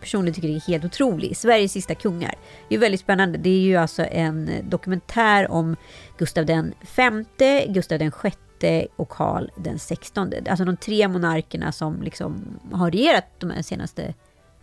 personligen 0.00 0.34
tycker 0.34 0.48
är 0.48 0.60
helt 0.60 0.84
otrolig. 0.84 1.36
Sveriges 1.36 1.72
sista 1.72 1.94
kungar. 1.94 2.34
Det 2.68 2.74
är 2.74 2.78
väldigt 2.78 3.00
spännande. 3.00 3.38
Det 3.38 3.50
är 3.50 3.60
ju 3.60 3.76
alltså 3.76 4.04
en 4.04 4.50
dokumentär 4.62 5.50
om 5.50 5.76
Gustav 6.18 6.46
den 6.46 6.74
femte, 6.82 7.66
Gustav 7.68 7.98
den 7.98 8.10
sjätte 8.10 8.86
och 8.96 9.08
Karl 9.08 9.48
den 9.56 9.78
sextonde. 9.78 10.42
Alltså 10.48 10.64
de 10.64 10.76
tre 10.76 11.08
monarkerna 11.08 11.72
som 11.72 12.02
liksom 12.02 12.58
har 12.72 12.90
regerat 12.90 13.24
de 13.38 13.62
senaste 13.62 14.14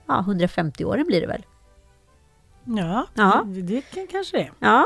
ja, 0.08 0.20
150 0.20 0.86
åren 0.86 1.06
blir 1.08 1.22
det 1.22 1.28
väl. 1.28 1.46
Ja, 2.64 3.08
Ja. 3.14 3.44
det, 3.48 3.82
kan 3.82 4.08
kanske 4.08 4.38
det. 4.38 4.52
Ja. 4.60 4.86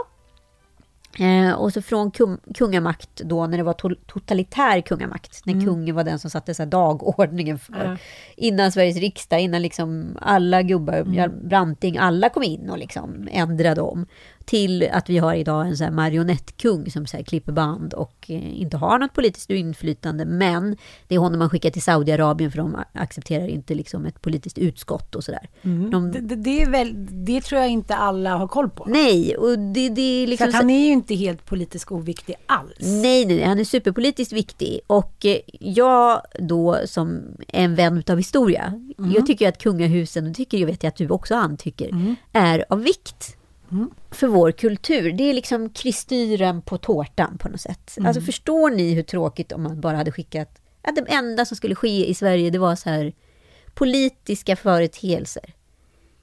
Eh, 1.19 1.51
och 1.53 1.73
så 1.73 1.81
från 1.81 2.11
kum, 2.11 2.37
kungamakt 2.55 3.09
då, 3.15 3.47
när 3.47 3.57
det 3.57 3.63
var 3.63 3.73
to- 3.73 3.97
totalitär 4.07 4.81
kungamakt, 4.81 5.45
när 5.45 5.53
Mm. 5.53 5.65
kungen 5.65 5.95
var 5.95 6.03
den 6.03 6.19
som 6.19 6.29
satte 6.29 6.53
så 6.53 6.65
dagordningen 6.65 7.59
för, 7.59 7.85
Ja. 7.85 7.97
innan 8.35 8.71
Sveriges 8.71 8.97
riksdag, 8.97 9.39
innan 9.39 9.61
liksom 9.61 10.17
alla 10.21 10.61
gubbar, 10.61 10.93
Mm. 10.93 11.47
Branting, 11.47 11.97
alla 11.97 12.29
kom 12.29 12.43
in 12.43 12.69
och 12.69 12.77
liksom 12.77 13.27
ändrade 13.31 13.81
om, 13.81 14.05
till 14.47 14.89
att 14.91 15.09
vi 15.09 15.17
har 15.17 15.33
idag 15.33 15.67
en 15.67 15.77
så 15.77 15.83
här 15.83 15.91
marionettkung 15.91 16.91
som 16.91 17.05
så 17.07 17.17
här 17.17 17.23
klipper 17.23 17.51
band 17.51 17.93
och 17.93 18.25
eh, 18.29 18.61
inte 18.61 18.77
har 18.77 18.99
något 18.99 19.13
politiskt 19.13 19.49
inflytande, 19.49 20.25
men 20.25 20.77
det 21.07 21.15
är 21.15 21.19
honom 21.19 21.39
man 21.39 21.49
skickar 21.49 21.69
till 21.69 21.81
Saudiarabien 21.81 22.51
för 22.51 22.57
de 22.57 22.77
accepterar 22.93 23.47
inte 23.47 23.75
liksom 23.75 24.05
ett 24.05 24.21
politiskt 24.21 24.57
utskott 24.57 25.15
och 25.15 25.23
sådär. 25.23 25.49
Mm. 25.61 25.89
De- 25.91 26.11
Det, 26.11 26.35
det, 26.35 26.61
är 26.61 26.69
väl, 26.69 26.93
det 27.25 27.41
tror 27.41 27.61
jag 27.61 27.69
inte 27.69 27.95
alla 27.95 28.37
har 28.37 28.47
koll 28.47 28.69
på. 28.69 28.85
Nej, 28.89 29.37
och 29.37 29.59
det, 29.59 29.89
det 29.89 30.01
är 30.23 30.27
liksom... 30.27 30.47
att 30.49 30.55
han 30.55 30.69
är 30.69 30.85
ju 30.85 30.91
inte 30.91 31.15
helt 31.15 31.45
politiskt 31.45 31.91
oviktig 31.91 32.35
alls. 32.45 32.77
Nej, 32.79 33.25
nej, 33.25 33.43
han 33.43 33.59
är 33.59 33.63
superpolitiskt 33.63 34.33
viktig. 34.33 34.79
Och 34.87 35.25
eh, 35.25 35.37
jag 35.59 36.21
då 36.39 36.77
som 36.85 37.21
en 37.47 37.75
vän 37.75 38.03
av 38.09 38.17
historia, 38.17 38.73
Mm. 38.99 39.11
jag 39.11 39.25
tycker 39.27 39.49
att 39.49 39.57
kungahusen, 39.63 40.27
och 40.29 40.35
tycker 40.35 40.57
jag 40.57 40.67
vet 40.67 40.83
jag 40.83 40.89
att 40.89 40.95
du 40.95 41.09
också 41.09 41.35
Ann 41.35 41.57
tycker, 41.57 41.89
Mm. 41.89 42.15
är 42.33 42.65
av 42.69 42.81
vikt. 42.83 43.33
För 44.11 44.27
vår 44.27 44.51
kultur. 44.51 45.11
Det 45.11 45.23
är 45.23 45.33
liksom 45.33 45.69
kristyren 45.69 46.61
på 46.61 46.77
tårtan 46.77 47.37
på 47.37 47.49
något 47.49 47.61
sätt. 47.61 47.97
Mm. 47.97 48.07
Alltså 48.07 48.21
förstår 48.21 48.69
ni 48.69 48.93
hur 48.93 49.03
tråkigt 49.03 49.51
om 49.51 49.63
man 49.63 49.81
bara 49.81 49.97
hade 49.97 50.11
skickat, 50.11 50.61
att 50.81 50.95
det 50.95 51.05
enda 51.07 51.45
som 51.45 51.57
skulle 51.57 51.75
ske 51.75 52.09
i 52.09 52.13
Sverige 52.13 52.49
det 52.49 52.59
var 52.59 52.75
så 52.75 52.89
här 52.89 53.13
politiska 53.73 54.55
företeelser. 54.55 55.53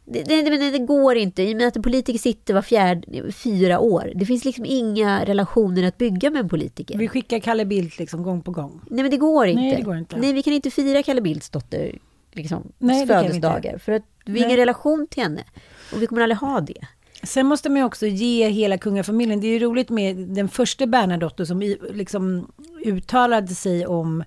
Det, 0.06 0.22
det, 0.22 0.42
det, 0.42 0.70
det 0.70 0.78
går 0.78 1.16
inte, 1.16 1.42
i 1.42 1.52
och 1.52 1.56
med 1.56 1.68
att 1.68 1.76
en 1.76 1.82
politiker 1.82 2.18
sitter 2.18 2.54
var 2.54 2.62
fjärde, 2.62 3.32
fyra 3.32 3.78
år. 3.78 4.12
Det 4.14 4.26
finns 4.26 4.44
liksom 4.44 4.64
inga 4.64 5.24
relationer 5.24 5.82
att 5.82 5.98
bygga 5.98 6.30
med 6.30 6.40
en 6.40 6.48
politiker. 6.48 6.98
Vi 6.98 7.08
skickar 7.08 7.38
Kalle 7.38 7.64
Bildt 7.64 7.98
liksom 7.98 8.22
gång 8.22 8.42
på 8.42 8.50
gång. 8.50 8.80
Nej 8.90 9.02
men 9.02 9.10
det 9.10 9.16
går 9.16 9.46
inte. 9.46 9.62
Nej, 9.62 9.76
det 9.76 9.82
går 9.82 9.96
inte. 9.96 10.16
Nej, 10.16 10.32
vi 10.32 10.42
kan 10.42 10.52
inte 10.52 10.70
fira 10.70 11.02
Kalle 11.02 11.20
Bildts 11.20 11.50
dotter 11.50 11.98
liksom, 12.32 12.72
Nej, 12.78 13.06
födelsedagar. 13.06 13.78
För 13.78 13.92
att 13.92 14.02
vi 14.24 14.40
har 14.40 14.46
ingen 14.46 14.56
relation 14.56 15.06
till 15.06 15.22
henne. 15.22 15.44
Och 15.92 16.02
vi 16.02 16.06
kommer 16.06 16.22
aldrig 16.22 16.38
ha 16.38 16.60
det. 16.60 16.86
Sen 17.26 17.46
måste 17.46 17.68
man 17.68 17.76
ju 17.76 17.84
också 17.84 18.06
ge 18.06 18.48
hela 18.48 18.78
kungafamiljen, 18.78 19.40
det 19.40 19.46
är 19.46 19.52
ju 19.52 19.58
roligt 19.58 19.90
med 19.90 20.16
den 20.16 20.48
första 20.48 20.86
Bernadotte 20.86 21.46
som 21.46 21.60
liksom 21.90 22.52
uttalade 22.84 23.54
sig 23.54 23.86
om 23.86 24.24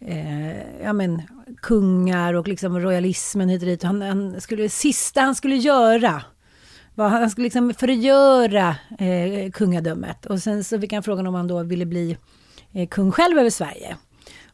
eh, 0.00 0.82
ja, 0.82 0.92
men, 0.92 1.22
kungar 1.62 2.34
och 2.34 2.48
liksom 2.48 2.80
royalismen 2.80 3.48
hit 3.48 3.62
och 3.62 3.68
dit. 3.68 3.82
Han, 3.82 4.02
han 4.02 4.40
skulle, 4.40 4.68
sista 4.68 5.20
han 5.20 5.34
skulle 5.34 5.56
göra 5.56 6.22
var 6.94 7.08
han 7.08 7.30
skulle 7.30 7.44
liksom 7.44 7.74
förgöra 7.74 8.76
eh, 8.98 9.50
kungadömet. 9.50 10.26
Och 10.26 10.42
sen 10.42 10.64
så 10.64 10.80
fick 10.80 10.92
han 10.92 11.02
frågan 11.02 11.26
om 11.26 11.34
han 11.34 11.48
då 11.48 11.62
ville 11.62 11.86
bli 11.86 12.16
eh, 12.72 12.88
kung 12.88 13.12
själv 13.12 13.38
över 13.38 13.50
Sverige. 13.50 13.96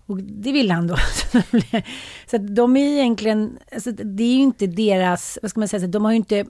Och 0.07 0.16
det 0.22 0.53
ville 0.53 0.74
han 0.74 0.86
då. 0.86 0.97
så 2.30 2.36
att 2.36 2.57
de 2.57 2.76
är 2.76 2.99
egentligen, 2.99 3.59
alltså 3.72 3.93
det 3.93 4.24
är 4.24 4.34
ju 4.34 4.43
inte 4.43 4.66
deras, 4.66 5.38
vad 5.43 5.51
ska 5.51 5.61
man 5.61 5.68
säga, 5.68 5.86
de 5.86 6.05
har 6.05 6.12
ju 6.12 6.16
inte 6.16 6.45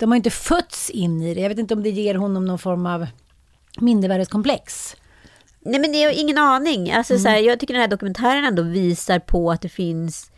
de 0.00 0.10
har 0.10 0.16
inte 0.16 0.30
fötts 0.30 0.90
in 0.90 1.22
i 1.22 1.34
det. 1.34 1.40
Jag 1.40 1.48
vet 1.48 1.58
inte 1.58 1.74
om 1.74 1.82
det 1.82 1.90
ger 1.90 2.14
honom 2.14 2.44
någon 2.44 2.58
form 2.58 2.86
av 2.86 3.06
mindervärdeskomplex. 3.80 4.96
Nej 5.60 5.80
men 5.80 5.92
det 5.92 6.02
är 6.04 6.20
ingen 6.20 6.38
aning. 6.38 6.90
Alltså, 6.92 7.12
Mm. 7.12 7.22
så 7.22 7.28
här, 7.28 7.38
jag 7.38 7.60
tycker 7.60 7.74
den 7.74 7.80
här 7.80 7.88
dokumentären 7.88 8.44
ändå 8.44 8.62
visar 8.62 9.18
på 9.18 9.50
att 9.50 9.60
det 9.60 9.68
finns... 9.68 10.30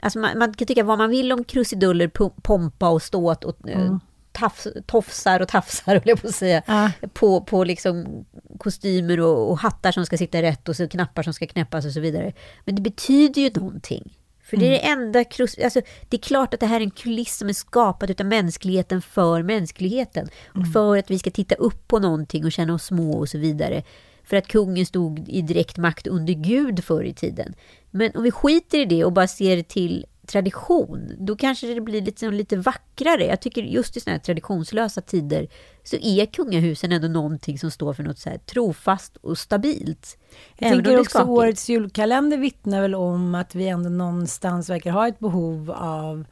Alltså, 0.00 0.18
man, 0.18 0.38
man 0.38 0.54
kan 0.54 0.66
tycka 0.66 0.84
vad 0.84 0.98
man 0.98 1.10
vill 1.10 1.32
om 1.32 1.44
krusiduller, 1.44 2.08
pompa 2.42 2.88
och 2.88 3.02
ståt 3.02 3.44
och 3.44 3.68
eh, 3.68 3.80
Mm. 3.80 4.00
tafs, 4.32 4.66
tofsar 4.86 5.40
och 5.40 5.48
tafsar, 5.48 5.92
höll 5.94 6.02
jag 6.04 6.22
på 6.22 6.28
att 6.28 6.34
säga. 6.34 6.62
Ja. 6.66 6.90
På, 7.12 7.40
på 7.40 7.64
liksom 7.64 8.24
kostymer 8.58 9.20
och, 9.20 9.50
och 9.50 9.58
hattar 9.58 9.92
som 9.92 10.06
ska 10.06 10.18
sitta 10.18 10.42
rätt 10.42 10.68
och 10.68 10.76
så 10.76 10.88
knappar 10.88 11.22
som 11.22 11.34
ska 11.34 11.46
knäppas 11.46 11.84
och 11.86 11.92
så 11.92 12.00
vidare. 12.00 12.32
Men 12.64 12.74
det 12.74 12.82
betyder 12.82 13.42
ju 13.42 13.50
någonting. 13.54 14.16
För 14.52 14.56
det 14.56 14.66
är 14.66 14.70
det 14.70 14.78
enda 14.78 15.24
krus... 15.24 15.58
Alltså, 15.58 15.80
det 16.08 16.16
är 16.16 16.20
klart 16.20 16.54
att 16.54 16.60
det 16.60 16.66
här 16.66 16.80
är 16.80 16.84
en 16.84 16.90
kuliss 16.90 17.36
som 17.36 17.48
är 17.48 17.52
skapad 17.52 18.10
utav 18.10 18.26
mänskligheten 18.26 19.02
för 19.02 19.42
mänskligheten. 19.42 20.28
Och 20.46 20.72
för 20.72 20.98
att 20.98 21.10
vi 21.10 21.18
ska 21.18 21.30
titta 21.30 21.54
upp 21.54 21.88
på 21.88 21.98
någonting 21.98 22.44
och 22.44 22.52
känna 22.52 22.74
oss 22.74 22.84
små 22.84 23.18
och 23.18 23.28
så 23.28 23.38
vidare. 23.38 23.82
För 24.24 24.36
att 24.36 24.48
kungen 24.48 24.86
stod 24.86 25.28
i 25.28 25.42
direkt 25.42 25.76
makt 25.76 26.06
under 26.06 26.32
Gud 26.32 26.84
förr 26.84 27.04
i 27.04 27.14
tiden. 27.14 27.54
Men 27.90 28.10
om 28.14 28.22
vi 28.22 28.30
skiter 28.30 28.78
i 28.78 28.84
det 28.84 29.04
och 29.04 29.12
bara 29.12 29.28
ser 29.28 29.62
till 29.62 30.06
tradition, 30.32 31.12
då 31.18 31.36
kanske 31.36 31.74
det 31.74 31.80
blir 31.80 32.00
lite, 32.02 32.30
lite 32.30 32.56
vackrare. 32.56 33.26
Jag 33.26 33.40
tycker 33.40 33.62
just 33.62 33.96
i 33.96 34.00
sådana 34.00 34.16
här 34.16 34.22
traditionslösa 34.22 35.00
tider 35.00 35.48
så 35.84 35.96
är 35.96 36.26
kungahusen 36.26 36.92
ändå 36.92 37.08
någonting 37.08 37.58
som 37.58 37.70
står 37.70 37.92
för 37.94 38.02
något 38.02 38.18
så 38.18 38.30
här 38.30 38.38
trofast 38.38 39.16
och 39.16 39.38
stabilt. 39.38 40.18
Jag 40.58 40.66
Även 40.70 40.84
tänker 40.84 41.00
också 41.00 41.10
skakigt. 41.10 41.28
årets 41.30 41.68
julkalender 41.68 42.36
vittnar 42.38 42.80
väl 42.82 42.94
om 42.94 43.34
att 43.34 43.54
vi 43.54 43.68
ändå 43.68 43.90
någonstans 43.90 44.70
verkar 44.70 44.90
ha 44.90 45.08
ett 45.08 45.18
behov 45.18 45.70
av 45.70 46.24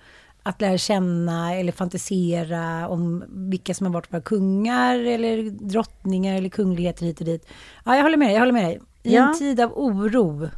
att 0.43 0.61
lära 0.61 0.79
känna 0.79 1.55
eller 1.55 1.73
fantisera 1.73 2.89
om 2.89 3.25
vilka 3.29 3.75
som 3.75 3.87
har 3.87 3.93
varit 3.95 4.13
våra 4.13 4.21
kungar 4.21 4.99
eller 4.99 5.51
drottningar 5.51 6.35
eller 6.37 6.49
kungligheter 6.49 7.07
hit 7.07 7.21
och 7.21 7.27
dit. 7.27 7.47
Ja, 7.85 7.97
jag 7.97 8.03
håller 8.03 8.17
med 8.17 8.29
dig, 8.29 8.35
jag 8.35 8.41
håller 8.41 8.53
med 8.53 8.65
dig. 8.65 8.81
I 9.03 9.15
Ja. 9.15 9.29
en 9.29 9.39
tid 9.39 9.61
av 9.61 9.73
oro 9.79 10.49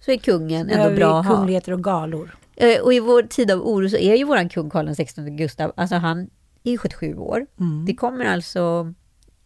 Så 0.00 0.10
är 0.10 0.16
kungen 0.16 0.70
ändå 0.70 0.96
bra 0.96 1.20
att 1.20 1.26
ha. 1.26 1.34
kungligheter 1.36 1.72
och 1.72 1.84
galor. 1.84 2.36
Eh, 2.60 2.80
Och 2.80 2.94
i 2.94 3.00
vår 3.00 3.22
tid 3.22 3.50
av 3.50 3.60
oro 3.66 3.88
så 3.88 3.96
är 3.96 4.14
ju 4.16 4.24
våran 4.24 4.48
kung 4.48 4.70
Karl 4.70 4.94
XVI 4.94 5.30
Gustav, 5.30 5.72
alltså 5.76 5.96
han 5.96 6.30
är 6.64 6.70
ju 6.70 6.78
77 6.78 7.14
år. 7.16 7.46
Mm. 7.60 7.84
Det 7.86 7.94
kommer 7.94 8.24
alltså, 8.24 8.94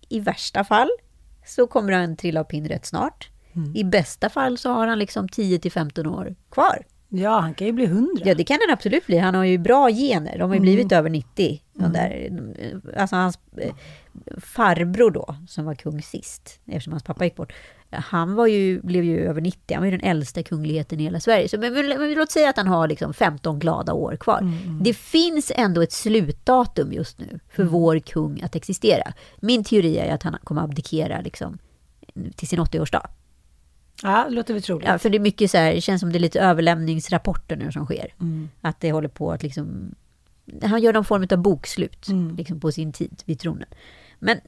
i 0.09 0.21
värsta 0.21 0.65
fall, 0.65 0.89
så 1.47 1.67
kommer 1.67 1.93
han 1.93 2.17
trilla 2.17 2.41
av 2.41 2.45
pinn 2.45 2.69
rätt 2.69 2.87
snart. 2.87 3.31
Mm. 3.57 3.77
I 3.77 3.85
bästa 3.85 4.29
fall 4.29 4.59
så 4.59 4.71
har 4.71 4.87
han 4.87 4.99
liksom 4.99 5.29
10 5.29 5.59
till 5.59 5.73
15 5.73 6.07
år 6.07 6.35
kvar. 6.51 6.85
Ja, 7.09 7.39
han 7.41 7.55
kan 7.55 7.67
ju 7.67 7.73
bli 7.73 7.87
hundra. 7.87 8.23
Ja, 8.25 8.35
det 8.35 8.45
kan 8.45 8.59
han 8.67 8.73
absolut 8.75 9.07
bli. 9.07 9.19
Han 9.19 9.35
har 9.35 9.45
ju 9.45 9.59
bra 9.59 9.89
gener. 9.91 10.39
De 10.39 10.49
har 10.51 10.55
ju 10.55 10.61
blivit 10.61 10.93
Mm. 10.93 10.99
över 10.99 11.11
90. 11.11 11.63
De 11.73 11.93
där, 11.93 12.31
alltså 12.97 13.17
hans 13.17 13.39
eh, 13.57 13.75
farbror 14.41 15.11
då, 15.11 15.37
som 15.49 15.65
var 15.65 15.75
kung 15.75 16.03
sist, 16.03 16.61
eftersom 16.67 16.93
hans 16.93 17.03
pappa 17.03 17.25
gick 17.25 17.37
bort. 17.37 17.53
Han 17.97 18.35
var 18.35 18.47
ju, 18.47 18.81
blev 18.83 19.05
ju 19.05 19.21
över 19.21 19.41
90. 19.41 19.75
Han 19.75 19.83
var 19.83 19.85
ju 19.91 19.91
den 19.99 20.09
äldsta 20.11 20.43
kungligheten 20.43 21.01
i 21.01 21.03
hela 21.03 21.21
Sverige. 21.21 21.49
Så, 21.49 21.59
men, 21.59 21.73
men, 21.73 21.89
men 21.89 22.15
låt 22.15 22.31
säga 22.33 22.49
att 22.51 22.57
han 22.57 22.67
har 22.67 22.89
liksom 22.89 23.15
15 23.15 23.59
glada 23.59 23.93
år 23.93 24.17
kvar. 24.17 24.39
Mm, 24.39 24.83
Det 24.83 24.95
finns 24.95 25.53
ändå 25.55 25.81
ett 25.83 25.93
slutdatum 25.93 26.93
just 26.93 27.19
nu 27.19 27.41
för 27.51 27.63
Mm. 27.63 27.73
vår 27.73 27.99
kung 27.99 28.43
att 28.43 28.57
existera. 28.57 29.13
Min 29.41 29.65
teori 29.65 29.97
är 29.99 30.15
att 30.15 30.23
han 30.23 30.37
kommer 30.45 30.63
abdikera 30.63 31.21
liksom, 31.21 31.59
till 32.37 32.49
sin 32.49 32.59
80-årsdag. 32.61 33.07
Ja, 34.03 34.25
det 34.29 34.35
låter 34.35 34.55
väl 34.55 34.63
troligt. 34.63 34.89
Ja, 34.89 34.99
för 34.99 35.11
det 35.11 35.17
är 35.17 35.21
mycket 35.21 35.51
så 35.51 35.59
här, 35.59 35.75
det 35.75 35.81
känns 35.81 36.01
som 36.01 36.13
det 36.13 36.19
är 36.19 36.21
lite 36.21 36.41
överlämningsrapporter 36.41 37.57
nu 37.57 37.73
som 37.73 37.85
sker. 37.85 38.15
Mm. 38.21 38.49
Att 38.61 38.81
det 38.81 38.93
håller 38.93 39.09
på 39.09 39.33
att 39.33 39.43
liksom... 39.43 39.95
Han 40.63 40.81
gör 40.83 40.93
någon 40.93 41.05
form 41.05 41.27
av 41.31 41.39
bokslut 41.39 42.09
Mm. 42.09 42.37
liksom 42.37 42.61
på 42.61 42.73
sin 42.73 42.93
tid 42.93 43.23
vid 43.25 43.41
tronen. 43.41 43.69
Men 44.19 44.41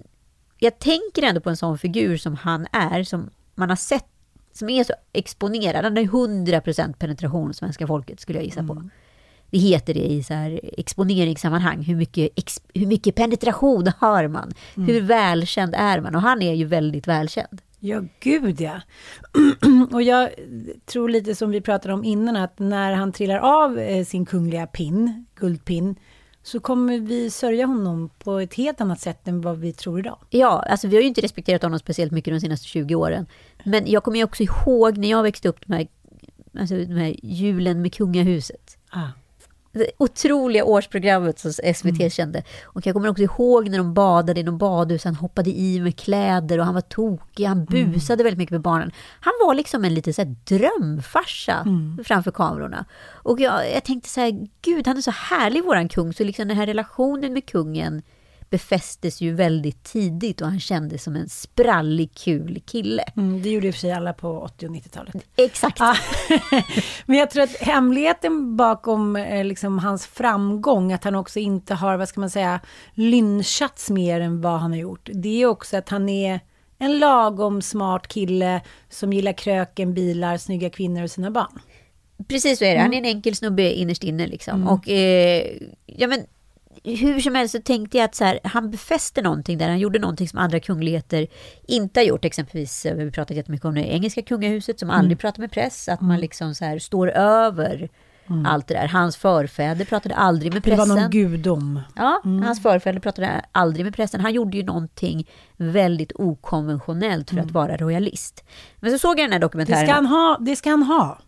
jag 0.59 0.79
tänker 0.79 1.23
ändå 1.23 1.41
på 1.41 1.51
en 1.51 1.57
sån 1.57 1.79
figur 1.79 2.17
som 2.17 2.35
han 2.37 2.67
är, 2.73 3.05
som 3.05 3.31
man 3.55 3.69
har 3.69 3.77
sett, 3.77 4.07
som 4.53 4.69
är 4.69 4.85
så 4.85 4.93
exponerad. 5.13 5.85
Han 5.85 5.95
ju 6.03 6.09
100% 6.09 6.93
penetration 6.99 7.55
svenska 7.55 7.87
folket, 7.87 8.21
skulle 8.21 8.39
jag 8.39 8.45
gissa 8.45 8.61
Mm. 8.61 8.77
på. 8.77 8.89
Det 9.51 9.59
heter 9.59 9.95
det 9.95 10.01
i 10.13 10.23
så 10.23 10.35
här 10.35 10.61
exponeringssammanhang. 10.79 11.83
Hur 11.83 11.97
mycket, 11.97 12.31
ex, 12.37 12.63
hur 12.75 12.87
mycket 12.87 13.15
penetration 13.15 13.87
har 13.99 14.29
man? 14.29 14.53
Mm. 14.77 14.89
Hur 14.89 15.01
välkänd 15.01 15.75
är 15.75 16.01
man? 16.01 16.15
Och 16.15 16.23
han 16.23 16.43
är 16.43 16.55
ju 16.55 16.65
väldigt 16.65 17.07
välkänd. 17.09 17.61
Ja, 17.81 18.03
gud 18.21 18.61
ja. 18.61 18.81
och 19.93 20.03
jag 20.03 20.31
tror 20.87 21.09
lite 21.09 21.35
som 21.35 21.51
vi 21.51 21.61
pratade 21.61 21.95
om 21.95 22.05
innan, 22.05 22.37
att 22.37 22.59
när 22.59 22.93
han 22.93 23.13
trillar 23.13 23.39
av 23.39 23.79
eh, 23.79 24.05
sin 24.05 24.27
kungliga 24.27 24.67
pin, 24.67 25.27
guldpinn, 25.35 25.97
så 26.47 26.61
kommer 26.61 26.99
vi 26.99 27.31
sörja 27.31 27.67
honom 27.67 28.11
på 28.19 28.39
ett 28.39 28.55
helt 28.55 28.81
annat 28.81 29.01
sätt 29.01 29.29
än 29.29 29.41
vad 29.41 29.59
vi 29.59 29.73
tror 29.73 30.01
idag. 30.01 30.19
Ja, 30.31 30.65
alltså 30.69 30.89
vi 30.89 30.97
har 30.97 31.03
ju 31.03 31.09
inte 31.09 31.21
respekterat 31.21 31.63
honom 31.63 31.79
speciellt 31.79 32.13
mycket 32.13 32.35
de 32.35 32.41
senaste 32.41 32.67
20 32.67 32.95
åren. 32.95 33.27
Men 33.65 33.91
jag 33.91 34.05
kommer 34.05 34.19
ju 34.19 34.25
också 34.25 34.43
ihåg 34.43 34.97
när 34.99 35.11
jag 35.11 35.23
växte 35.23 35.49
upp 35.49 35.67
de 35.67 35.73
här, 35.73 35.89
alltså 36.59 36.75
de 36.75 36.95
här 36.95 37.17
julen 37.23 37.83
med 37.83 37.95
kungahuset. 37.95 38.79
Ah. 38.91 39.09
Det 39.79 39.91
otroliga 39.99 40.65
årsprogrammet 40.65 41.39
som 41.39 41.53
SVT 41.53 42.13
kände. 42.13 42.43
Och 42.65 42.87
jag 42.87 42.95
kommer 42.95 43.09
också 43.09 43.23
ihåg 43.23 43.69
när 43.69 43.79
de 43.79 43.95
badade 43.95 44.41
i 44.41 44.43
någon 44.43 44.59
badhus, 44.59 45.05
han 45.05 45.15
hoppade 45.15 45.51
i 45.51 45.81
med 45.81 45.97
kläder 45.97 46.59
och 46.59 46.65
han 46.65 46.75
var 46.75 46.81
tokig, 46.81 47.45
han 47.45 47.65
busade 47.65 48.23
väldigt 48.25 48.39
mycket 48.39 48.53
med 48.53 48.61
barnen. 48.61 48.93
Han 49.21 49.33
var 49.47 49.55
liksom 49.55 49.85
en 49.85 49.95
liten 49.95 50.15
så 50.15 50.23
här 50.23 50.37
drömfarsa 50.45 51.67
framför 52.05 52.31
kamerorna. 52.31 52.85
Och 53.09 53.41
jag, 53.41 53.73
jag 53.75 53.85
tänkte 53.85 54.09
så 54.09 54.21
här, 54.21 54.47
gud 54.63 54.87
han 54.87 54.97
är 54.97 55.03
så 55.03 55.11
härlig 55.11 55.65
våran 55.65 55.89
kung, 55.89 56.13
så 56.13 56.25
liksom 56.25 56.49
den 56.49 56.57
här 56.57 56.67
relationen 56.67 57.33
med 57.33 57.47
kungen 57.47 58.03
befästes 58.51 59.21
ju 59.21 59.35
väldigt 59.35 59.85
tidigt 59.85 60.41
och 60.41 60.49
han 60.49 60.61
kändes 60.61 61.03
som 61.03 61.17
en 61.17 61.29
sprallig, 61.29 62.15
kul 62.15 62.63
kille. 62.67 63.05
Mm, 63.17 63.43
det 63.43 63.51
gjorde 63.51 63.69
och 63.69 63.75
för 63.75 63.81
sig 63.81 63.93
alla 63.93 64.13
på 64.13 64.41
80 64.41 64.67
och 64.67 64.73
90-talet. 64.73 65.15
Exakt. 65.37 65.81
Ah, 65.81 65.97
Men 67.07 67.19
jag 67.19 67.31
tror 67.31 67.43
att 67.43 67.57
hemligheten 67.57 68.57
bakom 68.57 69.17
eh, 69.17 69.45
liksom, 69.45 69.79
hans 69.79 70.07
framgång, 70.07 70.93
att 70.93 71.05
han 71.05 71.15
också 71.15 71.39
inte 71.39 71.75
har, 71.75 71.97
vad 71.97 72.09
ska 72.09 72.21
man 72.21 72.31
säga, 72.31 72.61
lynchats 72.95 73.91
mer 73.91 74.21
än 74.21 74.41
vad 74.41 74.61
han 74.61 74.71
har 74.71 74.79
gjort. 74.79 75.09
Det 75.13 75.43
är 75.43 75.47
också 75.47 75.77
att 75.77 75.89
han 75.89 76.09
är 76.09 76.41
en 76.79 76.99
lagom 76.99 77.63
smart 77.63 78.09
kille 78.09 78.61
som 78.89 79.13
gillar 79.13 79.33
kröken, 79.33 79.95
bilar, 79.95 80.37
snygga 80.37 80.71
kvinnor 80.71 81.03
och 81.03 81.11
sina 81.11 81.31
barn. 81.31 81.61
Precis 82.29 82.59
så 82.59 82.65
är 82.65 82.75
det. 82.75 82.81
Han 82.81 82.95
är 82.95 82.99
en 82.99 83.05
enkel 83.05 83.37
snubbe 83.37 83.73
innerst 83.73 84.05
inne. 84.05 84.27
Liksom. 84.27 84.69
Och, 84.69 84.89
eh, 84.89 85.47
ja, 85.87 86.07
men, 86.07 86.27
hur 86.87 87.21
som 87.21 87.35
helst 87.35 87.53
så 87.55 87.61
tänkte 87.63 87.97
jag 87.99 88.05
att 88.05 88.15
så 88.15 88.25
här, 88.25 88.41
han 88.45 88.71
befäste 88.71 89.23
någonting 89.23 89.59
där. 89.59 89.69
Han 89.69 89.79
gjorde 89.79 89.99
någonting 89.99 90.29
som 90.29 90.39
andra 90.39 90.61
kungligheter 90.61 91.27
inte 91.69 92.01
har 92.01 92.05
gjort. 92.05 92.25
Exempelvis, 92.25 92.87
eh, 92.87 92.95
vi 92.95 93.11
pratat 93.11 93.37
jättemycket 93.37 93.65
om 93.65 93.75
det 93.75 93.81
engelska 93.93 94.23
kungahuset 94.23 94.79
som 94.79 94.91
aldrig 94.91 95.19
pratar 95.19 95.41
med 95.41 95.51
press. 95.53 95.89
Att 95.89 96.01
man 96.01 96.21
liksom 96.21 96.55
så 96.55 96.65
här, 96.65 96.79
står 96.79 97.11
över 97.11 97.89
allt 98.47 98.67
det 98.69 98.75
där. 98.75 98.89
Hans 98.89 99.17
förfäder 99.17 99.85
pratade 99.85 100.15
aldrig 100.15 100.53
med 100.53 100.63
Det 100.63 100.71
pressen. 100.71 100.89
var 100.89 100.97
någon 101.01 101.11
gudom. 101.11 101.81
Ja, 101.97 102.21
hans 102.25 102.63
förfäder 102.63 103.01
pratade 103.01 103.45
aldrig 103.53 103.85
med 103.85 103.95
pressen. 103.95 104.21
Han 104.21 104.33
gjorde 104.35 104.57
ju 104.57 104.63
någonting 104.63 105.29
väldigt 105.57 106.13
okonventionellt 106.15 107.31
för 107.31 107.39
att 107.39 107.51
vara 107.51 107.77
royalist. 107.77 108.45
Men 108.81 108.91
så 108.93 108.99
såg 108.99 109.19
jag 109.21 109.25
den 109.25 109.33
här 109.33 109.39
Det 109.39 109.45
dokumentären. 109.47 109.87
ska 109.87 109.95
han 109.95 110.07
ha. 110.07 110.39
Det 110.41 110.57
ska 110.57 110.71
han 110.71 110.83
ha. 110.83 111.19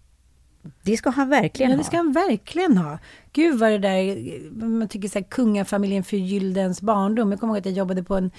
Det 0.82 0.96
ska 0.96 1.10
han 1.10 1.28
verkligen 1.28 1.70
Ja, 1.70 1.76
ha. 1.76 1.78
det 1.82 1.86
ska 1.86 1.96
han 1.96 2.12
verkligen 2.12 2.78
ha. 2.78 2.98
Gud 3.32 3.58
vad 3.58 3.70
det 3.70 3.78
där, 3.78 4.16
man 4.64 4.88
tycker 4.88 5.08
så 5.08 5.18
här, 5.18 5.26
kungafamiljen 5.30 6.04
förgyllde 6.04 6.60
ens 6.60 6.82
barndom. 6.82 7.30
Jag 7.30 7.40
kommer 7.40 7.52
ihåg 7.54 7.58
att 7.58 7.66
jag 7.66 7.74
jobbade 7.74 8.02
på 8.02 8.14
en 8.16 8.30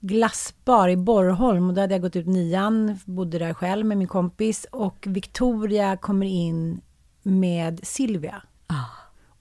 glassbar 0.00 0.88
i 0.88 0.96
Borrholm 0.96 1.68
och 1.68 1.74
då 1.74 1.80
hade 1.80 1.94
jag 1.94 2.02
gått 2.02 2.16
ut 2.16 2.26
nian, 2.26 2.98
bodde 3.04 3.38
där 3.38 3.54
själv 3.54 3.86
med 3.86 3.98
min 3.98 4.08
kompis 4.08 4.66
och 4.70 5.04
Victoria 5.08 5.96
kommer 5.96 6.26
in 6.26 6.80
med 7.22 7.80
Silvia 7.82 8.42
Ah, 8.66 8.74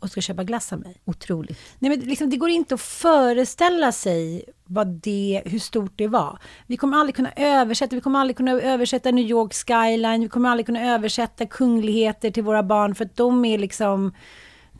och 0.02 0.10
ska 0.10 0.22
köpa 0.22 0.44
glass 0.44 0.74
av 0.74 0.80
mig. 0.80 1.02
otroligt. 1.06 1.58
Nej, 1.80 1.90
men 1.90 2.00
liksom, 2.00 2.30
det 2.30 2.38
går 2.38 2.50
inte 2.50 2.74
att 2.74 2.82
föreställa 2.82 3.92
sig 3.92 4.44
vad 4.64 4.88
det, 4.88 5.42
hur 5.46 5.60
stort 5.60 5.94
det 5.96 6.08
var. 6.08 6.40
Vi 6.68 6.78
kommer 6.78 6.98
aldrig 6.98 7.16
kunna 7.16 7.32
översätta, 7.36 7.96
vi 7.96 8.02
kommer 8.02 8.20
aldrig 8.20 8.38
kunna 8.38 8.52
översätta 8.52 9.12
New 9.12 9.26
York 9.26 9.54
skyline, 9.54 10.22
vi 10.22 10.30
kommer 10.30 10.50
aldrig 10.50 10.66
kunna 10.66 10.94
översätta 10.94 11.46
kungligheter 11.46 12.32
till 12.32 12.44
våra 12.44 12.64
barn 12.64 12.96
för 12.96 13.06
att 13.06 13.16
de 13.16 13.46
är 13.46 13.58
liksom, 13.58 14.14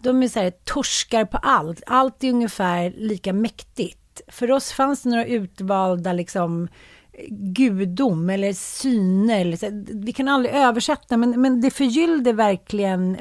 de 0.02 0.24
är 0.24 0.28
så 0.28 0.40
här 0.40 0.52
torskar 0.52 1.26
på 1.26 1.38
allt. 1.38 1.84
Allt 1.86 2.24
är 2.24 2.30
ungefär 2.30 2.94
lika 2.98 3.34
mäktigt. 3.34 4.22
För 4.28 4.52
oss 4.52 4.72
fanns 4.72 5.04
det 5.04 5.10
några 5.10 5.26
utvalda 5.26 6.14
liksom 6.14 6.68
gudom 7.30 8.30
eller 8.30 8.54
syner. 8.54 9.58
Vi 10.04 10.14
kan 10.14 10.28
aldrig 10.28 10.56
översätta, 10.56 11.18
men, 11.18 11.42
men 11.42 11.62
det 11.62 11.72
förgyllde 11.72 12.34
verkligen 12.34 13.18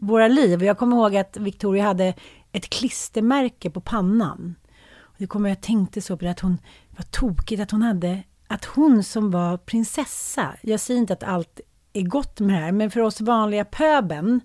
våra 0.00 0.28
liv. 0.28 0.64
Jag 0.64 0.78
kommer 0.78 0.96
ihåg 0.96 1.16
att 1.16 1.36
Victoria 1.36 1.84
hade 1.84 2.14
ett 2.52 2.70
klistermärke 2.70 3.70
på 3.70 3.80
pannan. 3.80 4.54
Och 4.98 5.14
det 5.18 5.26
kommer 5.26 5.48
jag 5.48 5.60
tänkte 5.60 6.00
så 6.00 6.16
på 6.16 6.24
det, 6.24 6.30
att 6.30 6.40
hon 6.40 6.58
var 6.90 7.02
tokigt 7.02 7.62
att 7.62 7.70
hon 7.70 7.82
hade, 7.82 8.22
att 8.46 8.64
hon 8.64 9.04
som 9.04 9.30
var 9.30 9.56
prinsessa, 9.56 10.54
jag 10.62 10.80
säger 10.80 11.00
inte 11.00 11.12
att 11.12 11.22
allt 11.22 11.60
är 11.92 12.02
gott 12.02 12.40
med 12.40 12.54
det 12.54 12.60
här, 12.64 12.72
men 12.72 12.90
för 12.90 13.00
oss 13.00 13.20
vanliga 13.20 13.64
pöben 13.64 14.40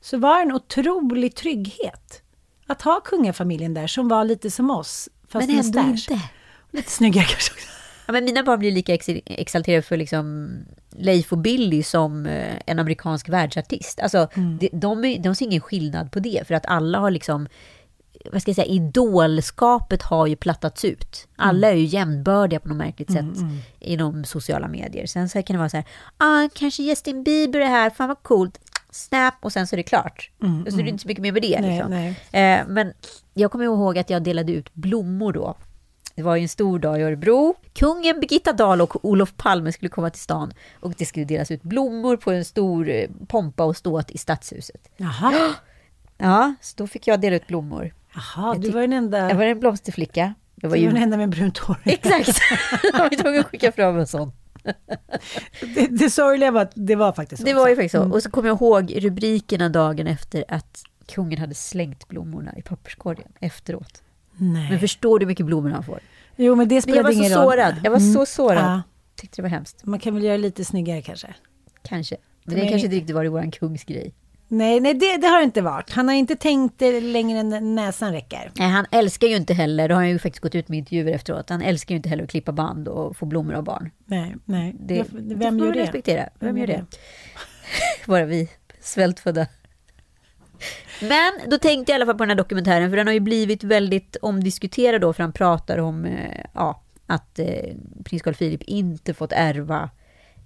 så 0.00 0.18
var 0.18 0.36
det 0.36 0.42
en 0.42 0.52
otrolig 0.52 1.34
trygghet 1.34 2.22
att 2.66 2.82
ha 2.82 3.00
kungafamiljen 3.00 3.74
där 3.74 3.86
som 3.86 4.08
var 4.08 4.24
lite 4.24 4.50
som 4.50 4.70
oss, 4.70 5.08
fast 5.28 5.48
Men 5.48 5.58
ändå 5.58 5.80
inte. 5.80 6.20
Lite 6.70 6.90
snyggare 6.90 7.24
kanske 7.24 7.52
också. 7.54 7.79
Ja, 8.10 8.12
men 8.12 8.24
mina 8.24 8.42
barn 8.42 8.58
blir 8.58 8.72
lika 8.72 8.94
ex 8.94 9.06
exalterade 9.24 9.82
för 9.82 9.96
liksom 9.96 10.50
Leif 10.96 11.32
och 11.32 11.38
Billy 11.38 11.82
som 11.82 12.26
eh, 12.26 12.54
en 12.66 12.78
amerikansk 12.78 13.28
världsartist. 13.28 14.00
Alltså, 14.00 14.28
de, 14.60 14.68
de, 14.72 15.04
är- 15.04 15.18
de 15.18 15.34
ser 15.34 15.44
ingen 15.46 15.60
skillnad 15.60 16.12
på 16.12 16.20
det, 16.20 16.46
för 16.46 16.54
att 16.54 16.66
alla 16.66 16.98
har 16.98 17.10
liksom 17.10 17.48
vad 18.32 18.42
ska 18.42 18.48
jag 18.48 18.56
säga, 18.56 18.66
idolskapet 18.66 20.02
har 20.02 20.26
ju 20.26 20.36
plattats 20.36 20.84
ut. 20.84 21.28
Alla 21.36 21.68
är 21.68 21.74
ju 21.74 21.84
jämnbördiga 21.84 22.60
på 22.60 22.68
något 22.68 22.76
märkligt 22.76 23.12
sätt 23.12 23.24
inom 23.78 24.24
sociala 24.24 24.68
medier. 24.68 25.06
Sen 25.06 25.28
så 25.28 25.42
kan 25.42 25.54
det 25.54 25.58
vara 25.58 25.68
så 25.68 25.76
här, 25.76 25.86
ah, 26.18 26.48
kanske 26.54 26.82
Justin 26.82 27.22
Bieber 27.24 27.60
är 27.60 27.66
här, 27.66 27.90
fan 27.90 28.08
vad 28.08 28.22
coolt. 28.22 28.60
Snap, 28.92 29.34
och 29.40 29.52
sen 29.52 29.66
så 29.66 29.74
är 29.74 29.76
det 29.76 29.82
klart. 29.82 30.30
så 30.72 30.78
är 30.78 30.82
det 30.82 30.88
inte 30.90 31.02
så 31.02 31.08
mycket 31.08 31.22
mer 31.22 31.32
med 31.32 31.42
det. 31.42 31.60
Nej, 31.60 31.70
liksom. 31.70 31.90
nej. 31.90 32.60
Eh, 32.60 32.66
men 32.68 32.92
jag 33.34 33.50
kommer 33.50 33.64
ihåg 33.64 33.98
att 33.98 34.10
jag 34.10 34.22
delade 34.22 34.52
ut 34.52 34.74
blommor 34.74 35.32
då 35.32 35.56
Det 36.14 36.22
var 36.22 36.36
ju 36.36 36.42
en 36.42 36.48
stor 36.48 36.78
dag 36.78 37.00
i 37.00 37.02
Örebro. 37.02 37.54
Kungen, 37.72 38.20
Birgitta 38.20 38.52
Dahl 38.52 38.80
och 38.80 39.04
Olof 39.04 39.36
Palme 39.36 39.72
skulle 39.72 39.88
komma 39.88 40.10
till 40.10 40.22
stan 40.22 40.52
och 40.80 40.94
det 40.98 41.06
skulle 41.06 41.24
delas 41.24 41.50
ut 41.50 41.62
blommor 41.62 42.16
på 42.16 42.30
en 42.30 42.44
stor 42.44 42.88
eh, 42.88 43.08
pompa 43.28 43.64
och 43.64 43.76
ståt 43.76 44.10
i 44.10 44.18
stadshuset. 44.18 44.88
Jaha. 44.96 45.54
Ja, 46.22 46.54
så 46.60 46.74
då 46.76 46.86
fick 46.86 47.06
jag 47.06 47.20
dela 47.20 47.36
ut 47.36 47.46
blommor. 47.46 47.94
Jaha, 48.14 48.54
du 48.54 48.70
var 48.70 48.80
den 48.80 48.92
enda... 48.92 49.28
Jag 49.28 49.36
var 49.36 49.44
en 49.44 49.60
blomsterflicka. 49.60 50.34
Jag 50.54 50.68
var 50.68 50.76
Du 50.76 50.82
ju... 50.82 50.86
var 50.88 50.94
den 50.94 51.02
enda 51.02 51.16
med 51.16 51.28
brunt 51.30 51.58
hår. 51.58 51.76
Exakt! 51.84 52.28
Jag 52.92 52.98
var 52.98 53.10
tvungen 53.22 53.40
att 53.40 53.46
skicka 53.46 53.72
fram 53.72 53.98
en 53.98 54.06
sån. 54.06 54.32
Det, 55.74 55.86
det 55.90 56.10
sorgliga 56.10 56.50
var 56.50 56.62
att 56.62 56.72
det 56.74 56.96
var 56.96 57.12
faktiskt 57.12 57.42
så. 57.42 57.46
Det 57.46 57.54
var 57.54 57.68
ju 57.68 57.76
faktiskt 57.76 57.92
så. 57.92 57.98
Mm. 58.00 58.12
Och 58.12 58.22
så 58.22 58.30
kommer 58.30 58.48
jag 58.48 58.56
ihåg 58.56 58.92
rubrikerna 58.96 59.68
dagen 59.68 60.06
efter 60.06 60.44
att 60.48 60.82
kungen 61.06 61.38
hade 61.38 61.54
slängt 61.54 62.08
blommorna 62.08 62.56
i 62.56 62.62
papperskorgen 62.62 63.32
efteråt. 63.40 64.02
Nej. 64.40 64.70
Men 64.70 64.80
förstår 64.80 65.18
du 65.18 65.24
hur 65.24 65.28
mycket 65.28 65.46
blommor 65.46 65.70
han 65.70 65.82
får? 65.84 65.98
Jo, 66.36 66.54
men 66.54 66.68
det 66.68 66.72
Men 66.72 66.76
jag 66.76 66.82
spelade 66.82 67.02
var 67.02 67.12
så 67.12 67.18
ingen 67.18 67.32
roll. 67.38 67.52
sårad. 67.52 67.74
Jag 67.84 67.90
var 67.90 67.98
så 67.98 68.04
Mm. 68.14 68.26
sårad. 68.26 68.64
Ja. 68.64 68.82
Tyckte 69.16 69.36
det 69.36 69.42
var 69.42 69.48
hemskt. 69.48 69.84
Man 69.86 70.00
kan 70.00 70.14
väl 70.14 70.24
göra 70.24 70.36
lite 70.36 70.64
snyggare 70.64 71.02
kanske. 71.02 71.34
Kanske. 71.88 72.16
Men 72.44 72.54
Men- 72.54 72.64
det 72.64 72.70
kanske 72.70 72.86
inte 72.86 72.96
riktigt 72.96 73.14
var 73.16 73.24
i 73.24 73.28
våran 73.28 73.50
kungs 73.50 73.84
grej. 73.84 74.14
Nej, 74.48 74.80
nej 74.80 74.94
det, 74.94 75.16
det 75.16 75.26
har 75.26 75.38
det 75.38 75.44
inte 75.44 75.62
varit. 75.62 75.90
Han 75.90 76.08
har 76.08 76.14
inte 76.14 76.36
tänkt 76.36 76.78
det 76.78 77.00
längre 77.00 77.38
än 77.38 77.74
näsan 77.74 78.12
räcker. 78.12 78.50
Nej, 78.58 78.68
han 78.68 78.86
älskar 78.90 79.26
ju 79.26 79.36
inte 79.36 79.54
heller, 79.54 79.88
det 79.88 79.94
har 79.94 80.02
han 80.02 80.10
ju 80.10 80.18
faktiskt 80.18 80.42
gått 80.42 80.54
ut 80.54 80.68
med 80.68 80.78
intervjuer 80.78 81.12
efteråt, 81.14 81.50
han 81.50 81.62
älskar 81.62 81.92
ju 81.94 81.96
inte 81.96 82.08
heller 82.08 82.24
att 82.24 82.30
klippa 82.30 82.52
band 82.52 82.88
och 82.88 83.16
få 83.16 83.26
blommor 83.26 83.54
av 83.54 83.64
barn. 83.64 83.90
Nej, 84.06 84.36
nej. 84.44 84.74
Det, 84.80 84.94
Det- 84.94 85.20
det 85.20 85.34
vem 85.34 85.58
får 85.58 85.66
gör 85.66 85.74
det? 85.74 85.80
respektera. 85.82 86.20
Vem, 86.38 86.46
Vem 86.48 86.58
gör 86.58 86.66
det? 86.66 86.84
Bara 88.06 88.24
vi 88.34 88.48
svältfödda. 88.80 89.46
Men 91.00 91.50
då 91.50 91.58
tänkte 91.58 91.92
jag 91.92 91.94
i 91.94 91.98
alla 91.98 92.06
fall 92.06 92.18
på 92.18 92.24
den 92.24 92.30
här 92.30 92.36
dokumentären, 92.36 92.90
för 92.90 92.96
den 92.96 93.06
har 93.06 93.14
ju 93.14 93.20
blivit 93.20 93.64
väldigt 93.64 94.16
omdiskuterad 94.22 95.00
då, 95.00 95.12
för 95.12 95.22
han 95.22 95.32
pratar 95.32 95.78
om 95.78 96.04
eh, 96.04 96.44
ja, 96.54 96.82
att 97.06 97.38
eh, 97.38 97.74
prins 98.04 98.22
Carl 98.22 98.34
Philip 98.34 98.62
inte 98.62 99.14
fått 99.14 99.32
ärva 99.32 99.90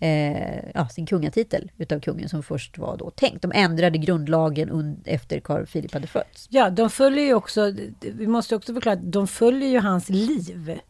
eh, 0.00 0.70
ja, 0.74 0.88
sin 0.88 1.06
kungatitel 1.06 1.70
utav 1.78 2.00
kungen 2.00 2.28
som 2.28 2.42
först 2.42 2.78
var 2.78 2.96
då 2.96 3.10
tänkt. 3.10 3.42
De 3.42 3.52
ändrade 3.54 3.98
grundlagen 3.98 4.96
efter 5.04 5.40
Carl 5.40 5.66
Philip 5.66 5.92
hade 5.92 6.06
fötts. 6.06 6.46
Ja, 6.50 6.70
de 6.70 6.90
följer 6.90 7.24
ju 7.24 7.34
också, 7.34 7.74
vi 8.00 8.26
måste 8.26 8.56
också 8.56 8.74
förklara 8.74 8.96
att 8.96 9.12
de 9.12 9.26
följer 9.26 9.68
ju 9.68 9.78
hans 9.78 10.08
liv 10.08 10.80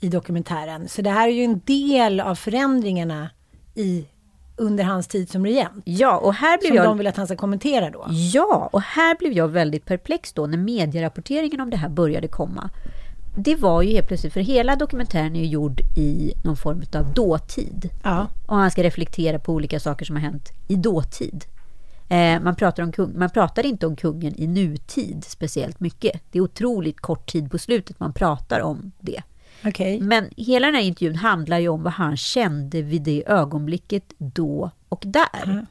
i 0.00 0.08
dokumentären. 0.08 0.88
Så 0.88 1.02
det 1.02 1.10
här 1.10 1.28
är 1.28 1.32
ju 1.32 1.44
en 1.44 1.60
del 1.64 2.20
av 2.20 2.34
förändringarna 2.34 3.30
i, 3.74 4.06
under 4.56 4.84
hans 4.84 5.06
tid 5.06 5.30
som 5.30 5.44
regent. 5.44 5.82
Ja, 5.84 6.18
och 6.18 6.34
här 6.34 6.58
blev 6.58 6.68
Som 6.68 6.76
jag... 6.76 6.84
de 6.84 6.98
vill 6.98 7.06
att 7.06 7.16
han 7.16 7.26
ska 7.26 7.36
kommentera 7.36 7.90
då. 7.90 8.06
Ja, 8.10 8.68
och 8.72 8.82
här 8.82 9.16
blev 9.18 9.32
jag 9.32 9.48
väldigt 9.48 9.84
perplex 9.84 10.32
då 10.32 10.46
när 10.46 10.58
medierapporteringen 10.58 11.60
om 11.60 11.70
det 11.70 11.76
här 11.76 11.88
började 11.88 12.28
komma. 12.28 12.70
Det 13.36 13.54
var 13.54 13.82
ju 13.82 13.92
helt 13.92 14.08
plötsligt, 14.08 14.32
för 14.32 14.40
hela 14.40 14.76
dokumentären 14.76 15.36
är 15.36 15.40
ju 15.40 15.46
gjord 15.46 15.80
i 15.96 16.32
någon 16.44 16.56
form 16.56 16.82
av 16.94 17.14
dåtid. 17.14 17.90
Ja. 18.02 18.26
Och 18.46 18.56
han 18.56 18.70
ska 18.70 18.82
reflektera 18.82 19.38
på 19.38 19.52
olika 19.52 19.80
saker 19.80 20.04
som 20.04 20.16
har 20.16 20.22
hänt 20.22 20.52
i 20.68 20.76
dåtid. 20.76 21.44
Eh, 22.08 22.40
man, 22.40 22.56
pratar 22.56 22.82
om 22.82 22.92
kung, 22.92 23.18
man 23.18 23.30
pratar 23.30 23.66
inte 23.66 23.86
om 23.86 23.96
kungen 23.96 24.34
i 24.40 24.46
nutid 24.46 25.24
speciellt 25.24 25.80
mycket. 25.80 26.22
Det 26.30 26.38
är 26.38 26.42
otroligt 26.42 27.00
kort 27.00 27.32
tid 27.32 27.50
på 27.50 27.58
slutet 27.58 28.00
man 28.00 28.12
pratar 28.12 28.60
om 28.60 28.92
det. 29.00 29.22
Okej. 29.66 30.00
Men 30.00 30.30
hela 30.36 30.66
den 30.66 30.74
här 30.74 30.82
intervjun 30.82 31.16
handlar 31.16 31.58
ju 31.58 31.68
om 31.68 31.82
vad 31.82 31.92
han 31.92 32.16
kände 32.16 32.82
vid 32.82 33.02
det 33.02 33.22
ögonblicket 33.26 34.12
då 34.18 34.70
och 34.88 35.02
där. 35.06 35.66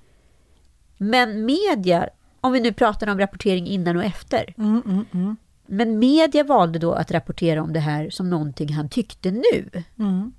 Men 0.97 1.45
media, 1.45 2.09
om 2.41 2.51
vi 2.51 2.59
nu 2.59 2.73
pratar 2.73 3.07
om 3.07 3.19
rapportering 3.19 3.67
innan 3.67 3.97
och 3.97 4.03
efter. 4.03 4.53
Mm, 4.57 4.81
mm, 4.85 5.05
mm. 5.13 5.35
Men 5.65 5.99
media 5.99 6.43
valde 6.43 6.79
då 6.79 6.93
att 6.93 7.11
rapportera 7.11 7.63
om 7.63 7.73
det 7.73 7.79
här 7.79 8.09
som 8.09 8.29
någonting 8.29 8.73
han 8.73 8.89
tyckte 8.89 9.31
nu. 9.31 9.83
Mm. 9.99 10.31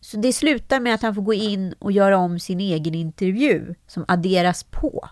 Så 0.00 0.16
det 0.16 0.32
slutar 0.32 0.80
med 0.80 0.94
att 0.94 1.02
han 1.02 1.14
får 1.14 1.22
gå 1.22 1.34
in 1.34 1.74
och 1.78 1.92
göra 1.92 2.18
om 2.18 2.40
sin 2.40 2.60
egen 2.60 2.94
intervju 2.94 3.74
som 3.86 4.04
adderas 4.08 4.64
på 4.64 5.08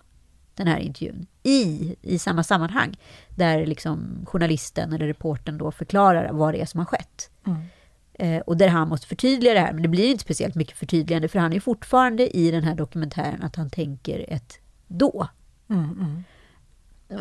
den 0.55 0.67
här 0.67 0.79
intervjun 0.79 1.27
i, 1.43 1.97
i 2.03 2.19
samma 2.19 2.43
sammanhang. 2.43 2.97
Där 3.29 3.67
liksom 3.67 4.27
journalisten 4.27 4.93
eller 4.93 5.07
reportern 5.07 5.59
då 5.59 5.71
förklarar 5.71 6.33
vad 6.33 6.55
det 6.55 6.61
är 6.61 6.67
som 6.67 6.79
har 6.79 6.85
skett. 6.85 7.31
Mm. 7.47 7.61
Eh, 8.15 8.41
och 8.41 8.57
där 8.57 8.69
han 8.69 8.89
måste 8.89 9.07
förtydliga 9.07 9.55
det 9.55 9.61
här, 9.61 9.73
men 9.73 9.83
det 9.83 9.89
blir 9.89 10.11
inte 10.11 10.23
speciellt 10.23 10.55
mycket 10.55 10.77
förtydligande 10.77 11.29
för 11.29 11.39
han 11.39 11.53
är 11.53 11.61
fortfarande 11.61 12.37
i 12.37 12.51
den 12.51 12.65
här 12.65 12.75
dokumentären 12.75 13.43
att 13.43 13.57
han 13.57 13.71
tänker 13.71 14.25
ett 14.29 14.59
då. 14.87 15.29
Mm, 15.71 15.85
mm. 15.85 16.25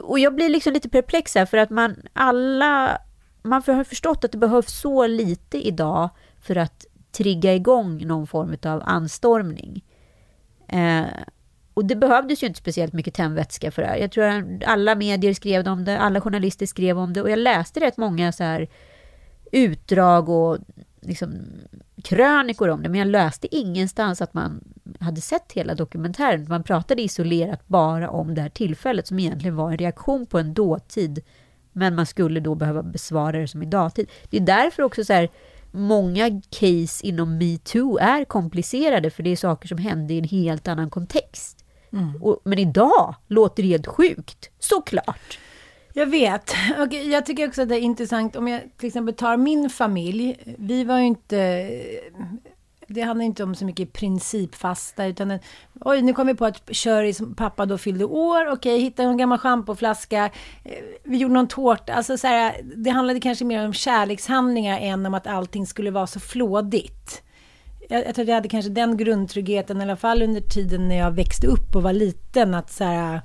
Och 0.03 0.19
jag 0.19 0.36
blir 0.36 0.49
liksom 0.49 0.74
lite 0.74 0.89
perplex 0.89 1.36
här 1.36 1.45
för 1.45 1.57
att 1.57 1.69
man 1.69 1.95
alla, 2.13 2.97
man 3.41 3.63
har 3.67 3.84
förstått 3.84 4.24
att 4.24 4.32
det 4.32 4.38
behövs 4.38 4.80
så 4.82 5.07
lite 5.07 5.67
idag 5.67 6.09
för 6.41 6.55
att 6.55 6.86
trigga 7.11 7.55
igång 7.55 8.07
någon 8.07 8.28
form 8.28 8.57
av 8.63 8.84
anstormning. 8.86 9.84
Eh, 10.67 11.05
och 11.74 11.86
det 11.86 11.95
behövdes 11.95 12.43
ju 12.43 12.47
inte 12.47 12.59
speciellt 12.59 12.93
mycket 12.93 13.13
tändvätska 13.13 13.72
för 13.72 13.82
det 13.82 13.88
här. 13.88 13.97
Jag 13.97 14.11
tror 14.11 14.24
att 14.24 14.45
alla 14.65 14.95
medier 14.95 15.34
skrev 15.34 15.67
om 15.67 15.86
det, 15.86 15.99
alla 15.99 16.22
journalister 16.22 16.65
skrev 16.65 16.97
om 16.97 17.13
det 17.13 17.22
och 17.22 17.30
jag 17.30 17.39
läste 17.39 17.80
rätt 17.80 17.97
många 17.97 18.32
så 18.32 18.43
här 18.43 18.67
utdrag 19.52 20.30
och 20.30 20.58
liksom 21.02 21.34
krönikor 22.04 22.70
om 22.70 22.84
det, 22.84 22.89
men 22.89 22.99
jag 22.99 23.08
läste 23.08 23.56
ingenstans 23.56 24.22
att 24.22 24.34
man 24.34 24.64
hade 24.99 25.22
sett 25.22 25.52
hela 25.52 25.76
dokumentären. 25.76 26.45
Man 26.49 26.64
pratade 26.64 27.02
isolerat 27.02 27.68
bara 27.68 28.10
om 28.10 28.36
det 28.36 28.41
här 28.41 28.49
tillfället 28.49 29.08
som 29.08 29.20
egentligen 29.20 29.56
var 29.56 29.72
en 29.72 29.78
reaktion 29.78 30.26
på 30.26 30.39
en 30.39 30.54
dåtid, 30.54 31.20
men 31.72 31.95
man 31.95 32.06
skulle 32.06 32.39
då 32.39 32.56
behöva 32.56 32.84
besvara 32.84 33.39
det 33.39 33.47
som 33.47 33.64
i 33.64 33.66
dagtid. 33.66 34.10
Det 34.30 34.38
är 34.38 34.41
därför 34.41 34.84
också 34.84 35.04
så 35.04 35.14
här, 35.14 35.30
många 35.72 36.41
case 36.49 37.08
inom 37.08 37.38
metoo 37.38 37.97
är 37.97 38.26
komplicerade, 38.26 39.10
för 39.10 39.24
det 39.24 39.30
är 39.30 39.36
saker 39.36 39.68
som 39.68 39.78
hände 39.78 40.14
i 40.14 40.18
en 40.18 40.24
helt 40.24 40.68
annan 40.68 40.89
kontext. 40.89 41.66
Och, 42.22 42.41
men 42.43 42.60
idag 42.60 43.16
låter 43.28 43.64
det 43.64 43.70
helt 43.70 43.88
sjukt, 43.88 44.49
såklart. 44.60 45.39
Jag 45.94 46.06
vet. 46.06 46.54
Och 46.80 46.94
jag 46.94 47.26
tycker 47.26 47.48
också 47.48 47.62
att 47.62 47.70
det 47.70 47.76
är 47.76 47.80
intressant 47.80 48.36
om 48.36 48.48
jag 48.48 48.62
till 48.78 48.88
exempel 48.88 49.16
tar 49.16 49.38
min 49.38 49.70
familj. 49.70 50.56
Vi 50.58 50.84
var 50.84 50.98
ju 50.98 51.06
inte... 51.06 51.70
Det 52.88 53.02
handlar 53.02 53.26
inte 53.26 53.44
om 53.44 53.56
så 53.56 53.66
mycket 53.66 53.94
principfasta 53.94 55.06
utan 55.06 55.32
en, 55.32 55.39
oj 55.82 56.02
nu 56.02 56.14
kom 56.14 56.28
vi 56.28 56.36
på 56.36 56.46
att 56.46 56.76
Köris 56.76 57.22
pappa 57.38 57.66
då 57.66 57.78
fyllde 57.78 58.06
år, 58.06 58.52
okej 58.52 58.80
hittade 58.80 59.10
en 59.10 59.18
gammal 59.18 59.38
schampoflaska, 59.38 60.26
eh, 60.64 60.72
vi 61.04 61.18
gjorde 61.18 61.34
någon 61.34 61.48
tårta, 61.48 61.94
alltså 61.94 62.18
så 62.18 62.28
här, 62.28 62.56
det 62.76 62.89
handlade 62.89 63.20
kanske 63.20 63.46
mer 63.46 63.66
om 63.66 63.74
kärlekshandlingar 63.74 64.80
än 64.80 65.06
om 65.06 65.14
att 65.14 65.28
allting 65.28 65.66
skulle 65.66 65.92
vara 65.92 66.08
så 66.08 66.20
flådigt. 66.20 67.24
Jag, 67.89 68.06
jag 68.06 68.16
tror 68.16 68.24
att 68.24 68.30
jag 68.30 68.36
hade 68.36 68.50
kanske 68.50 68.72
den 68.72 68.98
grundtryggheten 68.98 69.80
i 69.80 69.84
alla 69.84 69.96
fall 69.96 70.22
under 70.22 70.42
tiden 70.42 70.88
när 70.88 70.98
jag 70.98 71.12
växte 71.12 71.48
upp 71.48 71.76
och 71.76 71.84
var 71.84 71.94
liten 71.94 72.54
att 72.54 72.72
så 72.72 72.84
här 72.84 73.22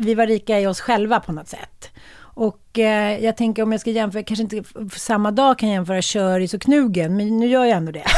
vi 0.00 0.14
var 0.14 0.26
rika 0.26 0.60
i 0.60 0.66
oss 0.66 0.80
själva 0.80 1.20
på 1.20 1.32
något 1.32 1.48
sätt. 1.48 1.90
Och 2.20 2.78
eh, 2.78 3.24
jag 3.24 3.36
tänker 3.36 3.62
om 3.62 3.72
jag 3.72 3.80
ska 3.80 3.90
jämföra, 3.90 4.22
kanske 4.22 4.42
inte 4.42 4.62
samma 4.98 5.30
dag 5.30 5.58
kan 5.58 5.68
jämföra 5.68 6.02
Köris 6.02 6.54
och 6.54 6.60
Knugen, 6.60 7.16
men 7.16 7.36
nu 7.36 7.46
gör 7.46 7.64
jag 7.64 7.76
ändå 7.76 7.92
det. 7.92 8.04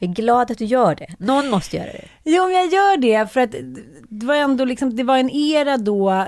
Jag 0.00 0.10
är 0.10 0.14
glad 0.14 0.50
att 0.50 0.58
du 0.58 0.64
gör 0.64 0.94
det. 0.94 1.14
Någon 1.18 1.50
måste 1.50 1.76
göra 1.76 1.86
det. 1.86 2.08
Jo, 2.24 2.44
men 2.44 2.52
jag 2.52 2.66
gör 2.66 2.96
det 2.96 3.32
för 3.32 3.40
att 3.40 3.54
det 4.08 4.26
var 4.26 4.34
ändå 4.34 4.64
liksom, 4.64 4.96
det 4.96 5.02
var 5.02 5.18
en 5.18 5.30
era 5.30 5.76
då, 5.76 6.26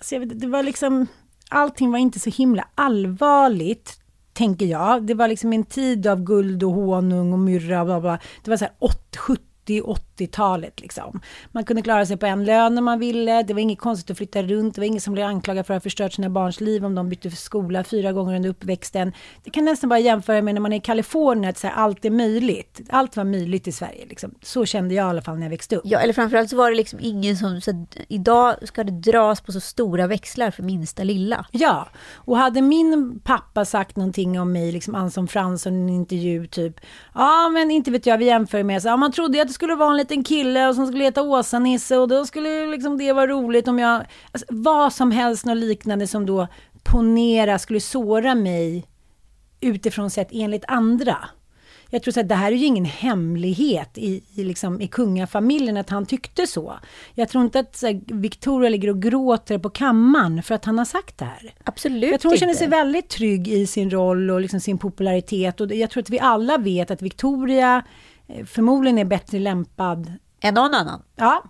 så 0.00 0.14
jag 0.14 0.20
vet, 0.20 0.40
det 0.40 0.46
var 0.46 0.62
liksom, 0.62 1.06
allting 1.48 1.90
var 1.90 1.98
inte 1.98 2.18
så 2.18 2.30
himla 2.30 2.68
allvarligt, 2.74 4.00
tänker 4.32 4.66
jag. 4.66 5.06
Det 5.06 5.14
var 5.14 5.28
liksom 5.28 5.52
en 5.52 5.64
tid 5.64 6.06
av 6.06 6.24
guld 6.24 6.62
och 6.62 6.72
honung 6.72 7.32
och 7.32 7.38
myrra 7.38 7.80
och 7.80 7.86
bla 7.86 8.00
bla. 8.00 8.18
Det 8.44 8.50
var 8.50 8.56
så 8.56 8.64
här 8.64 8.74
80, 8.78 9.18
70 9.18 9.51
80-talet 9.80 10.80
liksom. 10.80 11.20
Man 11.52 11.64
kunde 11.64 11.82
klara 11.82 12.06
sig 12.06 12.16
på 12.16 12.26
en 12.26 12.44
lön 12.44 12.74
när 12.74 12.82
man 12.82 12.98
ville. 12.98 13.42
Det 13.42 13.54
var 13.54 13.60
inget 13.60 13.78
konstigt 13.78 14.10
att 14.10 14.16
flytta 14.16 14.42
runt. 14.42 14.74
Det 14.74 14.80
var 14.80 14.86
ingen 14.86 15.00
som 15.00 15.14
blev 15.14 15.26
anklagad 15.26 15.66
för 15.66 15.74
att 15.74 15.82
ha 15.82 15.82
förstört 15.82 16.12
sina 16.12 16.30
barns 16.30 16.60
liv 16.60 16.84
om 16.84 16.94
de 16.94 17.08
bytte 17.08 17.30
för 17.30 17.36
skola 17.36 17.84
fyra 17.84 18.12
gånger 18.12 18.36
under 18.36 18.50
uppväxten. 18.50 19.12
Det 19.44 19.50
kan 19.50 19.64
nästan 19.64 19.88
bara 19.88 19.98
jämföra 19.98 20.42
med 20.42 20.54
när 20.54 20.60
man 20.60 20.72
är 20.72 20.76
i 20.76 20.80
Kalifornien, 20.80 21.50
att 21.50 21.58
så 21.58 21.66
här, 21.66 21.74
allt 21.74 22.04
är 22.04 22.10
möjligt. 22.10 22.80
Allt 22.90 23.16
var 23.16 23.24
möjligt 23.24 23.68
i 23.68 23.72
Sverige. 23.72 24.06
Liksom. 24.06 24.34
Så 24.42 24.66
kände 24.66 24.94
jag 24.94 25.06
i 25.06 25.08
alla 25.08 25.22
fall 25.22 25.36
när 25.36 25.42
jag 25.42 25.50
växte 25.50 25.76
upp. 25.76 25.82
Ja, 25.84 25.98
eller 25.98 26.12
framförallt 26.12 26.50
så 26.50 26.56
var 26.56 26.70
det 26.70 26.76
liksom 26.76 26.98
ingen 27.02 27.36
som... 27.36 27.60
Så 27.60 27.86
idag 28.08 28.68
ska 28.68 28.84
det 28.84 28.92
dras 28.92 29.40
på 29.40 29.52
så 29.52 29.60
stora 29.60 30.06
växlar 30.06 30.50
för 30.50 30.62
minsta 30.62 31.02
lilla. 31.02 31.46
Ja, 31.50 31.88
och 32.14 32.36
hade 32.36 32.62
min 32.62 33.20
pappa 33.24 33.64
sagt 33.64 33.96
någonting 33.96 34.40
om 34.40 34.52
mig, 34.52 34.72
liksom 34.72 34.94
Anson 34.94 35.28
Fransson 35.28 35.74
i 35.74 35.82
en 35.82 35.88
intervju, 35.88 36.46
typ, 36.46 36.80
ja 37.14 37.48
men 37.48 37.70
inte 37.70 37.90
vet 37.90 38.06
jag, 38.06 38.18
vi 38.18 38.24
jämför 38.24 38.62
med, 38.62 38.82
så, 38.82 38.88
ja, 38.88 38.96
man 38.96 39.12
trodde 39.12 39.42
att 39.42 39.48
det 39.48 39.54
skulle 39.62 39.74
vara 39.74 39.90
en 39.90 39.96
liten 39.96 40.24
kille 40.24 40.68
och 40.68 40.74
som 40.74 40.86
skulle 40.86 41.04
heta 41.04 41.22
Åsa-Nisse 41.22 41.96
och 41.98 42.08
då 42.08 42.26
skulle 42.26 42.66
liksom 42.66 42.98
det 42.98 43.12
vara 43.12 43.26
roligt 43.26 43.68
om 43.68 43.78
jag, 43.78 44.04
alltså, 44.32 44.46
vad 44.48 44.92
som 44.92 45.10
helst 45.10 45.44
något 45.44 45.56
liknande 45.56 46.06
som 46.06 46.26
då 46.26 46.48
ponera 46.82 47.58
skulle 47.58 47.80
såra 47.80 48.34
mig 48.34 48.86
utifrån 49.60 50.10
sett 50.10 50.28
enligt 50.32 50.64
andra. 50.68 51.16
jag 51.90 52.02
tror 52.02 52.18
att 52.18 52.28
det 52.28 52.34
här 52.34 52.52
är 52.52 52.56
ju 52.56 52.66
ingen 52.66 52.84
hemlighet 52.84 53.98
i, 53.98 54.22
i, 54.34 54.44
liksom, 54.44 54.80
i 54.80 54.88
kungafamiljen 54.88 55.76
att 55.76 55.90
han 55.90 56.06
tyckte 56.06 56.46
så. 56.46 56.74
Jag 57.14 57.28
tror 57.28 57.44
inte 57.44 57.58
att 57.58 57.82
här, 57.82 58.00
Victoria 58.14 58.70
ligger 58.70 58.90
och 58.90 59.02
gråter 59.02 59.58
på 59.58 59.70
kammaren 59.70 60.42
för 60.42 60.54
att 60.54 60.64
han 60.64 60.78
har 60.78 60.84
sagt 60.84 61.18
det 61.18 61.24
här. 61.24 61.54
Absolut 61.64 62.10
Jag 62.10 62.20
tror 62.20 62.30
hon 62.30 62.38
känner 62.38 62.52
inte. 62.52 62.58
sig 62.58 62.68
väldigt 62.68 63.08
trygg 63.08 63.48
i 63.48 63.66
sin 63.66 63.90
roll 63.90 64.30
och 64.30 64.40
liksom 64.40 64.60
sin 64.60 64.78
popularitet. 64.78 65.60
Och 65.60 65.74
jag 65.74 65.90
tror 65.90 66.02
att 66.02 66.10
vi 66.10 66.20
alla 66.20 66.58
vet 66.58 66.90
att 66.90 67.02
Victoria 67.02 67.82
förmodligen 68.46 68.98
är 68.98 69.04
bättre 69.04 69.38
lämpad. 69.38 70.12
Än 70.40 70.54
någon 70.54 70.74
annan. 70.74 71.02
Ja, 71.16 71.44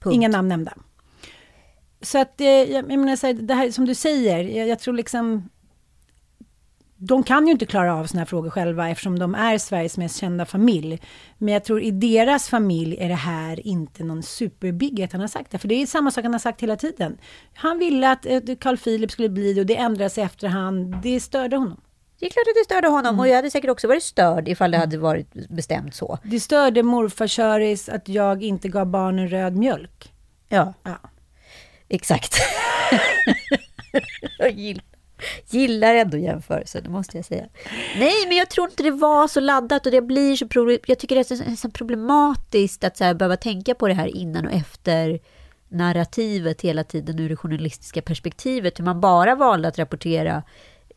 Punkt. 0.00 0.14
inga 0.14 0.28
namn 0.28 0.48
nämnda. 0.48 0.72
Så 2.02 2.18
att, 2.18 2.40
eh, 2.40 2.46
jag, 2.46 2.88
menar, 2.88 3.16
så 3.16 3.26
här, 3.26 3.34
det 3.34 3.54
här 3.54 3.70
som 3.70 3.84
du 3.84 3.94
säger, 3.94 4.44
jag, 4.44 4.68
jag 4.68 4.78
tror 4.78 4.94
liksom... 4.94 5.48
De 7.02 7.22
kan 7.22 7.46
ju 7.46 7.52
inte 7.52 7.66
klara 7.66 7.94
av 7.94 8.06
såna 8.06 8.20
här 8.20 8.26
frågor 8.26 8.50
själva 8.50 8.88
eftersom 8.88 9.18
de 9.18 9.34
är 9.34 9.58
Sveriges 9.58 9.98
mest 9.98 10.16
kända 10.16 10.46
familj. 10.46 11.00
Men 11.38 11.54
jag 11.54 11.64
tror 11.64 11.82
i 11.82 11.90
deras 11.90 12.48
familj 12.48 12.96
är 12.98 13.08
det 13.08 13.14
här 13.14 13.66
inte 13.66 14.04
någon 14.04 14.22
superbig 14.22 15.02
att 15.02 15.12
han 15.12 15.20
har 15.20 15.28
sagt 15.28 15.50
det. 15.50 15.58
För 15.58 15.68
det 15.68 15.74
är 15.74 15.86
samma 15.86 16.10
sak 16.10 16.24
han 16.24 16.32
har 16.32 16.38
sagt 16.38 16.60
hela 16.60 16.76
tiden. 16.76 17.18
Han 17.54 17.78
ville 17.78 18.10
att 18.10 18.26
eh, 18.26 18.40
Carl 18.60 18.76
Philip 18.76 19.10
skulle 19.10 19.28
bli 19.28 19.52
det 19.52 19.60
och 19.60 19.66
det 19.66 19.76
ändrades 19.76 20.18
i 20.18 20.20
efterhand. 20.20 20.96
Det 21.02 21.20
störde 21.20 21.56
honom. 21.56 21.80
Det 22.20 22.26
är 22.26 22.30
klart 22.30 22.44
att 22.48 22.54
det 22.60 22.64
störde 22.64 22.88
honom 22.88 23.06
Mm. 23.14 23.20
och 23.20 23.28
jag 23.28 23.36
hade 23.36 23.50
säkert 23.50 23.70
också 23.70 23.88
varit 23.88 24.02
störd 24.02 24.48
ifall 24.48 24.70
det 24.70 24.78
hade 24.78 24.98
varit 24.98 25.32
bestämt 25.48 25.94
så. 25.94 26.18
Det 26.24 26.40
störde 26.40 26.82
morfar 26.82 27.26
Köris 27.26 27.88
att 27.88 28.08
jag 28.08 28.42
inte 28.42 28.68
gav 28.68 28.86
barnen 28.86 29.28
röd 29.28 29.56
mjölk. 29.56 30.12
Ja, 30.48 30.74
Ja. 30.82 30.98
exakt. 31.88 32.34
jag 34.38 34.50
gillar, 34.50 34.84
gillar 35.50 35.94
ändå 35.94 36.16
jämförelsen, 36.16 36.82
det 36.84 36.90
måste 36.90 37.16
jag 37.18 37.24
säga. 37.24 37.46
Nej, 37.98 38.26
men 38.28 38.36
jag 38.36 38.50
tror 38.50 38.70
inte 38.70 38.82
det 38.82 38.90
var 38.90 39.28
så 39.28 39.40
laddat 39.40 39.86
och 39.86 39.92
det 39.92 40.00
blir 40.02 40.36
så, 40.36 40.78
jag 40.86 40.98
tycker 40.98 41.14
det 41.16 41.30
är 41.30 41.56
så 41.56 41.70
problematiskt 41.70 42.84
att 42.84 42.96
så 42.96 43.04
här, 43.04 43.14
behöva 43.14 43.36
tänka 43.36 43.74
på 43.74 43.88
det 43.88 43.94
här 43.94 44.16
innan 44.16 44.46
och 44.46 44.52
efter 44.52 45.20
narrativet 45.68 46.60
hela 46.60 46.84
tiden 46.84 47.18
ur 47.18 47.28
det 47.28 47.36
journalistiska 47.36 48.02
perspektivet. 48.02 48.78
Hur 48.78 48.84
man 48.84 49.00
bara 49.00 49.34
valde 49.34 49.68
att 49.68 49.78
rapportera 49.78 50.42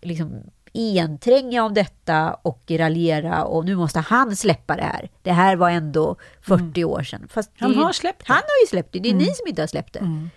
liksom, 0.01 0.43
entränga 0.73 1.63
om 1.63 1.73
detta 1.73 2.33
och 2.33 2.61
raljera 2.69 3.43
och 3.43 3.65
nu 3.65 3.75
måste 3.75 3.99
han 3.99 4.35
släppa 4.35 4.75
det 4.75 4.83
här. 4.83 5.09
Det 5.21 5.31
här 5.31 5.55
var 5.55 5.69
ändå 5.69 6.15
40 6.41 6.83
år 6.83 7.03
sedan. 7.03 7.27
Fast 7.29 7.51
Han 7.57 7.71
ju- 7.71 7.77
har 7.77 7.91
släppt 7.93 8.27
det. 8.27 8.33
Han 8.33 8.41
har 8.41 8.63
ju 8.63 8.67
släppt 8.69 8.93
det, 8.93 8.99
det 8.99 9.09
är 9.09 9.13
ni 9.13 9.25
som 9.25 9.47
inte 9.47 9.61
har 9.61 9.67
släppt 9.67 9.93
det. 9.93 10.29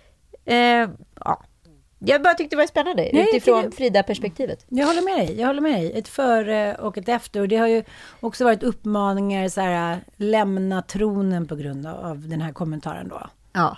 Eh, 0.55 0.89
ja. 1.25 1.43
Jag 1.99 2.23
bara 2.23 2.35
tyckte 2.35 2.57
det 2.57 2.61
var 2.61 2.67
spännande 2.67 3.11
Nej, 3.13 3.29
utifrån 3.31 3.73
Frida-perspektivet. 3.73 4.65
Jag 4.69 4.87
håller 4.87 5.03
med 5.03 5.27
dig. 5.29 5.41
Jag 5.41 5.47
håller 5.47 5.61
med 5.61 5.75
dig. 5.75 5.93
Ett 5.99 6.09
före 6.09 6.75
och 6.75 6.99
ett 6.99 7.09
efter. 7.09 7.41
Och 7.41 7.49
det 7.49 7.57
har 7.57 7.67
ju 7.67 7.83
också 8.21 8.45
varit 8.45 8.63
uppmaningar 8.63 9.49
så 9.49 9.61
här, 9.61 9.99
lämna 10.17 10.83
tronen 10.83 11.47
på 11.47 11.57
grund 11.57 11.87
av 11.87 12.29
den 12.29 12.41
här 12.41 12.53
kommentaren 12.53 13.09
då. 13.09 13.27
Ja, 13.53 13.77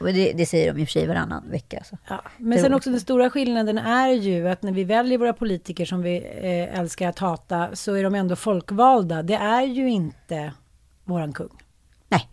och 0.00 0.06
det, 0.06 0.32
det 0.32 0.46
säger 0.46 0.72
de 0.72 0.80
i 0.80 0.84
och 0.84 0.88
för 0.88 0.92
sig 0.92 1.06
varannan 1.06 1.50
vecka. 1.50 1.84
Så. 1.84 1.98
Ja. 2.08 2.22
Men 2.36 2.58
sen 2.58 2.74
också 2.74 2.90
den 2.90 3.00
stora 3.00 3.30
skillnaden 3.30 3.78
är 3.78 4.08
ju 4.08 4.48
att 4.48 4.62
när 4.62 4.72
vi 4.72 4.84
väljer 4.84 5.18
våra 5.18 5.32
politiker 5.32 5.84
som 5.84 6.02
vi 6.02 6.16
eh, 6.16 6.78
älskar 6.78 7.08
att 7.08 7.18
hata 7.18 7.76
så 7.76 7.94
är 7.94 8.04
de 8.04 8.14
ändå 8.14 8.36
folkvalda. 8.36 9.22
Det 9.22 9.34
är 9.34 9.62
ju 9.62 9.90
inte 9.90 10.52
våran 11.04 11.32
kung. 11.32 11.58
Nej. 12.08 12.28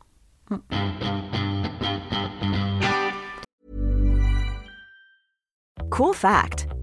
Cool 5.90 6.16
fact 6.16 6.65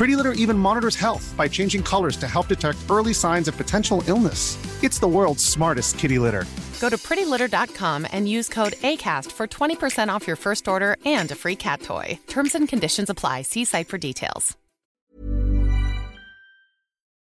Pretty 0.00 0.16
Litter 0.16 0.32
even 0.32 0.56
monitors 0.56 0.96
health 0.96 1.34
by 1.36 1.46
changing 1.46 1.82
colors 1.82 2.16
to 2.16 2.26
help 2.26 2.48
detect 2.48 2.78
early 2.88 3.12
signs 3.12 3.48
of 3.48 3.56
potential 3.58 4.02
illness. 4.06 4.56
It's 4.82 4.98
the 4.98 5.06
world's 5.06 5.44
smartest 5.44 5.98
kitty 5.98 6.18
litter. 6.18 6.46
Go 6.80 6.88
to 6.88 6.96
prettylitter.com 6.96 8.06
and 8.10 8.26
use 8.26 8.48
code 8.48 8.72
ACAST 8.80 9.30
for 9.30 9.46
20% 9.46 10.08
off 10.08 10.26
your 10.26 10.36
first 10.36 10.68
order 10.68 10.96
and 11.04 11.30
a 11.30 11.34
free 11.34 11.56
cat 11.56 11.82
toy. 11.82 12.18
Terms 12.28 12.54
and 12.54 12.66
conditions 12.66 13.10
apply. 13.10 13.42
See 13.42 13.64
site 13.66 13.88
for 13.88 13.98
details. 13.98 14.56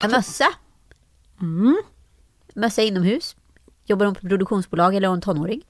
En 0.03 0.11
mössa. 0.11 0.53
Mm. 1.41 1.83
Mössa 2.55 2.81
inomhus. 2.81 3.35
Jobbar 3.85 4.05
hon 4.05 4.15
på 4.15 4.27
produktionsbolag 4.27 4.95
eller 4.95 5.07
är 5.07 5.11
hon 5.11 5.21
tonåring? 5.21 5.61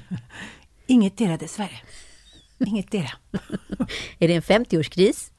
Inget 0.86 1.16
dera 1.16 1.36
dessvärre. 1.36 1.80
Inget 2.66 2.90
dera. 2.90 3.10
Är 4.18 4.28
det 4.28 4.34
en 4.34 4.42
50-årskris? 4.42 5.30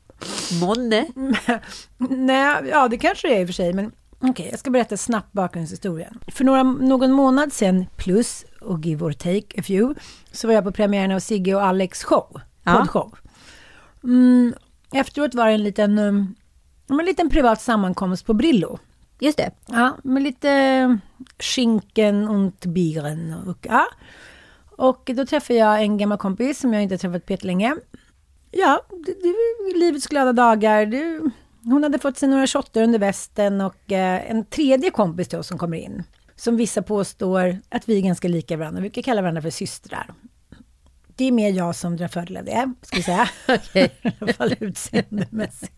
Månne? 0.61 1.07
Nej, 1.97 2.63
ja 2.69 2.87
det 2.87 2.97
kanske 2.97 3.27
det 3.27 3.35
är 3.35 3.41
i 3.41 3.43
och 3.43 3.47
för 3.47 3.53
sig, 3.53 3.73
men 3.73 3.91
okej, 4.19 4.47
jag 4.51 4.59
ska 4.59 4.69
berätta 4.71 4.97
snabbt 4.97 5.33
bakgrundshistorien. 5.33 6.19
För 6.27 6.43
några, 6.43 6.63
någon 6.63 7.11
månad 7.11 7.53
sedan, 7.53 7.85
plus 7.95 8.45
och 8.61 8.85
give 8.85 9.05
or 9.05 9.11
take 9.11 9.59
a 9.59 9.63
few, 9.63 9.99
så 10.31 10.47
var 10.47 10.53
jag 10.53 10.63
på 10.63 10.71
premiären 10.71 11.11
av 11.11 11.19
Sigge 11.19 11.55
och 11.55 11.63
Alex 11.63 12.03
show, 12.03 12.41
Ja. 12.63 12.73
poddshow. 12.75 13.17
Mm, 14.03 14.53
efteråt 14.93 15.35
var 15.35 15.45
det 15.47 15.51
en 15.53 15.63
liten, 15.63 15.99
um, 15.99 16.35
en 16.89 17.05
liten 17.05 17.29
privat 17.29 17.61
sammankomst 17.61 18.25
på 18.25 18.33
Brillo. 18.33 18.79
Just 19.19 19.37
det. 19.37 19.51
Ja, 19.67 19.97
med 20.03 20.23
lite 20.23 20.99
skinken 21.39 22.27
och 22.27 22.53
bieren. 22.67 23.33
Och, 23.47 23.57
ja. 23.69 23.85
och 24.77 25.09
då 25.15 25.25
träffade 25.25 25.59
jag 25.59 25.81
en 25.81 25.97
gammal 25.97 26.17
kompis 26.17 26.59
som 26.59 26.73
jag 26.73 26.83
inte 26.83 26.97
träffat 26.97 27.25
på 27.25 27.37
länge. 27.41 27.75
Ja, 28.59 28.81
det, 29.05 29.13
det 29.13 29.77
livets 29.77 30.07
glada 30.07 30.33
dagar. 30.33 30.85
Det, 30.85 31.21
hon 31.63 31.83
hade 31.83 31.99
fått 31.99 32.17
sig 32.17 32.29
några 32.29 32.47
shotter 32.47 32.83
under 32.83 32.99
västen 32.99 33.61
och 33.61 33.91
eh, 33.91 34.31
en 34.31 34.45
tredje 34.45 34.91
kompis 34.91 35.27
till 35.27 35.39
oss 35.39 35.47
som 35.47 35.57
kommer 35.57 35.77
in. 35.77 36.03
Som 36.35 36.57
vissa 36.57 36.81
påstår 36.81 37.57
att 37.69 37.89
vi 37.89 37.97
är 37.97 38.01
ganska 38.01 38.27
lika 38.27 38.57
varandra. 38.57 38.81
Vi 38.81 38.89
brukar 38.89 39.01
kalla 39.01 39.21
varandra 39.21 39.41
för 39.41 39.49
systrar. 39.49 40.13
Det 41.07 41.25
är 41.25 41.31
mer 41.31 41.51
jag 41.51 41.75
som 41.75 41.97
drar 41.97 42.07
fördel 42.07 42.37
av 42.37 42.45
det, 42.45 42.73
ska 42.81 42.97
vi 42.97 43.03
säga. 43.03 43.29
I 43.73 43.89
alla 44.19 44.33
fall 44.33 44.55
utseendemässigt. 44.59 45.73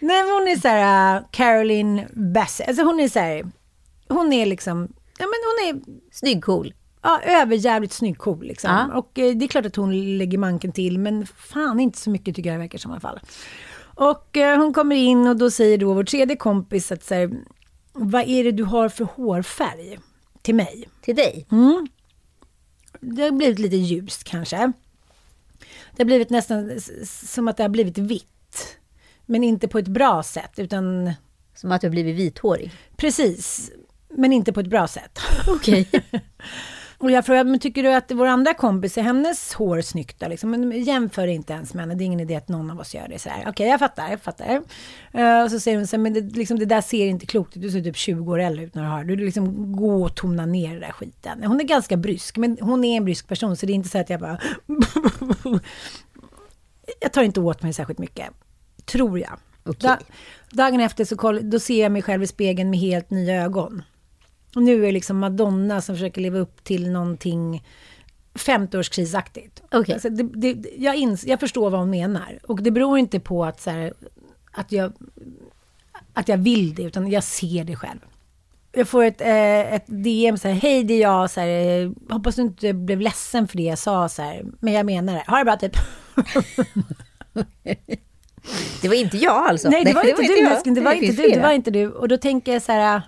Nej, 0.00 0.24
men 0.24 0.32
hon 0.32 0.48
är 0.48 0.56
så 0.56 0.68
här, 0.68 1.16
uh, 1.16 1.26
Caroline 1.30 2.06
Bassett. 2.12 2.68
Alltså 2.68 2.84
hon 2.84 3.00
är 3.00 3.08
så 3.08 3.18
här, 3.18 3.46
hon 4.08 4.32
är 4.32 4.46
liksom, 4.46 4.88
ja 5.18 5.26
men 5.26 5.40
hon 5.44 5.68
är... 5.68 5.94
Snygg, 6.12 6.44
cool. 6.44 6.74
Ja, 7.04 7.20
överjävligt 7.24 7.92
snygg, 7.92 8.18
cool 8.18 8.46
liksom. 8.46 8.70
Ja. 8.70 8.98
Och 8.98 9.18
eh, 9.18 9.36
det 9.36 9.44
är 9.44 9.48
klart 9.48 9.66
att 9.66 9.76
hon 9.76 10.18
lägger 10.18 10.38
manken 10.38 10.72
till, 10.72 10.98
men 10.98 11.26
fan 11.26 11.80
inte 11.80 11.98
så 11.98 12.10
mycket 12.10 12.36
tycker 12.36 12.50
jag 12.50 12.58
det 12.58 12.62
verkar 12.62 12.78
som 12.78 12.90
i 12.90 12.92
alla 12.92 13.00
fall. 13.00 13.20
Och 13.84 14.36
eh, 14.36 14.58
hon 14.58 14.72
kommer 14.72 14.96
in 14.96 15.26
och 15.26 15.36
då 15.36 15.50
säger 15.50 15.78
då 15.78 15.94
vår 15.94 16.04
tredje 16.04 16.36
kompis 16.36 16.92
att 16.92 17.04
så 17.04 17.14
här, 17.14 17.30
vad 17.92 18.28
är 18.28 18.44
det 18.44 18.52
du 18.52 18.64
har 18.64 18.88
för 18.88 19.04
hårfärg 19.04 19.98
till 20.42 20.54
mig? 20.54 20.88
Till 21.00 21.16
dig? 21.16 21.46
Mm. 21.50 21.86
Det 23.00 23.22
har 23.22 23.30
blivit 23.30 23.58
lite 23.58 23.76
ljust 23.76 24.24
kanske. 24.24 24.72
Det 25.96 26.02
har 26.02 26.04
blivit 26.04 26.30
nästan 26.30 26.80
som 27.04 27.48
att 27.48 27.56
det 27.56 27.62
har 27.62 27.68
blivit 27.68 27.98
vitt. 27.98 28.78
Men 29.26 29.44
inte 29.44 29.68
på 29.68 29.78
ett 29.78 29.88
bra 29.88 30.22
sätt, 30.22 30.58
utan... 30.58 31.12
Som 31.54 31.72
att 31.72 31.80
du 31.80 31.86
har 31.86 31.90
blivit 31.92 32.16
vithårig? 32.16 32.72
Precis, 32.96 33.70
men 34.08 34.32
inte 34.32 34.52
på 34.52 34.60
ett 34.60 34.70
bra 34.70 34.88
sätt. 34.88 35.18
Okej. 35.46 35.90
Och 37.04 37.10
jag 37.10 37.26
frågade, 37.26 37.50
men 37.50 37.60
tycker 37.60 37.82
du 37.82 37.92
att 37.92 38.12
vår 38.12 38.26
andra 38.26 38.54
kompis, 38.54 38.98
är 38.98 39.02
hennes 39.02 39.54
hår 39.54 39.80
snyggt 39.80 40.20
då? 40.20 40.28
Liksom, 40.28 40.50
men 40.50 40.82
jämför 40.82 41.26
inte 41.26 41.52
ens 41.52 41.74
med 41.74 41.82
henne, 41.82 41.94
det 41.94 42.04
är 42.04 42.06
ingen 42.06 42.20
idé 42.20 42.36
att 42.36 42.48
någon 42.48 42.70
av 42.70 42.80
oss 42.80 42.94
gör 42.94 43.08
det. 43.08 43.44
Okej, 43.46 43.68
jag 43.68 43.78
fattar, 43.78 44.10
jag 44.10 44.20
fattar. 44.20 44.62
Eh, 45.12 45.42
och 45.42 45.50
så 45.50 45.60
säger 45.60 45.76
hon 45.76 45.86
så 45.86 45.96
här, 45.96 46.02
men 46.02 46.12
det, 46.12 46.20
liksom, 46.20 46.58
det 46.58 46.64
där 46.64 46.80
ser 46.80 47.06
inte 47.06 47.26
klokt 47.26 47.56
ut, 47.56 47.62
du 47.62 47.70
ser 47.70 47.80
typ 47.80 47.96
20 47.96 48.32
år 48.32 48.40
äldre 48.40 48.64
ut 48.64 48.74
när 48.74 48.82
du 48.82 48.88
har 48.88 49.04
Du 49.04 49.16
liksom 49.16 49.76
gå 49.76 50.02
och 50.04 50.14
tona 50.14 50.46
ner 50.46 50.70
den 50.70 50.80
där 50.80 50.92
skiten. 50.92 51.44
Hon 51.44 51.60
är 51.60 51.64
ganska 51.64 51.96
brysk, 51.96 52.36
men 52.36 52.58
hon 52.60 52.84
är 52.84 52.96
en 52.96 53.04
brysk 53.04 53.28
person, 53.28 53.56
så 53.56 53.66
det 53.66 53.72
är 53.72 53.74
inte 53.74 53.88
så 53.88 53.98
att 53.98 54.10
jag 54.10 54.20
bara... 54.20 54.38
jag 57.00 57.12
tar 57.12 57.22
inte 57.22 57.40
åt 57.40 57.62
mig 57.62 57.72
särskilt 57.72 57.98
mycket, 57.98 58.26
tror 58.84 59.18
jag. 59.18 59.38
Okej. 59.64 59.74
Da, 59.80 59.98
dagen 60.50 60.80
efter 60.80 61.04
så 61.04 61.16
koll, 61.16 61.50
då 61.50 61.60
ser 61.60 61.82
jag 61.82 61.92
mig 61.92 62.02
själv 62.02 62.22
i 62.22 62.26
spegeln 62.26 62.70
med 62.70 62.78
helt 62.78 63.10
nya 63.10 63.42
ögon. 63.42 63.82
Och 64.54 64.62
nu 64.62 64.86
är 64.86 64.92
liksom 64.92 65.18
Madonna 65.18 65.80
som 65.80 65.94
försöker 65.94 66.20
leva 66.20 66.38
upp 66.38 66.64
till 66.64 66.90
någonting 66.90 67.62
50-årskrisaktigt. 68.34 69.62
Okej. 69.70 69.92
Alltså 69.92 70.08
det, 70.08 70.22
det, 70.22 70.70
jag, 70.78 70.96
ins, 70.96 71.24
jag 71.26 71.40
förstår 71.40 71.70
vad 71.70 71.80
hon 71.80 71.90
menar. 71.90 72.38
Och 72.42 72.62
det 72.62 72.70
beror 72.70 72.98
inte 72.98 73.20
på 73.20 73.44
att, 73.44 73.60
så 73.60 73.70
här, 73.70 73.92
att, 74.52 74.72
jag, 74.72 74.92
att 76.12 76.28
jag 76.28 76.36
vill 76.38 76.74
det, 76.74 76.82
utan 76.82 77.10
jag 77.10 77.24
ser 77.24 77.64
det 77.64 77.76
själv. 77.76 77.98
jag 78.72 78.88
får 78.88 79.04
ett, 79.04 79.20
eh, 79.20 79.74
ett 79.74 79.84
DM 79.86 80.38
så 80.38 80.48
här, 80.48 80.54
hej 80.54 80.84
det 80.84 80.94
är 80.94 81.00
jag, 81.00 81.30
så 81.30 81.40
här, 81.40 81.48
eh, 81.48 81.90
hoppas 82.10 82.36
du 82.36 82.42
inte 82.42 82.72
blev 82.72 83.00
ledsen 83.00 83.48
för 83.48 83.56
det 83.56 83.62
jag 83.62 83.78
sa 83.78 84.08
så 84.08 84.22
här, 84.22 84.44
men 84.60 84.72
jag 84.72 84.86
menar 84.86 85.14
det. 85.14 85.24
Ha 85.26 85.38
det 85.38 85.44
bra 85.44 85.56
typ. 85.56 85.76
Det 88.82 88.88
var 88.88 88.94
inte 88.94 89.16
jag 89.16 89.48
alltså. 89.48 89.68
Nej, 89.68 89.84
det 89.84 89.92
var 89.92 90.04
inte 90.04 90.22
du 90.22 90.38
jag. 90.38 90.74
det 90.74 90.80
var 90.80 90.92
inte 90.92 91.06
finns 91.06 91.16
du, 91.16 91.22
det 91.22 91.28
flera. 91.28 91.42
var 91.42 91.52
inte 91.52 91.70
du. 91.70 91.90
Och 91.90 92.08
då 92.08 92.16
tänker 92.16 92.52
jag 92.52 92.62
så 92.62 92.72
här, 92.72 93.02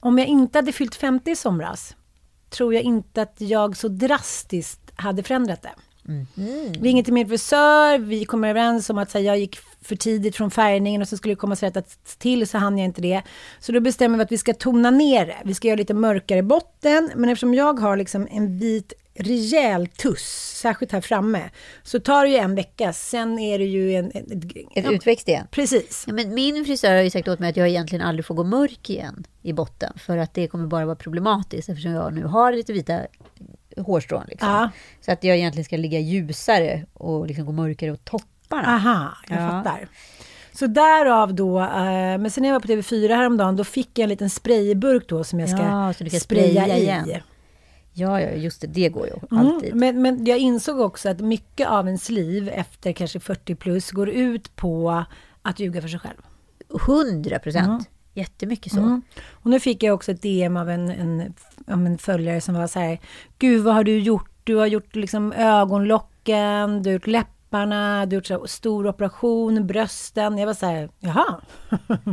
om 0.00 0.18
jag 0.18 0.26
inte 0.26 0.58
hade 0.58 0.72
fyllt 0.72 0.94
50 0.94 1.30
i 1.30 1.36
somras, 1.36 1.96
tror 2.50 2.74
jag 2.74 2.82
inte 2.82 3.22
att 3.22 3.36
jag 3.38 3.76
så 3.76 3.88
drastiskt 3.88 4.80
hade 4.94 5.22
förändrat 5.22 5.62
det. 5.62 5.72
Mhm. 6.02 6.72
Vi 6.80 6.88
ringer 6.88 7.02
till 7.02 7.12
min 7.12 7.28
frisör, 7.28 7.98
vi 7.98 8.24
kommer 8.24 8.48
överens 8.48 8.90
om 8.90 8.98
att 8.98 9.12
här, 9.12 9.20
jag 9.20 9.38
gick 9.38 9.58
för 9.82 9.96
tidigt 9.96 10.36
från 10.36 10.50
färgningen 10.50 11.02
och 11.02 11.08
så 11.08 11.16
skulle 11.16 11.34
det 11.34 11.38
komma 11.38 11.54
rättas 11.54 11.98
till 12.18 12.48
så 12.48 12.58
hann 12.58 12.78
jag 12.78 12.84
inte 12.84 13.02
det. 13.02 13.22
Så 13.60 13.72
då 13.72 13.80
bestämmer 13.80 14.18
vi 14.18 14.24
att 14.24 14.32
vi 14.32 14.38
ska 14.38 14.54
tona 14.54 14.90
ner 14.90 15.26
det. 15.26 15.36
Vi 15.44 15.54
ska 15.54 15.68
göra 15.68 15.76
lite 15.76 15.94
mörkare 15.94 16.42
botten, 16.42 17.10
men 17.16 17.30
eftersom 17.30 17.54
jag 17.54 17.80
har 17.80 17.96
liksom 17.96 18.28
en 18.30 18.58
vit 18.58 18.92
rejäl 19.18 19.86
tuss, 19.86 20.52
särskilt 20.62 20.92
här 20.92 21.00
framme, 21.00 21.50
så 21.82 22.00
tar 22.00 22.24
det 22.24 22.30
ju 22.30 22.36
en 22.36 22.54
vecka, 22.54 22.92
sen 22.92 23.38
är 23.38 23.58
det 23.58 23.64
ju 23.64 23.94
en... 23.94 24.12
en, 24.14 24.42
Ett 24.74 24.90
utväxt 24.90 25.28
igen. 25.28 25.46
Precis. 25.50 26.04
Ja, 26.06 26.12
men 26.12 26.34
min 26.34 26.64
frisör 26.64 26.94
har 26.94 27.02
ju 27.02 27.10
sagt 27.10 27.28
åt 27.28 27.38
mig 27.38 27.50
att 27.50 27.56
jag 27.56 27.68
egentligen 27.68 28.04
aldrig 28.06 28.24
får 28.26 28.34
gå 28.34 28.44
mörk 28.44 28.90
igen 28.90 29.24
i 29.42 29.52
botten. 29.52 29.92
För 29.98 30.16
att 30.16 30.34
det 30.34 30.46
kommer 30.48 30.66
bara 30.66 30.84
vara 30.86 30.96
problematiskt 30.96 31.68
eftersom 31.68 31.92
jag 31.92 32.12
nu 32.14 32.24
har 32.24 32.52
lite 32.52 32.72
vita 32.72 33.00
hårstrån. 33.76 34.24
Liksom. 34.28 34.48
Ja. 34.48 34.70
Så 35.00 35.12
att 35.12 35.24
jag 35.24 35.36
egentligen 35.36 35.64
ska 35.64 35.76
ligga 35.76 35.98
ljusare 35.98 36.84
och 36.94 37.26
liksom 37.26 37.46
gå 37.46 37.52
mörkare 37.52 37.90
åt 37.92 38.04
topparna. 38.04 38.68
Aha, 38.68 39.08
jag 39.28 39.42
Ja. 39.42 39.48
fattar. 39.48 39.88
Så 40.52 40.66
därav 40.66 41.34
då, 41.34 41.60
eh, 41.60 41.68
men 42.18 42.30
sen 42.30 42.42
när 42.42 42.48
jag 42.48 42.54
var 42.54 42.60
på 42.60 42.68
TV4 42.68 43.08
häromdagen, 43.16 43.56
då 43.56 43.64
fick 43.64 43.90
jag 43.98 44.02
en 44.02 44.08
liten 44.08 44.30
sprayburk 44.30 45.08
då 45.08 45.24
som 45.24 45.40
jag 45.40 45.48
ska 45.48 45.58
Ja, 45.62 45.92
spraya, 45.92 46.20
spraya 46.20 46.76
i. 46.76 46.82
igen. 46.82 47.10
Ja, 47.98 48.20
ja, 48.20 48.30
just 48.30 48.60
det. 48.60 48.66
Det 48.66 48.88
går 48.88 49.06
ju 49.06 49.12
Mm, 49.30 49.46
alltid. 49.46 49.74
men, 49.74 50.02
men 50.02 50.26
jag 50.26 50.38
insåg 50.38 50.80
också 50.80 51.08
att 51.08 51.20
mycket 51.20 51.68
av 51.68 51.86
ens 51.86 52.08
liv 52.08 52.48
efter 52.54 52.92
kanske 52.92 53.20
40 53.20 53.54
plus 53.54 53.90
går 53.90 54.08
ut 54.08 54.56
på 54.56 55.04
att 55.42 55.60
ljuga 55.60 55.80
för 55.80 55.88
sig 55.88 55.98
själv. 56.00 56.16
100 56.88 57.38
procent. 57.38 57.66
Mm. 57.68 57.80
Jättemycket 58.14 58.72
så. 58.72 58.78
Mm. 58.78 59.02
Och 59.30 59.50
nu 59.50 59.60
fick 59.60 59.82
jag 59.82 59.94
också 59.94 60.12
ett 60.12 60.22
DM 60.22 60.56
av 60.56 60.70
en, 60.70 60.88
en, 60.90 61.34
av 61.66 61.86
en 61.86 61.98
följare 61.98 62.40
som 62.40 62.54
var 62.54 62.66
så 62.66 62.78
här, 62.80 62.98
Gud 63.38 63.64
vad 63.64 63.74
har 63.74 63.84
du 63.84 63.98
gjort? 63.98 64.30
Du 64.44 64.56
har 64.56 64.66
gjort 64.66 64.96
liksom 64.96 65.32
ögonlocken, 65.32 66.82
du 66.82 66.88
har 66.90 66.92
gjort 66.92 67.06
läpparna, 67.06 68.06
du 68.06 68.16
har 68.16 68.18
gjort 68.20 68.26
så 68.26 68.38
här 68.38 68.46
stor 68.46 68.86
operation, 68.86 69.66
brösten. 69.66 70.38
Jag 70.38 70.46
var 70.46 70.54
så 70.54 70.66
här, 70.66 70.90
jaha. 70.98 71.40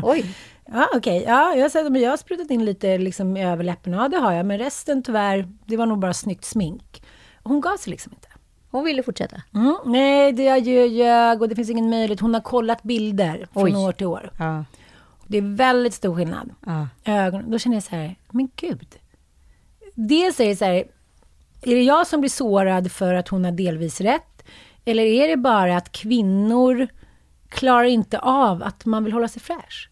Oj. 0.03 0.35
Ja, 0.67 0.87
okej. 0.95 1.23
Ja, 1.27 1.55
jag, 1.55 1.71
sa, 1.71 1.89
men 1.89 2.01
jag 2.01 2.09
har 2.09 2.17
sprutat 2.17 2.51
in 2.51 2.65
lite 2.65 2.97
liksom, 2.97 3.37
i 3.37 3.45
överläppen. 3.45 3.93
Ja, 3.93 4.07
det 4.07 4.17
har 4.17 4.31
jag. 4.31 4.45
Men 4.45 4.57
resten 4.57 5.03
tyvärr, 5.03 5.47
det 5.65 5.77
var 5.77 5.85
nog 5.85 5.99
bara 5.99 6.13
snyggt 6.13 6.45
smink. 6.45 7.03
Hon 7.43 7.61
gav 7.61 7.77
sig 7.77 7.91
liksom 7.91 8.13
inte. 8.13 8.27
Hon 8.71 8.85
ville 8.85 9.03
fortsätta. 9.03 9.41
Mm, 9.53 9.75
nej, 9.85 10.31
det 10.31 10.43
jag 10.43 10.59
ljög 10.59 11.41
och 11.41 11.49
det 11.49 11.55
finns 11.55 11.69
ingen 11.69 11.89
möjlighet. 11.89 12.19
Hon 12.19 12.33
har 12.33 12.41
kollat 12.41 12.83
bilder 12.83 13.47
från 13.53 13.63
Oj. 13.63 13.75
år 13.75 13.91
till 13.91 14.07
år. 14.07 14.31
Ja. 14.39 14.65
Det 15.27 15.37
är 15.37 15.55
väldigt 15.55 15.93
stor 15.93 16.15
skillnad. 16.15 16.49
Ja. 16.65 16.87
Ögon, 17.05 17.51
då 17.51 17.59
känner 17.59 17.75
jag 17.75 17.83
så 17.83 17.95
här, 17.95 18.15
men 18.31 18.49
gud. 18.55 18.95
Dels 19.93 20.39
är 20.39 20.47
det 20.47 20.55
så 20.55 20.65
här, 20.65 20.73
är 21.61 21.75
det 21.75 21.83
jag 21.83 22.07
som 22.07 22.19
blir 22.19 22.29
sårad 22.29 22.91
för 22.91 23.13
att 23.13 23.27
hon 23.27 23.45
har 23.45 23.51
delvis 23.51 24.01
rätt? 24.01 24.43
Eller 24.85 25.03
är 25.03 25.27
det 25.27 25.37
bara 25.37 25.77
att 25.77 25.91
kvinnor 25.91 26.87
klarar 27.49 27.83
inte 27.83 28.19
av 28.19 28.63
att 28.63 28.85
man 28.85 29.03
vill 29.03 29.13
hålla 29.13 29.27
sig 29.27 29.41
fräsch? 29.41 29.89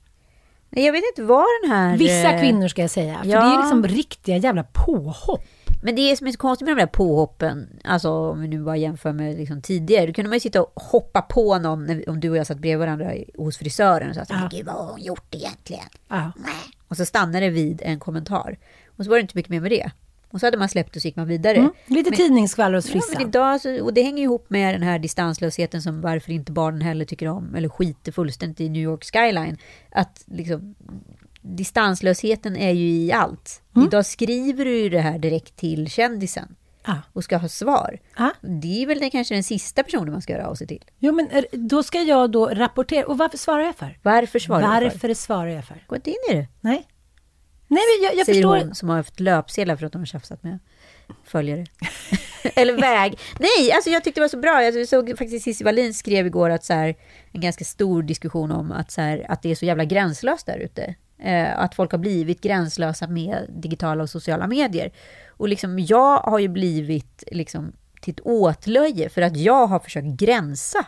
Nej, 0.76 0.86
Jag 0.86 0.94
vet 0.94 1.04
inte 1.12 1.24
vad 1.24 1.46
den 1.64 1.72
här... 1.72 1.98
Vissa 1.98 2.34
eh, 2.34 2.40
kvinnor 2.40 2.68
ska 2.68 2.82
jag 2.82 2.92
säga. 2.92 3.20
För 3.24 3.30
ja. 3.30 3.40
det 3.40 3.56
är 3.56 3.58
liksom 3.58 3.88
riktiga 3.88 4.38
jävla 4.38 4.64
påhopp. 4.64 5.42
Men 5.84 5.96
det 5.96 6.18
som 6.18 6.28
är 6.28 6.32
så 6.32 6.38
konstigt 6.38 6.68
med 6.68 6.78
de 6.78 6.82
där 6.82 6.88
påhoppen, 6.88 7.80
alltså 7.84 8.10
om 8.10 8.42
vi 8.42 8.48
nu 8.48 8.64
bara 8.64 8.78
jämför 8.78 9.12
med 9.12 9.38
liksom 9.38 9.62
tidigare, 9.62 10.06
då 10.06 10.14
kunde 10.14 10.30
man 10.30 10.36
ju 10.36 10.40
sitta 10.40 10.62
och 10.62 10.74
hoppa 10.76 11.22
på 11.22 11.58
någon, 11.58 12.02
om 12.08 12.20
du 12.20 12.30
och 12.30 12.38
jag 12.38 12.48
satt 12.48 12.58
bredvid 12.58 12.80
varandra 12.80 13.14
hos 13.38 13.58
frisören 13.58 14.10
och 14.10 14.16
sa 14.16 14.24
ja. 14.30 14.50
gud 14.52 14.66
vad 14.66 14.76
har 14.76 14.92
hon 14.92 15.02
gjort 15.02 15.36
egentligen? 15.36 15.86
Ja. 16.08 16.32
Och 16.88 16.98
så 16.98 17.06
stannade 17.06 17.40
det 17.40 17.50
vid 17.50 17.82
en 17.86 18.00
kommentar. 18.00 18.58
Och 18.98 19.04
så 19.04 19.10
var 19.10 19.18
det 19.18 19.22
inte 19.22 19.38
mycket 19.38 19.50
mer 19.50 19.62
med 19.62 19.72
det. 19.72 19.92
Och 20.34 20.40
så 20.40 20.48
hade 20.48 20.58
man 20.58 20.70
släppt 20.70 20.96
och 20.96 21.02
så 21.02 21.08
gick 21.08 21.16
man 21.16 21.28
vidare. 21.28 21.58
Mm. 21.58 21.72
Lite 21.88 22.10
Men- 22.10 22.18
tidningsskvaller 22.18 22.76
hos 22.76 22.86
Ja, 22.86 22.92
frissan. 22.92 23.22
idag 23.22 23.62
så, 23.62 23.84
och 23.84 23.94
det 23.94 24.02
hänger 24.04 24.24
ihop 24.24 24.50
med 24.50 24.76
den 24.76 24.84
här 24.84 25.00
distanslösheten 25.00 25.82
som 25.82 26.02
varför 26.02 26.32
inte 26.32 26.52
barnen 26.52 26.82
heller 26.82 27.06
tycker 27.06 27.28
om, 27.28 27.56
eller 27.56 27.70
skiter 27.70 28.12
fullständigt 28.12 28.60
i 28.62 28.70
New 28.70 28.82
York 28.82 29.04
skyline. 29.04 29.58
Att 29.92 30.24
liksom, 30.26 30.76
distanslösheten 31.42 32.56
är 32.58 32.72
ju 32.72 32.90
i 32.90 33.12
allt. 33.12 33.62
Mm. 33.76 33.88
Idag 33.88 34.06
skriver 34.06 34.66
du 34.66 34.78
ju 34.80 34.90
det 34.90 35.00
här 35.00 35.20
direkt 35.20 35.56
till 35.56 35.90
kändisen 35.90 36.56
Ja. 36.86 36.96
och 37.14 37.24
ska 37.24 37.38
ha 37.38 37.48
svar. 37.50 38.00
Ja. 38.18 38.32
Det 38.42 38.84
är 38.84 38.88
väl 38.88 39.00
den, 39.00 39.12
kanske 39.12 39.34
den 39.34 39.44
sista 39.44 39.84
personen 39.84 40.12
man 40.12 40.22
ska 40.22 40.34
höra 40.34 40.48
av 40.48 40.56
sig 40.56 40.68
till. 40.68 40.84
Jo, 41.00 41.14
men 41.14 41.28
är- 41.32 41.46
då 41.52 41.84
ska 41.84 42.02
jag 42.02 42.32
då 42.32 42.48
rapportera. 42.48 43.06
Och 43.06 43.18
varför 43.18 43.38
svarar 43.38 43.64
jag 43.64 43.76
för? 43.76 43.98
Varför 44.02 44.40
svarar 44.40 44.62
du 44.82 44.90
för? 44.90 44.98
Varför 45.00 45.14
svarar 45.14 45.48
jag 45.48 45.66
för? 45.66 45.84
Gå 45.88 45.96
inte 45.96 46.10
in 46.10 46.16
i 46.32 46.34
det. 46.34 46.48
Nej. 46.62 46.88
Nej, 47.74 47.84
men 48.00 48.06
jag, 48.06 48.16
jag 48.16 48.26
säger 48.26 48.42
förstår. 48.42 48.58
hon 48.58 48.76
som 48.76 48.90
har 48.90 48.96
haft 48.96 49.20
löpsedlar 49.20 49.76
för 49.76 49.86
att 49.86 49.94
hon 49.94 50.02
har 50.02 50.06
tjafsat 50.06 50.44
med 50.44 50.60
följare. 51.24 51.66
Eller 52.56 52.82
väg. 52.82 53.20
Nej, 53.40 53.72
alltså 53.72 53.90
jag 53.90 54.04
tyckte 54.04 54.20
det 54.20 54.24
var 54.24 54.30
så 54.30 54.38
bra. 54.38 54.64
Jag 54.64 54.88
såg 54.88 55.10
faktiskt 55.18 55.44
Cissi 55.44 55.64
Wallin 55.64 55.94
skrev 55.94 56.26
igår 56.26 56.50
att 56.50 56.64
så 56.64 56.74
här, 56.74 56.96
en 57.32 57.42
ganska 57.42 57.64
stor 57.66 58.04
diskussion 58.04 58.52
om 58.52 58.72
att, 58.72 58.92
så 58.92 59.02
här, 59.02 59.26
att 59.30 59.42
det 59.42 59.52
är 59.52 59.56
så 59.56 59.66
jävla 59.66 59.86
gränslöst 59.86 60.46
där 60.46 60.58
ute. 60.58 60.96
Eh, 61.20 61.60
att 61.60 61.76
folk 61.76 61.92
har 61.92 62.00
blivit 62.00 62.42
gränslösa 62.42 63.08
med 63.08 63.46
digitala 63.50 64.04
och 64.04 64.10
sociala 64.10 64.48
medier. 64.48 64.92
Och 65.30 65.48
liksom, 65.48 65.80
jag 65.80 66.18
har 66.18 66.40
ju 66.40 66.48
blivit 66.48 67.24
liksom, 67.32 67.74
till 68.02 68.14
ett 68.14 68.22
åtlöje 68.24 69.10
för 69.10 69.22
att 69.22 69.38
jag 69.38 69.68
har 69.68 69.80
försökt 69.80 70.08
gränsa 70.08 70.86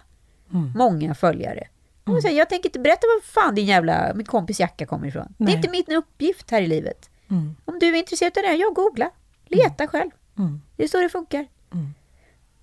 många 0.76 1.16
följare. 1.16 1.68
Så 2.06 2.28
här, 2.28 2.36
jag 2.36 2.49
tänker 2.49 2.70
inte 2.70 2.80
berätta 2.80 3.08
var 3.08 3.22
fan 3.22 3.56
din 3.56 3.66
jävla, 3.66 4.14
min 4.14 4.26
kompis 4.26 4.60
jacka 4.60 4.86
kommer 4.86 5.08
ifrån. 5.08 5.26
Det 5.38 5.43
Nej. 5.43 5.53
är 5.53 5.58
inte 5.58 5.70
min 5.70 5.97
uppgift 5.97 6.51
här 6.51 6.62
i 6.62 6.68
livet. 6.68 7.10
Mm. 7.30 7.56
Om 7.66 7.80
du 7.80 7.88
är 7.88 7.95
intresserad 7.95 8.38
av 8.38 8.43
det, 8.43 8.49
här, 8.49 8.56
jag 8.56 8.74
googla. 8.74 9.12
Leta 9.45 9.88
själv. 9.88 10.12
Mm. 10.38 10.62
Det 10.76 10.84
är 10.84 10.88
så 10.88 11.01
det 11.01 11.10
funkar. 11.10 11.47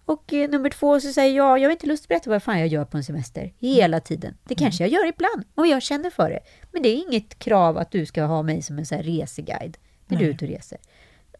Och 0.04 0.32
eh, 0.32 0.50
nummer 0.50 0.70
två 0.70 1.00
så 1.00 1.12
säger 1.12 1.36
jag, 1.36 1.58
jag 1.58 1.68
har 1.68 1.72
inte 1.72 1.86
lust 1.86 2.04
att 2.04 2.08
berätta 2.08 2.30
vad 2.30 2.42
fan 2.42 2.58
jag 2.58 2.68
gör 2.68 2.84
på 2.84 2.96
en 2.96 3.04
semester. 3.04 3.52
Hela 3.58 4.00
tiden. 4.00 4.34
Det 4.44 4.54
kanske 4.54 4.84
jag 4.84 4.90
gör 4.92 5.08
ibland, 5.08 5.44
om 5.54 5.66
jag 5.66 5.82
känner 5.82 6.10
för 6.10 6.30
det. 6.30 6.40
Men 6.72 6.82
det 6.82 6.88
är 6.88 6.96
inget 7.08 7.38
krav 7.38 7.78
att 7.78 7.90
du 7.90 8.06
ska 8.06 8.22
ha 8.22 8.42
mig 8.42 8.62
som 8.62 8.78
en 8.78 8.86
så 8.86 8.94
här 8.94 9.02
reseguide 9.02 9.76
när 10.06 10.18
du 10.18 10.24
är 10.24 10.28
Nej. 10.28 10.34
ute 10.34 10.44
och 10.44 10.50
reser. 10.50 10.78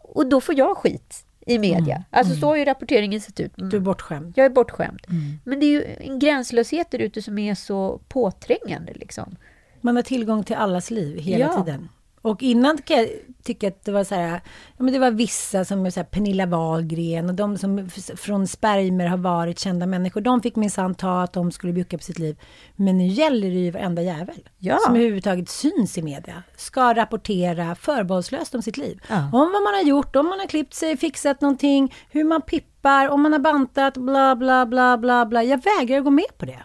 Och 0.01 0.27
då 0.27 0.41
får 0.41 0.57
jag 0.57 0.77
skit 0.77 1.25
i 1.45 1.59
media. 1.59 2.03
Alltså 2.09 2.35
så 2.35 2.47
har 2.47 2.55
ju 2.55 2.65
rapporteringen 2.65 3.21
sett 3.21 3.39
ut. 3.39 3.51
Du 3.55 3.77
är 3.77 3.81
bortskämd. 3.81 4.33
Jag 4.35 4.45
är 4.45 4.49
bortskämd. 4.49 4.99
Men 5.43 5.59
det 5.59 5.65
är 5.65 5.69
ju 5.69 5.85
en 5.99 6.19
gränslöshet 6.19 6.91
där 6.91 6.99
ute 6.99 7.21
som 7.21 7.37
är 7.37 7.55
så 7.55 8.01
påträngande 8.07 8.93
liksom. 8.95 9.35
Man 9.81 9.95
har 9.95 10.03
tillgång 10.03 10.43
till 10.43 10.55
allas 10.55 10.91
liv 10.91 11.17
hela 11.19 11.45
Ja. 11.45 11.63
tiden. 11.63 11.89
Och 12.23 12.43
innan 12.43 12.77
kan 12.77 12.97
jag 12.97 13.09
tycka 13.43 13.67
att 13.67 13.85
det 13.85 13.91
var 13.91 14.03
så 14.03 14.15
här, 14.15 14.41
ja 14.77 14.83
men 14.83 14.93
det 14.93 14.99
var 14.99 15.11
vissa 15.11 15.65
som 15.65 15.91
så 15.91 15.99
här 15.99 16.05
Pernilla 16.05 16.45
Wahlgren 16.45 17.29
och 17.29 17.35
de 17.35 17.57
som 17.57 17.89
från 18.17 18.47
spermer 18.47 19.07
har 19.07 19.17
varit 19.17 19.59
kända 19.59 19.85
människor. 19.85 20.21
De 20.21 20.41
fick 20.41 20.55
minsann 20.55 20.95
ta 20.95 21.21
att 21.23 21.33
de 21.33 21.51
skulle 21.51 21.73
bjucka 21.73 21.97
på 21.97 22.03
sitt 22.03 22.19
liv. 22.19 22.39
Men 22.75 22.97
nu 22.97 23.07
gäller 23.07 23.49
det 23.49 23.55
ju 23.59 23.71
varenda 23.71 24.01
jävel 24.01 24.49
Ja. 24.57 24.77
som 24.85 24.95
överhuvudtaget 24.95 25.49
syns 25.49 25.97
i 25.97 26.01
media. 26.01 26.43
Ska 26.57 26.93
rapportera 26.93 27.75
förbehållslöst 27.75 28.55
om 28.55 28.61
sitt 28.61 28.77
liv. 28.77 29.01
Ja. 29.09 29.17
Om 29.25 29.31
vad 29.53 29.63
man 29.63 29.73
har 29.73 29.83
gjort, 29.83 30.15
om 30.15 30.25
man 30.29 30.39
har 30.39 30.47
klippt 30.47 30.73
sig, 30.73 30.97
fixat 30.97 31.41
någonting, 31.41 31.93
hur 32.11 32.23
man 32.23 32.41
pippar, 32.41 33.07
om 33.09 33.21
man 33.21 33.31
har 33.31 33.39
bantat, 33.39 33.97
bla 33.97 34.35
bla 34.35 34.65
bla 34.65 34.97
bla 34.97 35.25
bla. 35.25 35.43
Jag 35.43 35.61
vägrar 35.63 35.99
gå 36.01 36.09
med 36.09 36.37
på 36.37 36.45
det. 36.45 36.63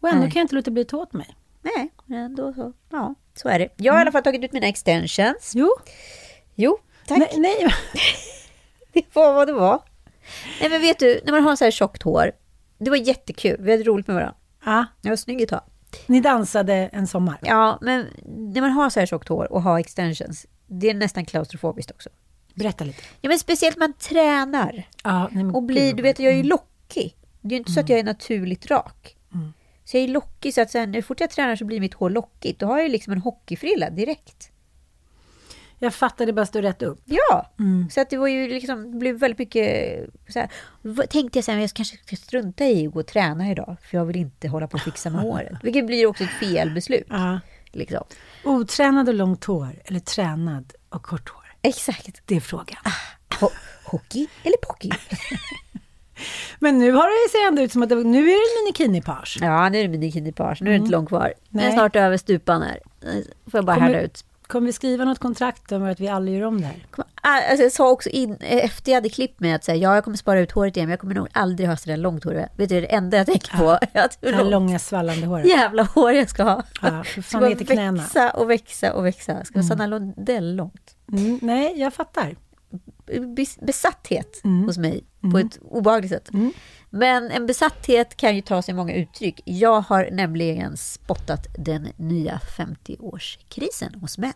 Och 0.00 0.08
ändå 0.08 0.20
Nej. 0.22 0.30
kan 0.30 0.40
jag 0.40 0.44
inte 0.44 0.54
låta 0.54 0.70
bli 0.70 0.82
att 0.82 0.88
ta 0.88 0.96
åt 0.96 1.12
mig. 1.12 1.36
Nej, 2.06 2.28
då 2.36 2.52
så. 2.54 2.72
Ja, 2.90 3.14
så 3.38 3.48
är 3.48 3.58
det. 3.58 3.68
Jag 3.76 3.92
har 3.92 3.98
i 3.98 4.02
alla 4.02 4.12
fall 4.12 4.22
tagit 4.22 4.44
ut 4.44 4.52
mina 4.52 4.66
extensions. 4.66 5.52
Jo. 5.54 5.70
Jo, 6.54 6.78
tack. 7.06 7.18
Nej, 7.18 7.30
nej. 7.36 7.66
Det 8.92 9.04
var 9.12 9.34
vad 9.34 9.48
det 9.48 9.52
var. 9.52 9.82
Nej, 10.60 10.70
men 10.70 10.80
vet 10.80 10.98
du, 10.98 11.20
när 11.24 11.32
man 11.32 11.42
har 11.42 11.56
så 11.56 11.64
här 11.64 11.70
tjockt 11.70 12.02
hår. 12.02 12.32
Det 12.78 12.90
var 12.90 12.96
jättekul. 12.96 13.56
Vi 13.60 13.70
hade 13.70 13.82
roligt 13.84 14.06
med 14.06 14.14
varandra. 14.16 14.36
Ja, 14.64 14.86
Jag 15.02 15.10
var 15.10 15.16
snygg 15.16 15.40
ett 15.40 15.48
tag. 15.48 15.60
ni 16.06 16.20
dansade 16.20 16.74
en 16.74 17.06
sommar. 17.06 17.38
Ja, 17.42 17.78
men 17.80 18.06
när 18.24 18.60
man 18.60 18.70
har 18.70 18.90
så 18.90 19.00
här 19.00 19.06
tjockt 19.06 19.28
hår 19.28 19.52
och 19.52 19.62
har 19.62 19.78
extensions. 19.78 20.46
Det 20.66 20.90
är 20.90 20.94
nästan 20.94 21.24
klaustrofobiskt 21.24 21.90
också. 21.90 22.08
Berätta 22.54 22.84
lite. 22.84 23.02
Ja, 23.20 23.28
men 23.28 23.38
speciellt 23.38 23.76
man 23.76 23.92
tränar. 23.92 24.88
Ja, 25.04 25.28
nej, 25.32 25.44
Och 25.44 25.62
blir, 25.62 25.94
du 25.94 26.02
vet, 26.02 26.18
jag 26.18 26.28
är 26.28 26.34
ju 26.34 26.40
mm. 26.40 26.48
lockig. 26.48 27.16
Det 27.40 27.48
är 27.48 27.50
ju 27.52 27.58
inte 27.58 27.72
så 27.72 27.80
att 27.80 27.88
jag 27.88 27.98
är 27.98 28.04
naturligt 28.04 28.66
rak. 28.66 29.16
Mm. 29.34 29.52
Så 29.86 29.96
jag 29.96 30.04
är 30.04 30.08
lockig 30.08 30.54
så 30.54 30.60
att 30.60 30.70
sen, 30.70 30.90
när 30.92 31.02
fort 31.02 31.20
jag 31.20 31.30
tränar 31.30 31.56
så 31.56 31.64
blir 31.64 31.80
mitt 31.80 31.94
hår 31.94 32.10
lockigt. 32.10 32.60
Då 32.60 32.66
har 32.66 32.78
jag 32.78 32.90
liksom 32.90 33.12
en 33.12 33.18
hockeyfrilla 33.20 33.90
direkt. 33.90 34.50
Jag 35.78 35.94
fattade 35.94 36.32
bara 36.32 36.46
stå 36.46 36.60
rätt 36.60 36.82
upp. 36.82 37.00
Ja, 37.04 37.52
Mm. 37.58 37.90
så 37.90 38.00
att 38.00 38.10
det 38.10 38.16
var 38.16 38.26
ju 38.28 38.48
liksom, 38.48 38.92
det 38.92 38.98
blev 38.98 39.18
väldigt 39.18 39.38
mycket 39.38 39.98
så 40.28 40.38
här, 40.38 41.06
tänkte 41.06 41.38
jag 41.38 41.44
sen, 41.44 41.60
jag 41.60 41.70
kanske 41.70 41.96
ska 41.96 42.16
strunta 42.16 42.64
i 42.64 42.86
att 42.86 42.92
gå 42.92 43.00
och 43.00 43.06
träna 43.06 43.50
idag, 43.50 43.76
för 43.82 43.96
jag 43.98 44.04
vill 44.04 44.16
inte 44.16 44.48
hålla 44.48 44.66
på 44.66 44.74
och 44.74 44.80
fixa 44.80 45.10
med 45.10 45.20
håret. 45.22 45.58
Vilket 45.62 45.86
blir 45.86 46.06
också 46.06 46.24
ett 46.24 46.30
felbeslut. 46.30 47.06
Ja. 47.08 47.40
Liksom. 47.72 48.04
Otränad 48.44 49.08
och 49.08 49.14
långt 49.14 49.44
hår 49.44 49.82
eller 49.84 50.00
tränad 50.00 50.72
och 50.88 51.02
kort 51.02 51.28
hår? 51.28 51.44
Exakt. 51.62 52.22
Det 52.24 52.36
är 52.36 52.40
frågan. 52.40 52.78
Ho 53.40 53.48
hockey 53.84 54.26
eller 54.42 54.56
pocky? 54.56 54.90
Men 56.58 56.78
nu 56.78 56.92
har 56.92 57.24
det 57.26 57.30
ser 57.30 57.48
ändå 57.48 57.62
ut 57.62 57.72
som 57.72 57.82
att 57.82 57.88
det, 57.88 57.94
nu 57.94 58.18
är 58.30 58.32
det 58.32 58.72
minikini-page. 58.72 59.38
Ja, 59.40 59.68
nu 59.68 59.78
är 59.78 59.88
det 59.88 59.98
minikini-page. 59.98 60.56
Nu 60.60 60.70
är 60.70 60.72
det 60.72 60.76
Mm. 60.76 60.82
inte 60.82 60.92
långt 60.92 61.08
kvar. 61.08 61.32
Nu 61.50 61.62
är 61.62 61.70
snart 61.70 61.96
över 61.96 62.16
stupan 62.16 62.62
här. 62.62 62.78
Nu 63.02 63.24
Får 63.50 63.58
jag 63.58 63.64
bara 63.64 63.76
Kommer- 63.76 63.86
härda 63.88 64.00
ut. 64.00 64.24
Kommer 64.46 64.66
vi 64.66 64.72
skriva 64.72 65.04
något 65.04 65.18
kontrakt 65.18 65.72
om 65.72 65.84
att 65.84 66.00
vi 66.00 66.08
aldrig 66.08 66.38
gör 66.38 66.46
om 66.46 66.60
det 66.60 66.66
här? 66.66 66.86
Ah, 67.22 67.40
Alltså 67.50 67.62
jag 67.62 67.72
sa 67.72 67.90
också 67.90 68.08
in, 68.08 68.36
efter 68.40 68.92
jag 68.92 68.96
hade 68.96 69.08
klippt 69.08 69.40
mig 69.40 69.52
att 69.52 69.64
säga, 69.64 69.76
ja, 69.76 69.94
jag 69.94 70.04
kommer 70.04 70.16
spara 70.16 70.40
ut 70.40 70.52
håret 70.52 70.76
igen, 70.76 70.86
men 70.86 70.90
jag 70.90 71.00
kommer 71.00 71.14
nog 71.14 71.28
aldrig 71.32 71.68
ha 71.68 71.76
sådär 71.76 71.96
långt 71.96 72.24
hår. 72.24 72.34
Vet 72.34 72.50
du, 72.56 72.66
det 72.66 72.76
är 72.76 72.80
det 72.80 72.86
enda 72.86 73.16
jag 73.16 73.26
tänker 73.26 73.56
på. 73.56 73.70
Att 73.98 74.18
Det 74.20 74.32
här 74.34 74.44
långa 74.44 74.78
svallande 74.78 75.26
håret. 75.26 75.46
jävla 75.48 75.82
hår 75.82 76.12
jag 76.12 76.28
ska 76.30 76.42
ha. 76.42 76.62
Ja, 76.82 77.04
för 77.04 77.22
fan 77.22 77.56
ska 77.66 77.74
växa 77.74 78.30
och 78.30 78.50
växa 78.50 78.92
och 78.92 79.06
växa. 79.06 79.44
Ska 79.44 79.54
vara 79.58 79.66
Sanna 79.66 79.86
Lundell 79.86 80.56
långt. 80.56 80.96
Mm, 81.12 81.38
nej, 81.42 81.80
jag 81.80 81.94
fattar. 81.94 82.36
Bes- 83.06 83.64
Besatthet 83.66 84.40
Mm. 84.44 84.64
hos 84.66 84.78
mig 84.78 85.04
på 85.32 85.38
ett 85.38 85.58
obehagligt 85.62 86.12
sätt. 86.12 86.28
Men 86.90 87.30
en 87.30 87.46
besatthet 87.46 88.16
kan 88.16 88.36
ju 88.36 88.42
ta 88.42 88.62
sig 88.62 88.74
många 88.74 88.94
uttryck. 88.94 89.40
Jag 89.44 89.80
har 89.80 90.08
nämligen 90.12 90.76
spottat 90.76 91.46
den 91.58 91.88
nya 91.96 92.40
50-årskrisen 92.58 94.00
hos 94.00 94.18
män. 94.18 94.32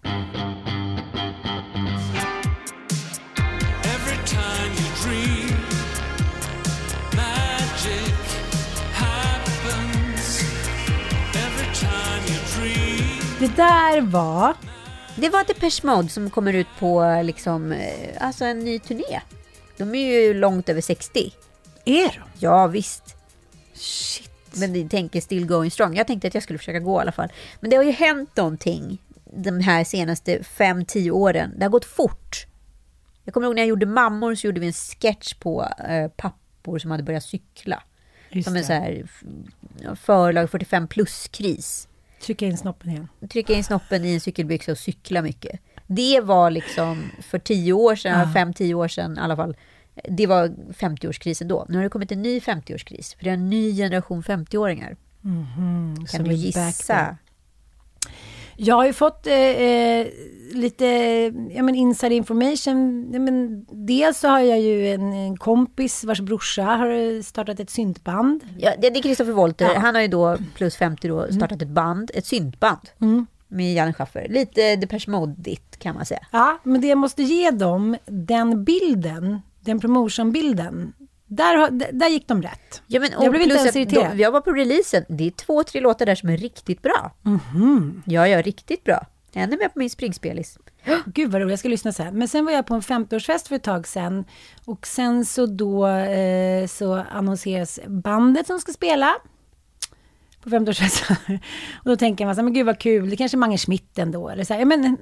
Det 13.38 13.56
där 13.56 14.00
var... 14.00 14.54
Det 15.16 15.28
var 15.28 15.44
Depeche 15.44 15.86
Mode 15.86 16.08
som 16.08 16.30
kommer 16.30 16.52
ut 16.52 16.66
på 16.78 17.20
liksom, 17.24 17.72
eh, 17.72 18.16
alltså 18.20 18.44
en 18.44 18.58
ny 18.58 18.78
turné. 18.78 19.20
De 19.76 19.94
är 19.94 20.12
ju 20.12 20.34
långt 20.34 20.68
över 20.68 20.80
60. 20.80 21.32
Är 21.84 22.08
de? 22.08 22.22
Ja, 22.38 22.66
visst. 22.66 23.16
Shit. 23.74 24.30
Men 24.52 24.72
ni 24.72 24.88
tänker 24.88 25.20
still 25.20 25.46
going 25.46 25.70
strong. 25.70 25.96
Jag 25.96 26.06
tänkte 26.06 26.28
att 26.28 26.34
jag 26.34 26.42
skulle 26.42 26.58
försöka 26.58 26.78
gå 26.78 26.98
i 26.98 27.00
alla 27.00 27.12
fall. 27.12 27.32
Men 27.60 27.70
det 27.70 27.76
har 27.76 27.84
ju 27.84 27.90
hänt 27.90 28.36
någonting 28.36 28.98
de 29.24 29.60
här 29.60 29.84
senaste 29.84 30.38
5-10 30.38 31.10
åren. 31.10 31.52
Det 31.56 31.64
har 31.64 31.70
gått 31.70 31.84
fort. 31.84 32.46
Jag 33.24 33.34
kommer 33.34 33.46
ihåg 33.46 33.54
när 33.54 33.62
jag 33.62 33.68
gjorde 33.68 33.86
Mammor 33.86 34.34
så 34.34 34.46
gjorde 34.46 34.60
vi 34.60 34.66
en 34.66 34.72
sketch 34.72 35.34
på 35.34 35.68
eh, 35.88 36.08
pappor 36.08 36.78
som 36.78 36.90
hade 36.90 37.02
börjat 37.02 37.24
cykla. 37.24 37.82
Just 38.30 38.48
som 38.48 38.56
en 38.56 38.62
det. 38.62 38.66
så 38.66 38.72
här 38.72 39.06
förlag 39.96 40.50
45 40.50 40.88
plus-kris. 40.88 41.88
Trycka 42.22 42.46
in 42.46 42.56
snoppen 42.58 42.90
igen. 42.90 43.08
Trycka 43.32 43.52
in 43.52 43.64
snoppen 43.64 44.04
i 44.04 44.14
en 44.14 44.20
cykelbyxa 44.20 44.72
och 44.72 44.78
cykla 44.78 45.22
mycket. 45.22 45.60
Det 45.86 46.20
var 46.20 46.50
liksom 46.50 47.10
för 47.22 47.38
10 47.38 47.72
år 47.72 47.96
sedan, 47.96 48.28
Ja. 48.34 48.40
5-10 48.44 48.74
år 48.74 48.88
sedan 48.88 49.16
i 49.16 49.20
alla 49.20 49.36
fall. 49.36 49.56
Det 50.08 50.26
var 50.26 50.48
50-årskrisen 50.72 51.48
då. 51.48 51.66
Nu 51.68 51.76
har 51.76 51.82
det 51.82 51.88
kommit 51.90 52.12
en 52.12 52.22
ny 52.22 52.38
50-årskris. 52.38 53.16
För 53.16 53.24
det 53.24 53.30
är 53.30 53.34
en 53.34 53.50
ny 53.50 53.76
generation 53.76 54.22
50-åringar. 54.22 54.96
Mhm, 55.20 55.94
Kan 55.96 56.06
som 56.06 56.24
du 56.28 56.34
gissa? 56.34 57.16
Jag 58.62 58.74
har 58.74 58.86
ju 58.86 58.92
fått 58.92 59.26
eh, 59.26 59.34
eh, 59.34 60.06
lite 60.52 60.86
ja, 61.50 61.62
men 61.62 61.74
inside 61.74 62.12
information. 62.12 63.10
Ja, 63.12 63.18
men 63.18 63.66
dels 63.70 64.18
så 64.18 64.28
har 64.28 64.40
jag 64.40 64.60
ju 64.60 64.88
en, 64.88 65.12
en 65.12 65.36
kompis 65.36 66.04
vars 66.04 66.20
brorsa 66.20 66.62
har 66.62 67.22
startat 67.22 67.60
ett 67.60 67.70
syntband. 67.70 68.44
Ja, 68.58 68.72
det 68.80 68.90
det 68.90 68.98
är 68.98 69.02
Christopher 69.02 69.32
Wolter. 69.32 69.64
Ja. 69.64 69.78
Han 69.78 69.94
har 69.94 70.02
ju 70.02 70.08
då 70.08 70.36
plus 70.54 70.76
50 70.76 71.08
då 71.08 71.32
startat 71.32 71.62
ett 71.62 71.68
band, 71.68 72.10
ett 72.14 72.26
syntband. 72.26 72.90
Mm. 73.00 73.26
Med 73.48 73.74
Janne 73.74 73.92
Schaffer. 73.92 74.26
Lite 74.28 74.76
Depeche 74.76 75.10
Mode-igt 75.10 75.78
kan 75.78 75.94
man 75.94 76.06
säga. 76.06 76.26
Ja, 76.30 76.58
men 76.62 76.80
det 76.80 76.94
måste 76.94 77.22
ge 77.22 77.50
dem, 77.50 77.96
den 78.06 78.64
bilden, 78.64 79.40
den 79.60 79.80
promotionbilden, 79.80 80.92
där, 81.30 81.70
där 81.92 82.08
gick 82.08 82.28
de 82.28 82.42
rätt. 82.42 82.82
Ja, 82.86 83.00
men, 83.00 83.10
jag 83.20 83.30
blev 83.30 83.42
inte 83.42 83.56
ens 83.56 83.76
irriterad. 83.76 84.18
Jag 84.18 84.30
var 84.30 84.40
på 84.40 84.52
releasen. 84.52 85.04
Det 85.08 85.26
är 85.26 85.30
två, 85.30 85.64
tre 85.64 85.80
låtar 85.80 86.06
där 86.06 86.14
som 86.14 86.28
är 86.28 86.36
riktigt 86.36 86.82
bra. 86.82 87.12
Mhm. 87.22 88.02
Ja, 88.06 88.28
ja, 88.28 88.42
riktigt 88.42 88.84
bra. 88.84 89.06
Ännu 89.32 89.56
mer 89.56 89.68
på 89.68 89.78
min 89.78 89.90
springspelis. 89.90 90.58
Gud 91.06 91.30
vad 91.30 91.42
roligt, 91.42 91.52
jag 91.52 91.58
ska 91.58 91.68
lyssna 91.68 91.92
sen. 91.92 92.18
Men 92.18 92.28
sen 92.28 92.44
var 92.44 92.52
jag 92.52 92.66
på 92.66 92.74
en 92.74 92.80
50-årsfest 92.80 93.48
för 93.48 93.56
ett 93.56 93.62
tag 93.62 93.86
sen. 93.86 94.24
Och 94.64 94.86
sen 94.86 95.24
så 95.24 95.46
då 95.46 95.86
eh, 95.86 96.66
så 96.66 96.94
annonseras 96.94 97.80
bandet 97.86 98.46
som 98.46 98.60
ska 98.60 98.72
spela. 98.72 99.14
På 100.42 100.48
50-årsfesten. 100.48 101.38
Och 101.78 101.90
då 101.90 101.96
tänker 101.96 102.26
man 102.26 102.34
så 102.34 102.40
här, 102.40 102.44
men 102.44 102.54
gud 102.54 102.66
vad 102.66 102.78
kul, 102.78 103.10
det 103.10 103.16
kanske 103.16 103.36
är 103.36 103.38
Mange 103.38 103.58
Schmidt 103.58 103.98
ändå. 103.98 104.28
Eller 104.28 104.44
så 104.44 104.52
här, 104.52 104.60
ja, 104.60 104.66
men, 104.66 104.96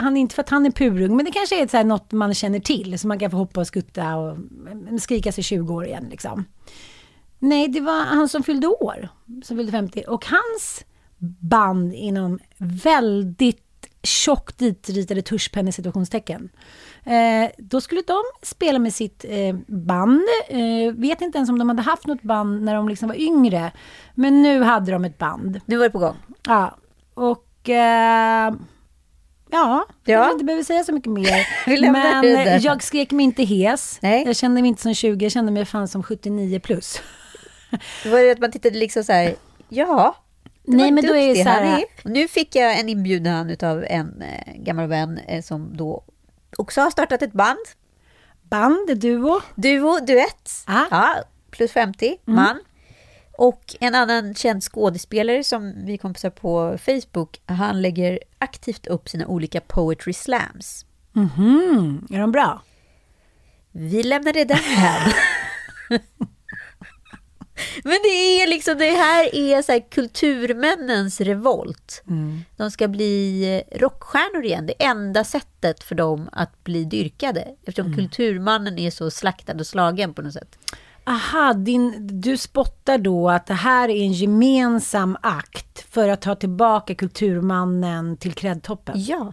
han 0.00 0.16
inte 0.16 0.34
för 0.34 0.42
att 0.42 0.50
han 0.50 0.66
är 0.66 0.70
purung, 0.70 1.16
men 1.16 1.24
det 1.24 1.30
kanske 1.30 1.62
är 1.62 1.66
så 1.66 1.76
här 1.76 1.84
något 1.84 2.12
man 2.12 2.34
känner 2.34 2.60
till. 2.60 2.98
Så 2.98 3.08
man 3.08 3.18
kan 3.18 3.30
få 3.30 3.36
hoppa 3.36 3.60
och 3.60 3.66
skutta 3.66 4.16
och 4.16 4.38
men, 4.50 5.00
skrika 5.00 5.32
sig 5.32 5.44
20 5.44 5.74
år 5.74 5.86
igen 5.86 6.06
liksom. 6.10 6.44
Nej, 7.38 7.68
det 7.68 7.80
var 7.80 8.04
han 8.04 8.28
som 8.28 8.42
fyllde 8.42 8.66
år, 8.66 9.08
som 9.44 9.56
fyllde 9.56 9.72
50. 9.72 10.04
Och 10.08 10.26
hans 10.26 10.84
band 11.40 11.94
inom 11.94 12.38
väldigt 12.58 13.66
tjockt 14.02 14.58
ditritade 14.58 15.22
tuschpennor 15.22 15.70
situationstecken. 15.70 16.48
Eh, 17.04 17.50
då 17.58 17.80
skulle 17.80 18.02
de 18.06 18.22
spela 18.42 18.78
med 18.78 18.94
sitt 18.94 19.24
eh, 19.28 19.56
band. 19.66 20.22
Eh, 20.48 20.92
vet 20.94 21.20
inte 21.20 21.38
ens 21.38 21.50
om 21.50 21.58
de 21.58 21.68
hade 21.68 21.82
haft 21.82 22.06
något 22.06 22.22
band 22.22 22.62
när 22.62 22.74
de 22.74 22.88
liksom 22.88 23.08
var 23.08 23.20
yngre. 23.20 23.72
Men 24.14 24.42
nu 24.42 24.62
hade 24.62 24.92
de 24.92 25.04
ett 25.04 25.18
band. 25.18 25.60
Nu 25.66 25.76
var 25.76 25.84
det 25.84 25.90
på 25.90 25.98
gång. 25.98 26.16
Ja, 26.46 26.76
och... 27.14 27.46
Eh, 29.52 29.58
Ja, 29.58 29.86
jag 30.04 30.32
inte 30.32 30.44
behöver 30.44 30.64
säga 30.64 30.84
så 30.84 30.92
mycket 30.92 31.12
mer. 31.12 31.46
Men 31.92 32.22
det 32.22 32.56
jag 32.62 32.82
skrek 32.82 33.10
mig 33.10 33.24
inte 33.24 33.42
hes. 33.44 33.98
Nej. 34.02 34.22
Jag 34.26 34.36
kände 34.36 34.60
mig 34.62 34.68
inte 34.68 34.82
som 34.82 34.94
20, 34.94 35.24
jag 35.24 35.32
kände 35.32 35.52
mig 35.52 35.64
fan 35.64 35.88
som 35.88 36.02
79 36.02 36.60
plus. 36.60 37.00
Det 38.02 38.08
var 38.10 38.18
ju 38.18 38.30
att 38.30 38.38
man 38.38 38.52
tittade 38.52 38.78
liksom 38.78 39.04
så 39.04 39.12
här, 39.12 39.34
ja. 39.68 40.16
det 40.66 40.76
Nej, 40.76 40.92
men 40.92 41.06
då 41.06 41.16
är 41.16 41.28
det 41.34 41.42
så 41.44 41.48
här- 41.50 41.84
Nu 42.04 42.28
fick 42.28 42.54
jag 42.56 42.80
en 42.80 42.88
inbjudan 42.88 43.56
av 43.62 43.84
en 43.88 44.22
eh, 44.22 44.52
gammal 44.56 44.86
vän 44.88 45.18
eh, 45.18 45.42
som 45.42 45.76
då 45.76 46.04
också 46.56 46.80
har 46.80 46.90
startat 46.90 47.22
ett 47.22 47.32
band. 47.32 47.58
Band, 48.42 48.98
duo? 49.00 49.40
Duo, 49.54 49.98
duett. 50.00 50.50
Ja, 50.66 51.14
plus 51.50 51.72
50, 51.72 52.06
Mm. 52.06 52.36
man. 52.36 52.58
Och 53.40 53.76
en 53.80 53.94
annan 53.94 54.34
känd 54.34 54.62
skådespelare 54.62 55.44
som 55.44 55.86
vi 55.86 55.98
kompisar 55.98 56.30
på 56.30 56.78
Facebook, 56.78 57.40
han 57.46 57.82
lägger 57.82 58.18
aktivt 58.38 58.86
upp 58.86 59.08
sina 59.08 59.26
olika 59.26 59.60
poetry 59.60 60.12
slams. 60.12 60.86
Mhm, 61.12 62.06
är 62.10 62.18
de 62.18 62.32
bra? 62.32 62.62
Vi 63.72 64.02
lämnar 64.02 64.32
det 64.32 64.44
där. 64.44 64.60
Men 67.84 67.98
det 68.04 68.42
är 68.42 68.46
liksom, 68.46 68.78
det 68.78 68.90
här 68.90 69.34
är 69.34 69.62
så 69.62 69.72
här 69.72 69.90
kulturmännens 69.90 71.20
revolt. 71.20 72.02
Mm. 72.08 72.40
De 72.56 72.70
ska 72.70 72.88
bli 72.88 73.62
rockstjärnor 73.72 74.44
igen. 74.44 74.66
Det 74.66 74.84
enda 74.84 75.24
sättet 75.24 75.82
för 75.82 75.94
dem 75.94 76.28
att 76.32 76.64
bli 76.64 76.84
dyrkade. 76.84 77.48
Eftersom 77.66 77.86
Mm. 77.86 77.98
kulturmannen 77.98 78.78
är 78.78 78.90
så 78.90 79.10
slaktad 79.10 79.54
och 79.54 79.66
slagen 79.66 80.14
på 80.14 80.22
något 80.22 80.32
sätt. 80.32 80.58
Aha, 81.10 81.52
din, 81.52 82.06
du 82.20 82.36
spottar 82.36 82.98
då 82.98 83.30
att 83.30 83.46
det 83.46 83.54
här 83.54 83.88
är 83.88 84.02
en 84.02 84.12
gemensam 84.12 85.16
akt 85.22 85.86
för 85.90 86.08
att 86.08 86.22
ta 86.22 86.34
tillbaka 86.34 86.94
kulturmannen 86.94 88.16
till 88.16 88.32
kräddtoppen? 88.32 88.94
Ja. 88.96 89.32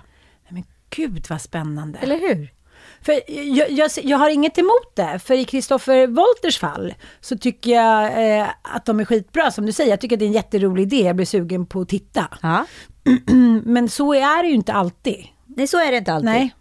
Men 0.50 0.64
gud 0.90 1.26
vad 1.30 1.42
spännande. 1.42 2.00
Eller 2.00 2.20
hur? 2.20 2.54
För 3.02 3.32
jag, 3.32 3.72
jag, 3.72 3.92
jag 4.04 4.18
har 4.18 4.30
inget 4.30 4.58
emot 4.58 4.96
det, 4.96 5.20
för 5.20 5.34
i 5.34 5.46
Kristoffer 5.46 6.08
Wolters 6.08 6.60
fall 6.60 6.94
så 7.22 7.38
tycker 7.38 7.72
jag 7.72 8.04
eh, 8.40 8.48
att 8.62 8.86
de 8.86 9.00
är 9.00 9.06
skitbra 9.06 9.52
som 9.52 9.66
du 9.66 9.72
säger. 9.72 9.90
Jag 9.90 10.02
tycker 10.02 10.16
att 10.16 10.20
det 10.20 10.26
är 10.26 10.28
en 10.28 10.34
jätterolig 10.34 10.84
idé, 10.84 11.02
jag 11.02 11.16
blir 11.16 11.26
sugen 11.26 11.66
på 11.66 11.82
att 11.82 11.90
titta. 11.90 12.28
Ja. 12.42 12.66
Men 13.64 13.90
så 13.90 14.14
är 14.14 14.44
det 14.44 14.50
ju 14.50 14.56
inte 14.56 14.74
alltid. 14.74 15.28
Nej, 15.46 15.68
så 15.68 15.78
är 15.78 15.92
det 15.92 15.98
inte 15.98 16.14
alltid. 16.14 16.26
Nej. 16.26 16.56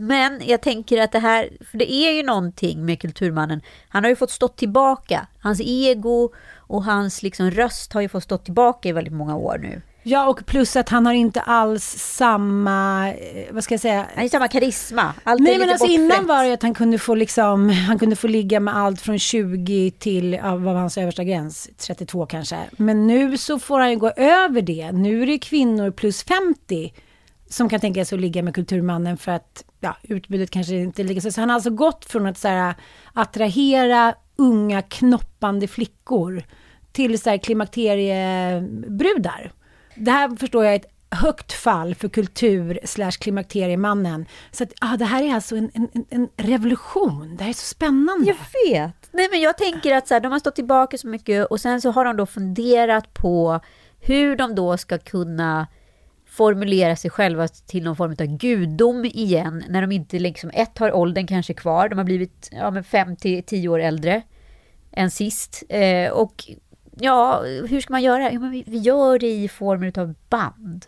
Men 0.00 0.40
jag 0.44 0.60
tänker 0.60 1.02
att 1.02 1.12
det 1.12 1.18
här, 1.18 1.48
för 1.70 1.78
det 1.78 1.92
är 1.92 2.12
ju 2.12 2.22
någonting 2.22 2.84
med 2.84 3.00
kulturmannen. 3.00 3.60
Han 3.88 4.04
har 4.04 4.10
ju 4.10 4.16
fått 4.16 4.30
stå 4.30 4.48
tillbaka. 4.48 5.26
Hans 5.40 5.60
ego 5.64 6.30
och 6.56 6.84
hans 6.84 7.22
liksom 7.22 7.50
röst 7.50 7.92
har 7.92 8.00
ju 8.00 8.08
fått 8.08 8.24
stå 8.24 8.38
tillbaka 8.38 8.88
i 8.88 8.92
väldigt 8.92 9.12
många 9.14 9.36
år 9.36 9.58
nu. 9.62 9.82
Ja, 10.02 10.28
och 10.28 10.46
plus 10.46 10.76
att 10.76 10.88
han 10.88 11.06
har 11.06 11.12
inte 11.12 11.40
alls 11.40 11.84
samma, 11.98 13.08
eh, 13.08 13.46
vad 13.50 13.64
ska 13.64 13.74
jag 13.74 13.80
säga? 13.80 14.06
Han 14.14 14.22
har 14.22 14.28
samma 14.28 14.48
karisma. 14.48 15.14
Allt 15.24 15.40
Nej 15.40 15.58
men 15.58 15.70
alltså 15.70 15.86
innan 15.86 16.26
var 16.26 16.44
det 16.44 16.52
att 16.52 16.62
han 16.62 16.74
kunde 16.74 16.98
få 16.98 17.14
liksom, 17.14 17.68
han 17.68 17.98
kunde 17.98 18.16
få 18.16 18.26
ligga 18.26 18.60
med 18.60 18.76
allt 18.76 19.00
från 19.00 19.18
20 19.18 19.90
till, 19.90 20.32
ja, 20.32 20.50
vad 20.50 20.62
var 20.62 20.74
hans 20.74 20.98
översta 20.98 21.24
gräns? 21.24 21.70
32 21.78 22.26
kanske. 22.26 22.58
Men 22.76 23.06
nu 23.06 23.38
så 23.38 23.58
får 23.58 23.78
han 23.78 23.90
ju 23.90 23.96
gå 23.96 24.10
över 24.10 24.62
det. 24.62 24.92
Nu 24.92 25.22
är 25.22 25.26
det 25.26 25.38
kvinnor 25.38 25.90
plus 25.90 26.22
50 26.24 26.92
som 27.48 27.68
kan 27.68 27.80
tänka 27.80 28.04
sig 28.04 28.16
att 28.16 28.20
ligga 28.20 28.42
med 28.42 28.54
kulturmannen 28.54 29.16
för 29.16 29.32
att 29.32 29.64
ja, 29.80 29.96
utbudet 30.02 30.50
kanske 30.50 30.74
inte 30.74 31.02
ligger 31.02 31.20
så. 31.20 31.32
Så 31.32 31.40
han 31.40 31.50
har 31.50 31.54
alltså 31.54 31.70
gått 31.70 32.04
från 32.04 32.26
att 32.26 32.38
så 32.38 32.48
här, 32.48 32.74
attrahera 33.12 34.14
unga 34.36 34.82
knoppande 34.82 35.68
flickor 35.68 36.42
till 36.92 37.18
så 37.18 37.30
här 37.30 37.38
klimakteriebrudar. 37.38 39.52
det 39.94 40.10
här 40.10 40.36
förstår 40.36 40.64
jag 40.64 40.74
är 40.74 40.76
ett 40.76 40.92
högt 41.10 41.52
fall 41.52 41.94
för 41.94 42.08
kultur 42.08 42.80
slash 42.84 43.10
klimakteriemannen. 43.10 44.26
Så 44.50 44.64
att, 44.64 44.72
ah, 44.80 44.96
det 44.96 45.04
här 45.04 45.22
är 45.22 45.34
alltså 45.34 45.56
en, 45.56 45.70
en, 45.74 45.88
en 46.10 46.28
revolution. 46.36 47.36
Det 47.36 47.44
här 47.44 47.50
är 47.50 47.54
så 47.54 47.74
spännande. 47.74 48.26
Jag 48.26 48.36
vet. 48.64 49.08
Nej, 49.12 49.28
men 49.30 49.40
jag 49.40 49.58
tänker 49.58 49.96
att 49.96 50.08
så 50.08 50.14
här, 50.14 50.20
de 50.20 50.32
har 50.32 50.38
stått 50.38 50.54
tillbaka 50.54 50.98
så 50.98 51.08
mycket 51.08 51.46
och 51.46 51.60
sen 51.60 51.80
så 51.80 51.90
har 51.90 52.04
de 52.04 52.16
då 52.16 52.26
funderat 52.26 53.14
på 53.14 53.60
hur 54.00 54.36
de 54.36 54.54
då 54.54 54.76
ska 54.76 54.98
kunna 54.98 55.66
formulera 56.38 56.96
sig 56.96 57.10
själva 57.10 57.48
till 57.48 57.84
någon 57.84 57.96
form 57.96 58.10
av 58.10 58.26
gudom 58.26 59.04
igen, 59.04 59.64
när 59.68 59.80
de 59.80 59.92
inte 59.92 60.18
liksom, 60.18 60.50
ett 60.54 60.78
har 60.78 60.92
åldern 60.92 61.26
kanske 61.26 61.54
kvar, 61.54 61.88
de 61.88 61.98
har 61.98 62.04
blivit 62.04 62.48
ja, 62.52 62.70
men 62.70 62.84
fem 62.84 63.16
till 63.16 63.42
tio 63.42 63.68
år 63.68 63.78
äldre 63.78 64.22
än 64.92 65.10
sist. 65.10 65.62
Eh, 65.68 66.10
och 66.10 66.44
ja, 67.00 67.42
hur 67.68 67.80
ska 67.80 67.92
man 67.92 68.02
göra? 68.02 68.32
Ja, 68.32 68.40
men 68.40 68.50
vi, 68.50 68.64
vi 68.66 68.78
gör 68.78 69.18
det 69.18 69.30
i 69.30 69.48
form 69.48 69.92
av 69.96 70.14
band. 70.28 70.86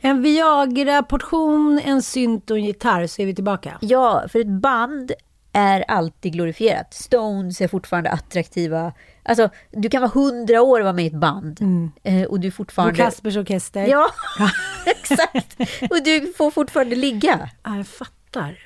En 0.00 0.22
Viagra-portion, 0.22 1.80
en 1.84 2.02
synt 2.02 2.50
och 2.50 2.56
en 2.56 2.64
gitarr 2.64 3.06
så 3.06 3.22
är 3.22 3.26
vi 3.26 3.34
tillbaka. 3.34 3.78
Ja, 3.80 4.24
för 4.28 4.40
ett 4.40 4.60
band 4.60 5.12
är 5.52 5.84
alltid 5.88 6.32
glorifierat. 6.32 6.94
Stones 6.94 7.60
är 7.60 7.68
fortfarande 7.68 8.10
attraktiva. 8.10 8.92
Alltså, 9.28 9.50
du 9.70 9.88
kan 9.88 10.00
vara 10.02 10.10
hundra 10.10 10.62
år 10.62 10.80
och 10.80 10.84
vara 10.84 10.92
med 10.92 11.04
i 11.04 11.08
ett 11.08 11.14
band. 11.20 11.60
Eh, 12.02 12.22
och 12.24 12.40
du 12.40 12.50
fortfarande... 12.50 12.92
Bo 12.92 12.96
Kaspers 12.96 13.36
orkester. 13.36 13.86
Ja, 13.86 14.06
exakt. 14.86 15.56
Och 15.90 16.02
du 16.04 16.32
får 16.36 16.50
fortfarande 16.50 16.96
ligga. 16.96 17.50
Ja, 17.62 17.76
jag 17.76 17.86
fattar. 17.86 18.58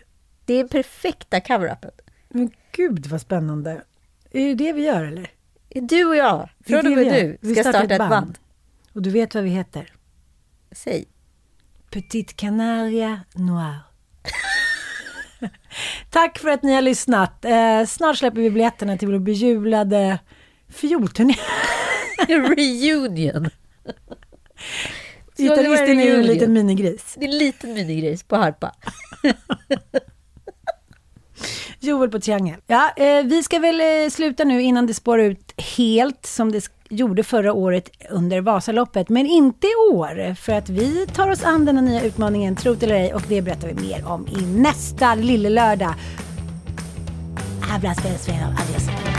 Det 0.45 0.55
är 0.55 0.65
perfekta 0.69 1.41
cover-upen. 1.41 1.91
Men 2.29 2.51
gud 2.73 3.07
vad 3.07 3.21
spännande. 3.21 3.83
Är 4.31 4.49
det 4.49 4.55
det 4.55 4.73
vi 4.73 4.83
gör 4.83 5.05
eller? 5.05 5.31
Du 5.69 6.05
och 6.05 6.17
jag, 6.17 6.49
från 6.67 6.79
och 6.79 6.85
vi 6.87 6.97
med 6.97 7.15
du, 7.15 7.39
Vi 7.41 7.55
ska 7.55 7.63
startar 7.63 7.79
starta 7.79 7.85
ett 7.85 7.93
ett 7.93 7.99
band. 7.99 8.11
band. 8.11 8.39
Och 8.93 9.03
du 9.03 9.11
vet 9.11 9.35
vad 9.35 9.45
vi 9.45 9.51
heter? 9.51 9.93
Säg. 10.73 11.05
Petit 11.91 12.37
Canaria 12.37 13.21
Noir. 13.35 13.79
Tack 16.11 16.39
för 16.39 16.49
att 16.49 16.63
ni 16.63 16.75
har 16.75 16.83
lyssnat. 16.83 17.45
Eh, 17.45 17.85
snart 17.87 18.19
släpper 18.19 18.41
vi 18.41 18.51
biljetterna 18.51 18.97
till 18.97 19.09
vår 19.09 19.19
bejublade 19.19 20.19
fiolturné. 20.73 21.37
Reunion. 22.29 23.51
Gitarristen 25.37 26.01
är 26.01 26.05
ju 26.05 26.15
en 26.15 26.27
liten 26.27 26.53
minigris. 26.53 27.15
Det 27.19 27.25
är 27.25 27.29
en 27.29 27.39
liten 27.39 27.75
minigris 27.75 28.23
på 28.23 28.37
harpa. 28.37 28.73
Joel 31.81 32.11
på 32.11 32.21
triangel. 32.21 32.61
Ja, 32.67 32.93
eh, 32.97 33.25
vi 33.25 33.43
ska 33.43 33.59
väl 33.59 33.81
eh, 33.81 34.11
sluta 34.11 34.45
nu 34.45 34.63
innan 34.63 34.87
det 34.87 34.95
spårar 34.95 35.23
ut 35.23 35.61
helt 35.77 36.27
som 36.27 36.53
det 36.53 36.71
gjorde 36.89 37.25
förra 37.25 37.53
året 37.53 37.91
under 38.11 38.41
Vasaloppet. 38.41 39.09
Men 39.09 39.27
inte 39.27 39.67
i 39.67 39.75
år, 39.93 40.35
för 40.35 40.53
att 40.53 40.69
vi 40.69 41.07
tar 41.07 41.31
oss 41.31 41.45
an 41.45 41.65
den 41.65 41.85
nya 41.85 42.03
utmaningen, 42.03 42.57
tro 42.57 42.75
det 42.75 42.87
eller 42.87 42.97
ej, 42.97 43.15
och 43.15 43.23
det 43.29 43.43
berättar 43.43 43.69
vi 43.69 43.75
mer 43.75 44.07
om 44.07 44.29
i 44.29 44.47
nästa 44.47 45.15
lille 45.15 45.49
lördag. 45.49 45.95
Hablas, 47.61 47.99
adios. 47.99 49.12